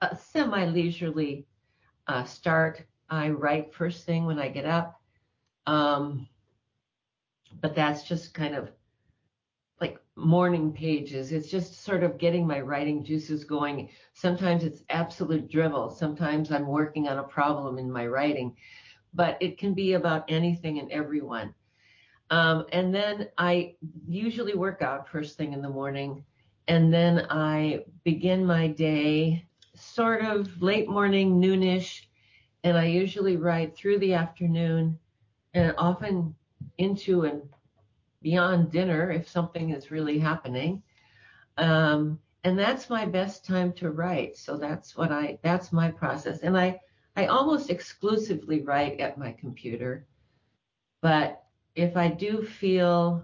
a, 0.00 0.16
semi 0.16 0.64
leisurely 0.66 1.46
uh, 2.06 2.24
start. 2.24 2.82
I 3.10 3.30
write 3.30 3.74
first 3.74 4.04
thing 4.04 4.24
when 4.24 4.38
I 4.38 4.48
get 4.48 4.64
up. 4.64 5.00
Um, 5.66 6.28
but 7.60 7.74
that's 7.74 8.04
just 8.04 8.32
kind 8.32 8.54
of 8.54 8.70
like 9.80 9.98
morning 10.16 10.72
pages. 10.72 11.32
It's 11.32 11.50
just 11.50 11.82
sort 11.84 12.04
of 12.04 12.18
getting 12.18 12.46
my 12.46 12.60
writing 12.60 13.04
juices 13.04 13.44
going. 13.44 13.90
Sometimes 14.14 14.62
it's 14.62 14.84
absolute 14.90 15.50
drivel. 15.50 15.90
Sometimes 15.90 16.52
I'm 16.52 16.66
working 16.66 17.08
on 17.08 17.18
a 17.18 17.24
problem 17.24 17.78
in 17.78 17.90
my 17.90 18.06
writing, 18.06 18.56
but 19.14 19.36
it 19.40 19.58
can 19.58 19.74
be 19.74 19.94
about 19.94 20.24
anything 20.30 20.78
and 20.78 20.90
everyone. 20.92 21.54
Um, 22.30 22.66
and 22.72 22.94
then 22.94 23.28
I 23.38 23.74
usually 24.08 24.54
work 24.54 24.82
out 24.82 25.08
first 25.08 25.36
thing 25.36 25.52
in 25.52 25.62
the 25.62 25.68
morning. 25.68 26.24
And 26.68 26.94
then 26.94 27.26
I 27.30 27.84
begin 28.04 28.46
my 28.46 28.68
day 28.68 29.46
sort 29.74 30.24
of 30.24 30.62
late 30.62 30.88
morning, 30.88 31.40
noonish. 31.40 32.02
And 32.64 32.76
I 32.76 32.86
usually 32.86 33.36
write 33.36 33.74
through 33.74 33.98
the 33.98 34.14
afternoon 34.14 34.98
and 35.54 35.74
often 35.78 36.34
into 36.78 37.24
and 37.24 37.42
beyond 38.22 38.70
dinner 38.70 39.10
if 39.10 39.28
something 39.28 39.70
is 39.70 39.90
really 39.90 40.18
happening. 40.18 40.82
Um, 41.56 42.18
and 42.44 42.58
that's 42.58 42.90
my 42.90 43.04
best 43.04 43.44
time 43.44 43.72
to 43.74 43.90
write. 43.90 44.36
So 44.36 44.56
that's 44.56 44.96
what 44.96 45.12
I, 45.12 45.38
that's 45.42 45.72
my 45.72 45.90
process. 45.90 46.40
And 46.40 46.56
I, 46.56 46.80
I 47.16 47.26
almost 47.26 47.70
exclusively 47.70 48.62
write 48.62 49.00
at 49.00 49.18
my 49.18 49.32
computer, 49.32 50.06
but 51.02 51.44
if 51.74 51.96
I 51.96 52.08
do 52.08 52.42
feel 52.42 53.22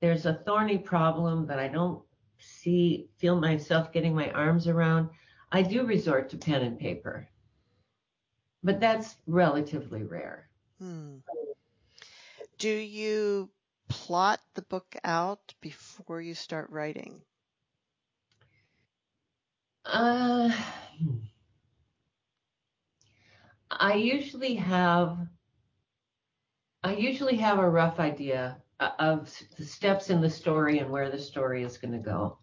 there's 0.00 0.26
a 0.26 0.34
thorny 0.46 0.78
problem 0.78 1.46
that 1.46 1.58
I 1.58 1.68
don't 1.68 2.02
see, 2.38 3.08
feel 3.16 3.40
myself 3.40 3.92
getting 3.92 4.14
my 4.14 4.30
arms 4.30 4.68
around, 4.68 5.10
I 5.50 5.62
do 5.62 5.84
resort 5.84 6.28
to 6.30 6.36
pen 6.36 6.62
and 6.62 6.78
paper. 6.78 7.28
But 8.62 8.80
that's 8.80 9.16
relatively 9.26 10.02
rare. 10.02 10.48
Hmm. 10.78 11.18
Do 12.58 12.68
you 12.70 13.50
plot 13.88 14.40
the 14.54 14.62
book 14.62 14.96
out 15.04 15.54
before 15.60 16.20
you 16.20 16.34
start 16.34 16.70
writing? 16.70 17.22
Uh, 19.84 20.50
I 23.70 23.94
usually 23.94 24.56
have 24.56 25.28
I 26.82 26.94
usually 26.94 27.36
have 27.36 27.58
a 27.58 27.68
rough 27.68 27.98
idea 28.00 28.62
uh, 28.80 28.90
of 28.98 29.32
the 29.56 29.64
steps 29.64 30.10
in 30.10 30.20
the 30.20 30.30
story 30.30 30.78
and 30.78 30.90
where 30.90 31.10
the 31.10 31.18
story 31.18 31.62
is 31.62 31.78
going 31.78 31.92
to 31.92 31.98
go. 31.98 32.38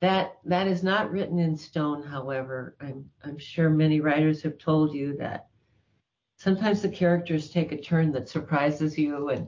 That 0.00 0.38
that 0.44 0.66
is 0.66 0.82
not 0.82 1.10
written 1.10 1.38
in 1.38 1.56
stone, 1.56 2.02
however. 2.02 2.76
I'm 2.80 3.10
I'm 3.24 3.38
sure 3.38 3.68
many 3.68 4.00
writers 4.00 4.42
have 4.42 4.58
told 4.58 4.94
you 4.94 5.16
that 5.18 5.48
sometimes 6.36 6.82
the 6.82 6.88
characters 6.88 7.50
take 7.50 7.72
a 7.72 7.80
turn 7.80 8.12
that 8.12 8.28
surprises 8.28 8.96
you 8.98 9.28
and 9.28 9.46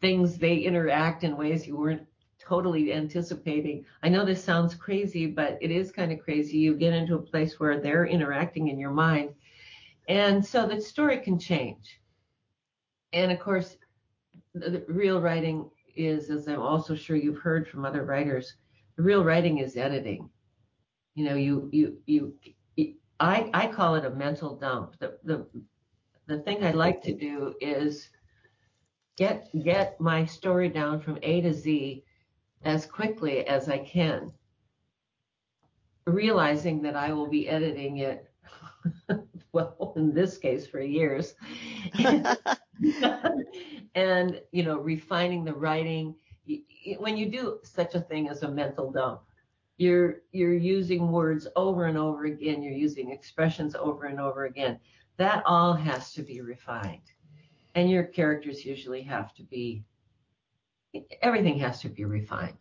things 0.00 0.38
they 0.38 0.56
interact 0.56 1.24
in 1.24 1.36
ways 1.36 1.66
you 1.66 1.76
weren't 1.76 2.06
totally 2.38 2.92
anticipating. 2.92 3.84
I 4.02 4.08
know 4.08 4.24
this 4.24 4.42
sounds 4.42 4.74
crazy, 4.74 5.26
but 5.26 5.58
it 5.60 5.70
is 5.70 5.92
kind 5.92 6.12
of 6.12 6.20
crazy. 6.20 6.58
You 6.58 6.74
get 6.74 6.94
into 6.94 7.14
a 7.14 7.22
place 7.22 7.60
where 7.60 7.80
they're 7.80 8.06
interacting 8.06 8.68
in 8.68 8.78
your 8.78 8.90
mind. 8.90 9.34
And 10.08 10.44
so 10.44 10.66
the 10.66 10.80
story 10.80 11.18
can 11.18 11.38
change 11.38 12.00
and 13.14 13.30
of 13.30 13.38
course, 13.38 13.76
the, 14.54 14.84
real 14.88 15.20
writing 15.20 15.70
is, 15.96 16.30
as 16.30 16.48
I'm 16.48 16.60
also 16.60 16.94
sure 16.96 17.16
you've 17.16 17.38
heard 17.38 17.68
from 17.68 17.84
other 17.84 18.04
writers, 18.04 18.54
real 18.96 19.24
writing 19.24 19.58
is 19.58 19.76
editing. 19.76 20.28
You 21.14 21.24
know, 21.24 21.34
you 21.34 21.68
you 21.72 21.98
you. 22.06 22.34
I 23.20 23.50
I 23.54 23.66
call 23.68 23.94
it 23.94 24.04
a 24.04 24.10
mental 24.10 24.56
dump. 24.56 24.98
The 24.98 25.18
the 25.24 25.46
the 26.26 26.40
thing 26.40 26.64
I 26.64 26.72
like 26.72 27.02
to 27.02 27.14
do 27.14 27.54
is 27.60 28.08
get 29.16 29.48
get 29.62 30.00
my 30.00 30.24
story 30.24 30.68
down 30.68 31.00
from 31.00 31.18
A 31.22 31.40
to 31.42 31.52
Z 31.52 32.04
as 32.64 32.86
quickly 32.86 33.46
as 33.46 33.68
I 33.68 33.78
can, 33.78 34.32
realizing 36.06 36.82
that 36.82 36.96
I 36.96 37.12
will 37.12 37.28
be 37.28 37.48
editing 37.48 37.98
it 37.98 38.30
well, 39.52 39.92
in 39.96 40.12
this 40.12 40.38
case 40.38 40.66
for 40.66 40.80
years. 40.80 41.34
and, 43.94 44.40
you 44.52 44.62
know, 44.64 44.78
refining 44.78 45.44
the 45.44 45.54
writing. 45.54 46.14
When 46.98 47.16
you 47.16 47.30
do 47.30 47.60
such 47.62 47.94
a 47.94 48.00
thing 48.00 48.28
as 48.28 48.42
a 48.42 48.50
mental 48.50 48.90
dump, 48.90 49.22
you're 49.76 50.22
you're 50.30 50.54
using 50.54 51.10
words 51.10 51.46
over 51.56 51.86
and 51.86 51.98
over 51.98 52.24
again, 52.26 52.62
you're 52.62 52.72
using 52.72 53.10
expressions 53.10 53.74
over 53.74 54.04
and 54.04 54.20
over 54.20 54.44
again. 54.44 54.78
That 55.16 55.42
all 55.46 55.74
has 55.74 56.12
to 56.12 56.22
be 56.22 56.40
refined. 56.40 57.12
And 57.74 57.90
your 57.90 58.04
characters 58.04 58.64
usually 58.64 59.02
have 59.02 59.34
to 59.34 59.42
be 59.42 59.84
everything 61.22 61.58
has 61.58 61.80
to 61.80 61.88
be 61.88 62.04
refined. 62.04 62.58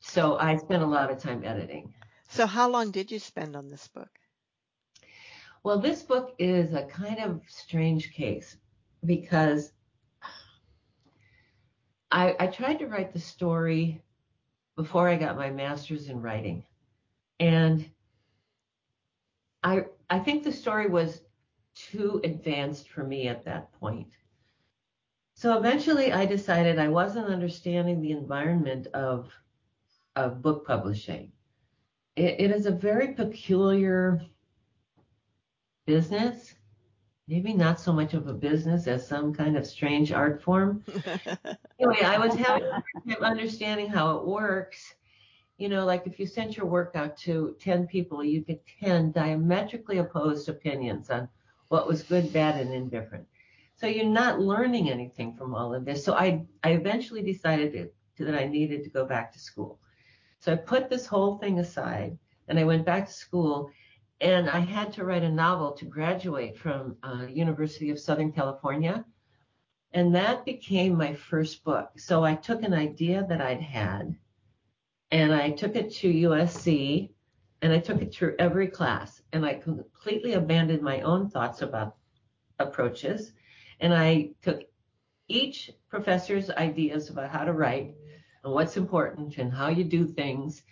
So 0.00 0.36
I 0.36 0.56
spent 0.56 0.82
a 0.82 0.86
lot 0.86 1.10
of 1.10 1.18
time 1.18 1.44
editing. 1.44 1.94
So 2.28 2.46
how 2.46 2.68
long 2.68 2.90
did 2.90 3.10
you 3.10 3.18
spend 3.18 3.54
on 3.54 3.68
this 3.68 3.86
book? 3.88 4.08
Well, 5.64 5.78
this 5.78 6.02
book 6.02 6.34
is 6.38 6.74
a 6.74 6.84
kind 6.84 7.20
of 7.20 7.40
strange 7.46 8.12
case 8.12 8.56
because 9.04 9.72
I, 12.12 12.36
I 12.38 12.46
tried 12.48 12.78
to 12.80 12.86
write 12.86 13.12
the 13.12 13.20
story 13.20 14.02
before 14.76 15.08
I 15.08 15.16
got 15.16 15.36
my 15.36 15.50
master's 15.50 16.08
in 16.08 16.22
writing. 16.22 16.64
And 17.40 17.90
I 19.64 19.86
I 20.10 20.18
think 20.20 20.44
the 20.44 20.52
story 20.52 20.88
was 20.88 21.22
too 21.74 22.20
advanced 22.24 22.90
for 22.90 23.04
me 23.04 23.28
at 23.28 23.44
that 23.46 23.72
point. 23.80 24.08
So 25.34 25.58
eventually 25.58 26.12
I 26.12 26.26
decided 26.26 26.78
I 26.78 26.88
wasn't 26.88 27.28
understanding 27.28 28.00
the 28.02 28.12
environment 28.12 28.88
of 28.88 29.32
of 30.16 30.42
book 30.42 30.66
publishing. 30.66 31.32
it, 32.16 32.40
it 32.40 32.50
is 32.50 32.66
a 32.66 32.72
very 32.72 33.14
peculiar 33.14 34.22
business, 35.86 36.54
maybe 37.28 37.52
not 37.52 37.80
so 37.80 37.92
much 37.92 38.14
of 38.14 38.26
a 38.26 38.32
business 38.32 38.86
as 38.86 39.06
some 39.06 39.32
kind 39.32 39.56
of 39.56 39.66
strange 39.66 40.12
art 40.12 40.42
form. 40.42 40.84
anyway, 41.80 42.02
I 42.02 42.18
was 42.18 42.34
having 42.34 42.64
understanding 43.20 43.88
how 43.88 44.16
it 44.16 44.26
works. 44.26 44.94
You 45.58 45.68
know, 45.68 45.84
like 45.84 46.06
if 46.06 46.18
you 46.18 46.26
sent 46.26 46.56
your 46.56 46.66
work 46.66 46.92
out 46.94 47.16
to 47.18 47.56
10 47.60 47.86
people, 47.86 48.24
you 48.24 48.40
get 48.40 48.64
10 48.80 49.12
diametrically 49.12 49.98
opposed 49.98 50.48
opinions 50.48 51.10
on 51.10 51.28
what 51.68 51.86
was 51.86 52.02
good, 52.02 52.32
bad, 52.32 52.60
and 52.60 52.72
indifferent. 52.72 53.26
So 53.76 53.86
you're 53.86 54.04
not 54.04 54.40
learning 54.40 54.90
anything 54.90 55.34
from 55.34 55.54
all 55.54 55.74
of 55.74 55.84
this. 55.84 56.04
So 56.04 56.14
I, 56.14 56.44
I 56.62 56.70
eventually 56.70 57.22
decided 57.22 57.90
to, 58.16 58.24
that 58.24 58.34
I 58.34 58.46
needed 58.46 58.84
to 58.84 58.90
go 58.90 59.04
back 59.04 59.32
to 59.32 59.38
school. 59.38 59.78
So 60.40 60.52
I 60.52 60.56
put 60.56 60.90
this 60.90 61.06
whole 61.06 61.38
thing 61.38 61.60
aside 61.60 62.18
and 62.48 62.58
I 62.58 62.64
went 62.64 62.84
back 62.84 63.06
to 63.06 63.12
school 63.12 63.70
and 64.22 64.48
I 64.48 64.60
had 64.60 64.92
to 64.94 65.04
write 65.04 65.24
a 65.24 65.28
novel 65.28 65.72
to 65.72 65.84
graduate 65.84 66.56
from 66.56 66.96
uh, 67.02 67.26
University 67.28 67.90
of 67.90 67.98
Southern 67.98 68.30
California. 68.30 69.04
And 69.92 70.14
that 70.14 70.44
became 70.44 70.96
my 70.96 71.12
first 71.12 71.64
book. 71.64 71.90
So 71.98 72.24
I 72.24 72.36
took 72.36 72.62
an 72.62 72.72
idea 72.72 73.26
that 73.28 73.40
I'd 73.40 73.60
had 73.60 74.16
and 75.10 75.34
I 75.34 75.50
took 75.50 75.74
it 75.74 75.92
to 75.94 76.08
USC 76.08 77.10
and 77.62 77.72
I 77.72 77.80
took 77.80 78.00
it 78.00 78.14
through 78.14 78.36
every 78.38 78.68
class 78.68 79.20
and 79.32 79.44
I 79.44 79.54
completely 79.54 80.34
abandoned 80.34 80.82
my 80.82 81.00
own 81.00 81.28
thoughts 81.28 81.60
about 81.60 81.96
approaches. 82.60 83.32
And 83.80 83.92
I 83.92 84.30
took 84.40 84.62
each 85.26 85.72
professor's 85.90 86.48
ideas 86.48 87.10
about 87.10 87.28
how 87.28 87.44
to 87.44 87.52
write 87.52 87.96
and 88.44 88.52
what's 88.52 88.76
important 88.76 89.38
and 89.38 89.52
how 89.52 89.68
you 89.68 89.82
do 89.82 90.06
things 90.06 90.62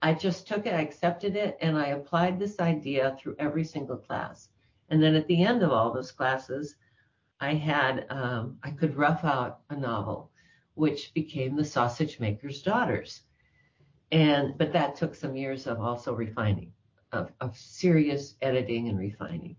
I 0.00 0.14
just 0.14 0.46
took 0.46 0.66
it, 0.66 0.74
I 0.74 0.80
accepted 0.80 1.34
it, 1.34 1.58
and 1.60 1.76
I 1.76 1.88
applied 1.88 2.38
this 2.38 2.60
idea 2.60 3.16
through 3.18 3.36
every 3.38 3.64
single 3.64 3.96
class. 3.96 4.48
And 4.90 5.02
then 5.02 5.14
at 5.14 5.26
the 5.26 5.42
end 5.42 5.62
of 5.62 5.72
all 5.72 5.92
those 5.92 6.12
classes, 6.12 6.76
I 7.40 7.54
had 7.54 8.06
um, 8.10 8.58
I 8.62 8.70
could 8.70 8.96
rough 8.96 9.24
out 9.24 9.60
a 9.70 9.76
novel, 9.76 10.30
which 10.74 11.12
became 11.14 11.56
The 11.56 11.64
Sausage 11.64 12.18
Maker's 12.20 12.62
Daughters. 12.62 13.22
And 14.10 14.56
but 14.56 14.72
that 14.72 14.96
took 14.96 15.14
some 15.14 15.36
years 15.36 15.66
of 15.66 15.80
also 15.80 16.14
refining, 16.14 16.72
of, 17.12 17.32
of 17.40 17.56
serious 17.56 18.36
editing 18.40 18.88
and 18.88 18.98
refining. 18.98 19.56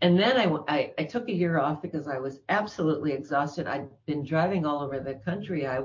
And 0.00 0.18
then 0.18 0.36
I, 0.36 0.56
I, 0.66 0.92
I 0.98 1.04
took 1.04 1.28
a 1.28 1.32
year 1.32 1.60
off 1.60 1.80
because 1.80 2.08
I 2.08 2.18
was 2.18 2.40
absolutely 2.48 3.12
exhausted. 3.12 3.68
I'd 3.68 3.88
been 4.04 4.24
driving 4.24 4.66
all 4.66 4.82
over 4.82 4.98
the 4.98 5.14
country. 5.14 5.66
I 5.66 5.80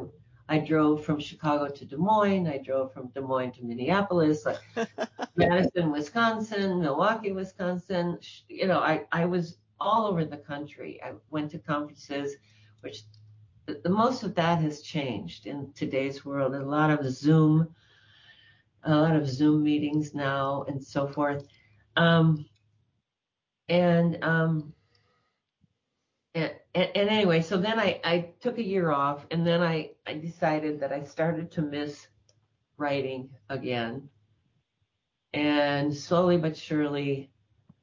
I 0.49 0.59
drove 0.59 1.03
from 1.03 1.19
Chicago 1.19 1.67
to 1.67 1.85
Des 1.85 1.97
Moines. 1.97 2.47
I 2.47 2.57
drove 2.57 2.93
from 2.93 3.07
Des 3.09 3.21
Moines 3.21 3.51
to 3.53 3.63
Minneapolis, 3.63 4.45
like 4.45 4.59
Madison, 5.35 5.91
Wisconsin, 5.91 6.79
Milwaukee, 6.79 7.33
Wisconsin. 7.33 8.17
You 8.47 8.67
know, 8.67 8.79
I, 8.79 9.05
I 9.11 9.25
was 9.25 9.57
all 9.79 10.05
over 10.07 10.23
the 10.23 10.37
country. 10.37 11.01
I 11.03 11.13
went 11.29 11.51
to 11.51 11.59
conferences, 11.59 12.35
which 12.81 13.03
the, 13.65 13.81
the 13.83 13.89
most 13.89 14.23
of 14.23 14.35
that 14.35 14.59
has 14.61 14.81
changed 14.81 15.47
in 15.47 15.71
today's 15.73 16.23
world. 16.23 16.55
A 16.55 16.63
lot 16.63 16.89
of 16.89 17.05
Zoom, 17.11 17.67
a 18.83 18.95
lot 18.95 19.15
of 19.15 19.27
Zoom 19.27 19.63
meetings 19.63 20.13
now, 20.13 20.63
and 20.69 20.81
so 20.81 21.07
forth. 21.07 21.45
Um, 21.97 22.45
and 23.67 24.23
um, 24.23 24.73
and, 26.33 26.53
and, 26.78 26.91
and, 26.93 27.09
anyway, 27.09 27.41
so 27.41 27.57
then 27.57 27.80
I, 27.80 27.99
I 28.03 28.30
took 28.39 28.59
a 28.59 28.63
year 28.63 28.91
off 28.91 29.25
and 29.32 29.45
then 29.45 29.63
I, 29.63 29.93
I 30.05 30.13
decided 30.13 30.80
that 30.82 30.93
I 30.93 31.05
started 31.05 31.49
to 31.53 31.63
miss 31.63 32.07
writing 32.78 33.32
again. 33.49 34.09
And 35.34 35.91
slowly 35.91 36.38
but 36.38 36.55
surely, 36.55 37.32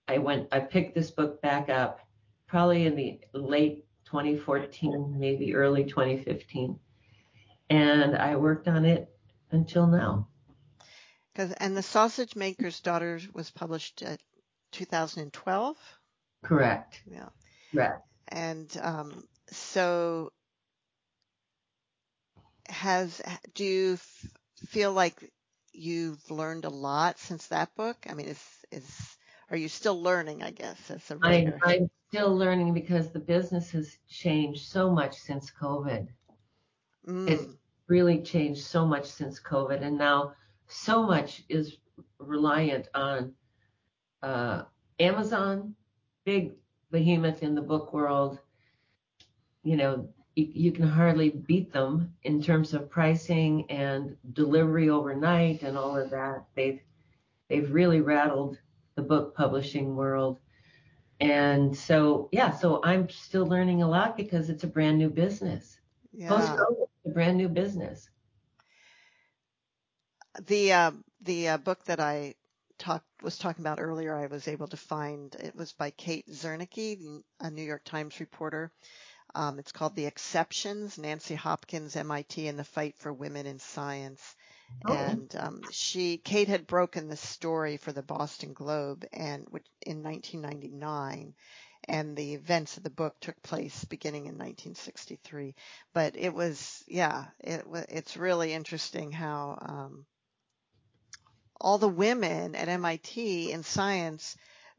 I 0.06 0.18
went, 0.18 0.46
I 0.52 0.60
picked 0.60 0.94
this 0.94 1.10
book 1.10 1.42
back 1.42 1.68
up 1.68 2.06
probably 2.46 2.86
in 2.86 2.94
the 2.94 3.18
late 3.32 3.84
2014, 4.04 5.16
maybe 5.18 5.56
early 5.56 5.82
2015. 5.82 6.78
And 7.70 8.16
I 8.16 8.36
worked 8.36 8.68
on 8.68 8.84
it 8.84 9.08
until 9.50 9.88
now. 9.88 10.28
And 11.34 11.76
The 11.76 11.82
Sausage 11.82 12.36
Maker's 12.36 12.78
Daughter 12.78 13.18
was 13.32 13.50
published 13.50 14.02
at 14.02 14.20
2012? 14.70 15.76
Correct. 16.44 17.02
Yeah. 17.10 17.30
Correct. 17.72 18.06
And 18.28 18.74
um, 18.80 19.24
so, 19.48 20.32
has 22.68 23.20
do 23.54 23.64
you 23.64 23.92
f- 23.94 24.26
feel 24.66 24.92
like 24.92 25.32
you've 25.72 26.30
learned 26.30 26.64
a 26.64 26.70
lot 26.70 27.18
since 27.18 27.48
that 27.48 27.74
book? 27.74 27.96
I 28.08 28.14
mean, 28.14 28.26
is 28.26 28.44
is 28.70 29.16
are 29.50 29.56
you 29.56 29.68
still 29.68 30.00
learning? 30.02 30.42
I 30.42 30.50
guess 30.50 30.90
as 30.90 31.10
a 31.10 31.16
writer. 31.16 31.58
I, 31.62 31.76
I'm 31.76 31.90
still 32.08 32.34
learning 32.34 32.74
because 32.74 33.10
the 33.10 33.20
business 33.20 33.70
has 33.72 33.98
changed 34.08 34.66
so 34.66 34.90
much 34.90 35.16
since 35.16 35.50
COVID. 35.50 36.08
Mm. 37.06 37.28
It's 37.28 37.56
really 37.86 38.22
changed 38.22 38.62
so 38.62 38.86
much 38.86 39.06
since 39.06 39.40
COVID, 39.40 39.82
and 39.82 39.98
now 39.98 40.34
so 40.66 41.02
much 41.02 41.42
is 41.48 41.76
reliant 42.18 42.88
on 42.94 43.34
uh, 44.22 44.64
Amazon, 44.98 45.74
big 46.24 46.54
behemoth 46.94 47.42
in 47.42 47.56
the 47.56 47.60
book 47.60 47.92
world. 47.92 48.38
You 49.64 49.76
know, 49.76 50.08
you, 50.36 50.48
you, 50.54 50.72
can 50.72 50.86
hardly 50.86 51.28
beat 51.28 51.72
them 51.72 52.14
in 52.22 52.40
terms 52.40 52.72
of 52.72 52.88
pricing 52.88 53.68
and 53.68 54.16
delivery 54.32 54.90
overnight 54.90 55.62
and 55.62 55.76
all 55.76 55.96
of 55.96 56.10
that. 56.10 56.44
They've 56.54 56.80
they've 57.48 57.72
really 57.72 58.00
rattled 58.00 58.58
the 58.94 59.02
book 59.02 59.34
publishing 59.34 59.96
world. 59.96 60.38
And 61.18 61.76
so, 61.76 62.28
yeah, 62.30 62.52
so 62.52 62.80
I'm 62.84 63.08
still 63.08 63.46
learning 63.46 63.82
a 63.82 63.88
lot 63.88 64.16
because 64.16 64.48
it's 64.48 64.62
a 64.62 64.68
brand 64.68 64.98
new 64.98 65.10
business. 65.10 65.80
Yeah. 66.12 66.28
Post 66.28 66.52
a 67.06 67.08
brand 67.10 67.38
new 67.38 67.48
business. 67.48 68.08
The 70.46 70.72
uh, 70.72 70.90
the 71.22 71.48
uh, 71.48 71.58
book 71.58 71.84
that 71.86 71.98
I 71.98 72.34
talk, 72.78 73.04
was 73.22 73.38
talking 73.38 73.62
about 73.62 73.80
earlier, 73.80 74.14
I 74.14 74.26
was 74.26 74.48
able 74.48 74.68
to 74.68 74.76
find 74.76 75.34
it 75.34 75.54
was 75.54 75.72
by 75.72 75.90
Kate 75.90 76.26
Zernike, 76.28 77.22
a 77.40 77.50
New 77.50 77.62
York 77.62 77.84
Times 77.84 78.20
reporter. 78.20 78.72
Um, 79.34 79.58
it's 79.58 79.72
called 79.72 79.96
The 79.96 80.06
Exceptions: 80.06 80.96
Nancy 80.98 81.34
Hopkins, 81.34 81.96
MIT, 81.96 82.46
and 82.46 82.58
the 82.58 82.64
Fight 82.64 82.96
for 82.98 83.12
Women 83.12 83.46
in 83.46 83.58
Science. 83.58 84.36
Oh. 84.86 84.92
And 84.92 85.34
um, 85.36 85.62
she, 85.70 86.18
Kate, 86.18 86.48
had 86.48 86.66
broken 86.66 87.08
the 87.08 87.16
story 87.16 87.76
for 87.76 87.92
the 87.92 88.02
Boston 88.02 88.52
Globe, 88.52 89.04
and 89.12 89.46
in 89.82 90.02
1999, 90.02 91.34
and 91.86 92.16
the 92.16 92.34
events 92.34 92.76
of 92.76 92.82
the 92.82 92.90
book 92.90 93.18
took 93.20 93.40
place 93.42 93.84
beginning 93.84 94.26
in 94.26 94.34
1963. 94.34 95.54
But 95.92 96.16
it 96.16 96.32
was, 96.32 96.82
yeah, 96.86 97.26
it, 97.40 97.64
it's 97.88 98.16
really 98.16 98.52
interesting 98.52 99.12
how 99.12 99.58
um, 99.60 100.06
all 101.60 101.78
the 101.78 101.88
women 101.88 102.54
at 102.54 102.68
MIT 102.68 103.50
in 103.52 103.62
science 103.62 104.36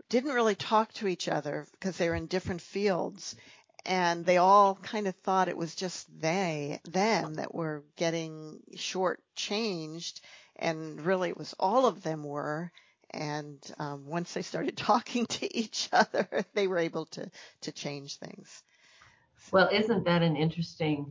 didn't 0.10 0.34
really 0.34 0.56
talk 0.56 0.94
to 0.94 1.08
each 1.08 1.28
other 1.28 1.68
because 1.72 1.98
they 1.98 2.10
were 2.10 2.16
in 2.16 2.28
different 2.28 2.62
fields. 2.62 3.36
and 3.86 4.26
they 4.26 4.38
all 4.38 4.76
kind 4.76 5.08
of 5.08 5.16
thought 5.18 5.48
it 5.48 5.58
was 5.58 5.76
just 5.76 6.08
they 6.20 6.80
them 6.86 7.36
that 7.36 7.54
were 7.54 7.84
getting 7.96 8.60
short 8.76 9.22
changed 9.36 10.22
and 10.56 11.02
really 11.06 11.30
it 11.30 11.38
was 11.38 11.54
all 11.60 11.86
of 11.86 12.02
them 12.02 12.24
were 12.24 12.72
and 13.12 13.60
um, 13.78 14.06
once 14.08 14.34
they 14.34 14.42
started 14.42 14.76
talking 14.92 15.26
to 15.28 15.56
each 15.56 15.90
other 15.92 16.28
they 16.54 16.68
were 16.68 16.80
able 16.80 17.06
to 17.06 17.30
to 17.62 17.72
change 17.72 18.18
things 18.18 18.64
well 19.52 19.70
isn't 19.72 20.06
that 20.06 20.22
an 20.24 20.36
interesting 20.36 21.06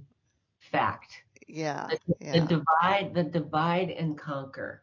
fact 0.59 1.23
yeah 1.47 1.87
the, 1.91 2.15
yeah. 2.21 2.33
the 2.33 2.41
divide 2.41 3.15
the 3.15 3.23
divide 3.23 3.91
and 3.91 4.19
conquer 4.19 4.83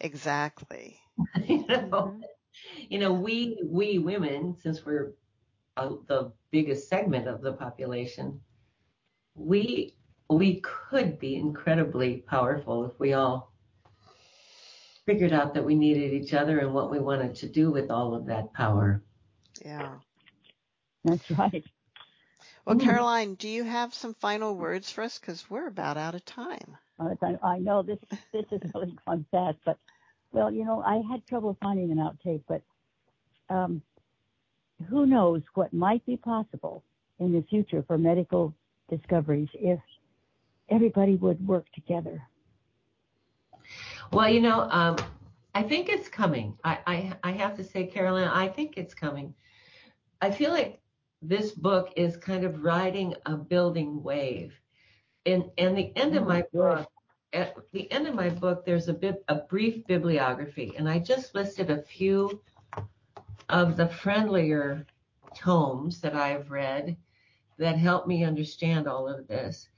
exactly 0.00 0.98
you 1.46 1.66
know 1.66 1.88
mm-hmm. 1.90 2.20
you 2.88 2.98
know 2.98 3.12
we 3.12 3.58
we 3.64 3.98
women 3.98 4.56
since 4.60 4.84
we're 4.84 5.12
uh, 5.78 5.90
the 6.08 6.32
biggest 6.50 6.88
segment 6.88 7.28
of 7.28 7.40
the 7.40 7.52
population, 7.52 8.40
we 9.34 9.94
we 10.28 10.60
could 10.60 11.18
be 11.18 11.36
incredibly 11.36 12.16
powerful 12.26 12.84
if 12.84 12.98
we 12.98 13.12
all 13.12 13.52
figured 15.06 15.32
out 15.32 15.54
that 15.54 15.64
we 15.64 15.74
needed 15.74 16.12
each 16.12 16.34
other 16.34 16.58
and 16.58 16.74
what 16.74 16.90
we 16.90 16.98
wanted 16.98 17.34
to 17.34 17.48
do 17.48 17.70
with 17.70 17.90
all 17.90 18.14
of 18.14 18.26
that 18.26 18.52
power. 18.52 19.02
Yeah. 19.64 19.94
That's 21.04 21.30
right. 21.30 21.64
Well, 22.66 22.76
mm. 22.76 22.82
Caroline, 22.82 23.34
do 23.36 23.48
you 23.48 23.64
have 23.64 23.94
some 23.94 24.14
final 24.14 24.54
words 24.54 24.90
for 24.90 25.02
us? 25.04 25.18
Because 25.18 25.48
we're 25.48 25.68
about 25.68 25.96
out 25.96 26.14
of 26.14 26.24
time. 26.26 26.76
I 27.00 27.58
know 27.58 27.82
this 27.82 27.98
this 28.32 28.44
is 28.50 28.60
really 28.74 28.94
gone 29.06 29.24
fast, 29.30 29.58
but 29.64 29.78
well, 30.32 30.52
you 30.52 30.64
know, 30.64 30.82
I 30.82 31.02
had 31.10 31.26
trouble 31.26 31.56
finding 31.62 31.90
an 31.90 31.98
outtake, 31.98 32.42
but 32.48 32.62
um, 33.48 33.82
who 34.88 35.06
knows 35.06 35.42
what 35.54 35.72
might 35.72 36.04
be 36.06 36.16
possible 36.16 36.82
in 37.18 37.32
the 37.32 37.42
future 37.48 37.82
for 37.86 37.98
medical 37.98 38.54
discoveries 38.90 39.48
if 39.54 39.80
everybody 40.68 41.16
would 41.16 41.46
work 41.46 41.66
together. 41.72 42.22
Well, 44.12 44.28
you 44.28 44.40
know, 44.40 44.68
um, 44.70 44.96
I 45.54 45.62
think 45.62 45.88
it's 45.88 46.08
coming. 46.08 46.56
I, 46.64 46.78
I, 46.86 47.12
I 47.24 47.32
have 47.32 47.56
to 47.56 47.64
say, 47.64 47.86
Carolyn, 47.86 48.28
I 48.28 48.48
think 48.48 48.76
it's 48.76 48.94
coming. 48.94 49.34
I 50.20 50.30
feel 50.30 50.50
like 50.50 50.80
this 51.20 51.52
book 51.52 51.92
is 51.96 52.16
kind 52.16 52.44
of 52.44 52.62
riding 52.62 53.14
a 53.26 53.36
building 53.36 54.02
wave. 54.02 54.54
And 55.28 55.50
and 55.58 55.76
the 55.76 55.94
end 55.94 56.16
of 56.16 56.22
oh, 56.22 56.26
my 56.26 56.42
book, 56.54 56.88
at 57.34 57.54
the 57.72 57.90
end 57.92 58.06
of 58.06 58.14
my 58.14 58.30
book, 58.30 58.64
there's 58.64 58.88
a 58.88 58.94
bit 58.94 59.22
a 59.28 59.34
brief 59.34 59.86
bibliography, 59.86 60.72
and 60.78 60.88
I 60.88 61.00
just 61.00 61.34
listed 61.34 61.70
a 61.70 61.82
few 61.82 62.40
of 63.50 63.76
the 63.76 63.88
friendlier 63.88 64.86
tomes 65.36 66.00
that 66.00 66.14
I've 66.14 66.50
read 66.50 66.96
that 67.58 67.76
help 67.76 68.06
me 68.06 68.24
understand 68.24 68.88
all 68.88 69.06
of 69.06 69.28
this. 69.28 69.68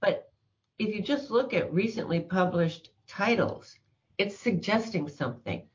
But 0.00 0.30
if 0.78 0.94
you 0.94 1.02
just 1.02 1.28
look 1.28 1.54
at 1.54 1.74
recently 1.74 2.20
published 2.20 2.90
titles, 3.08 3.76
it's 4.16 4.38
suggesting 4.38 5.08
something. 5.08 5.66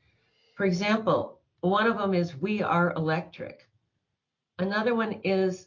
For 0.54 0.64
example, 0.64 1.40
one 1.60 1.86
of 1.86 1.98
them 1.98 2.14
is 2.14 2.40
We 2.40 2.62
Are 2.62 2.94
Electric. 2.94 3.68
Another 4.58 4.94
one 4.94 5.20
is 5.24 5.66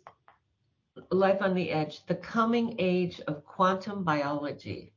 Life 1.12 1.42
on 1.42 1.54
the 1.54 1.72
Edge, 1.72 2.06
The 2.06 2.16
Coming 2.16 2.76
Age 2.80 3.22
of 3.28 3.46
Quantum 3.46 4.04
Biology. 4.04 4.94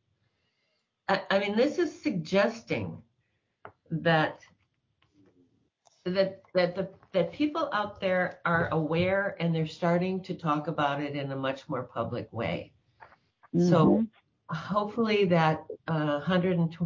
I, 1.09 1.23
I 1.31 1.39
mean, 1.39 1.57
this 1.57 1.79
is 1.79 2.03
suggesting 2.03 3.03
that 3.91 4.41
that 6.05 6.43
that 6.55 6.75
the 6.75 6.89
that 7.13 7.33
people 7.33 7.69
out 7.73 8.01
there 8.01 8.41
are 8.45 8.69
aware 8.73 9.37
and 9.39 9.55
they're 9.55 9.67
starting 9.67 10.23
to 10.23 10.35
talk 10.35 10.67
about 10.67 11.01
it 11.01 11.15
in 11.15 11.31
a 11.31 11.37
much 11.37 11.69
more 11.69 11.83
public 11.83 12.33
way. 12.33 12.73
Mm-hmm. 13.55 13.69
So 13.69 14.07
hopefully 14.49 15.25
that 15.27 15.65
uh, 15.89 16.21
100 16.25 16.77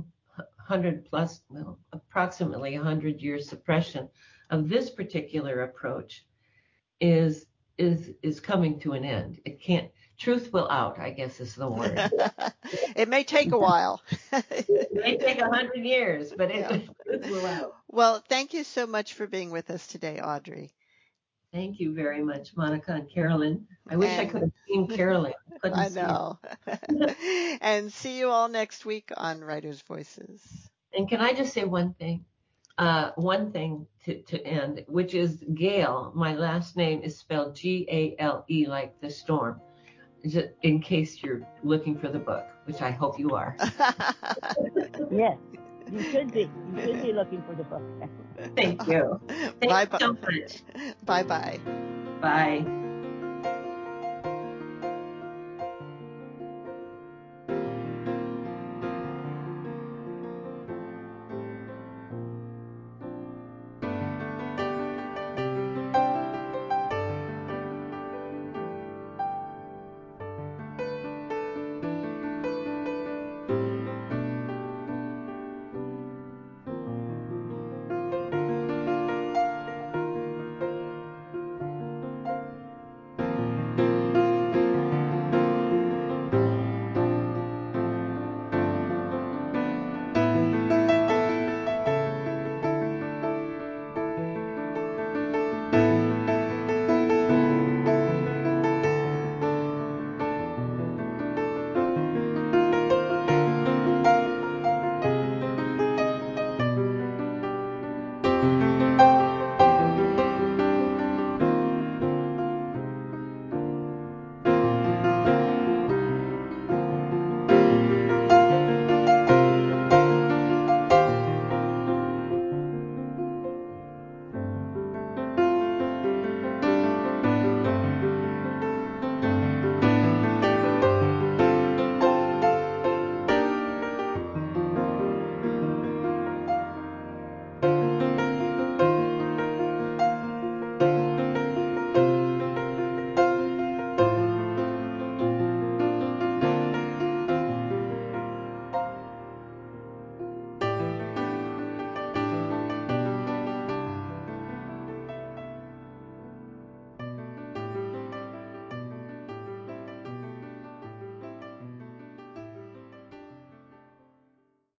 100 0.68 1.04
plus 1.08 1.42
well, 1.48 1.78
approximately 1.92 2.76
100 2.76 3.22
year 3.22 3.38
suppression 3.38 4.08
of 4.50 4.68
this 4.68 4.90
particular 4.90 5.62
approach 5.62 6.26
is 7.00 7.46
is 7.78 8.10
is 8.22 8.40
coming 8.40 8.80
to 8.80 8.92
an 8.92 9.04
end. 9.04 9.40
It 9.44 9.60
can't 9.60 9.90
truth 10.18 10.52
will 10.52 10.68
out, 10.70 10.98
I 10.98 11.10
guess 11.10 11.40
is 11.40 11.54
the 11.54 11.68
word. 11.68 11.98
it 12.96 13.08
may 13.08 13.24
take 13.24 13.52
a 13.52 13.58
while. 13.58 14.02
it 14.32 14.92
may 14.92 15.16
take 15.18 15.40
a 15.40 15.48
hundred 15.48 15.84
years, 15.84 16.32
but 16.36 16.50
it, 16.50 16.56
yeah. 16.56 16.78
truth 17.04 17.30
will 17.30 17.46
out. 17.46 17.76
Well, 17.88 18.22
thank 18.28 18.54
you 18.54 18.64
so 18.64 18.86
much 18.86 19.14
for 19.14 19.26
being 19.26 19.50
with 19.50 19.70
us 19.70 19.86
today, 19.86 20.20
Audrey. 20.20 20.72
Thank 21.52 21.80
you 21.80 21.94
very 21.94 22.22
much, 22.22 22.56
Monica 22.56 22.92
and 22.92 23.10
Carolyn. 23.10 23.66
I 23.88 23.96
wish 23.96 24.10
and, 24.10 24.20
I 24.20 24.30
could 24.30 24.42
have 24.42 24.52
seen 24.68 24.88
Carolyn. 24.88 25.32
I 25.64 25.88
know. 25.88 26.38
and 27.60 27.92
see 27.92 28.18
you 28.18 28.28
all 28.28 28.48
next 28.48 28.84
week 28.84 29.10
on 29.16 29.42
Writers 29.42 29.80
Voices. 29.82 30.42
And 30.92 31.08
can 31.08 31.20
I 31.20 31.32
just 31.32 31.54
say 31.54 31.64
one 31.64 31.94
thing? 31.94 32.24
Uh, 32.78 33.10
one 33.16 33.50
thing 33.52 33.86
to, 34.04 34.20
to 34.22 34.46
end, 34.46 34.84
which 34.88 35.14
is 35.14 35.42
Gale. 35.54 36.12
My 36.14 36.34
last 36.34 36.76
name 36.76 37.02
is 37.02 37.16
spelled 37.16 37.54
G 37.54 37.86
A 37.90 38.16
L 38.20 38.44
E, 38.50 38.66
like 38.66 39.00
the 39.00 39.10
storm 39.10 39.60
just 40.28 40.48
in 40.62 40.80
case 40.80 41.22
you're 41.22 41.42
looking 41.62 41.98
for 41.98 42.08
the 42.08 42.18
book, 42.18 42.46
which 42.64 42.82
I 42.82 42.90
hope 42.90 43.18
you 43.18 43.34
are. 43.34 43.56
yes, 45.10 45.38
you 45.90 46.02
should 46.10 46.32
be. 46.32 46.50
You 46.74 46.82
should 46.82 47.02
be 47.02 47.12
looking 47.12 47.42
for 47.42 47.54
the 47.54 47.64
book. 47.64 47.82
Thank 48.56 48.86
you. 48.86 49.20
Thank 49.28 49.60
bye 49.60 49.88
you 49.90 49.98
so 49.98 50.12
much. 50.12 50.62
Bye 51.04 51.22
bye. 51.22 51.60
Bye. 52.20 52.82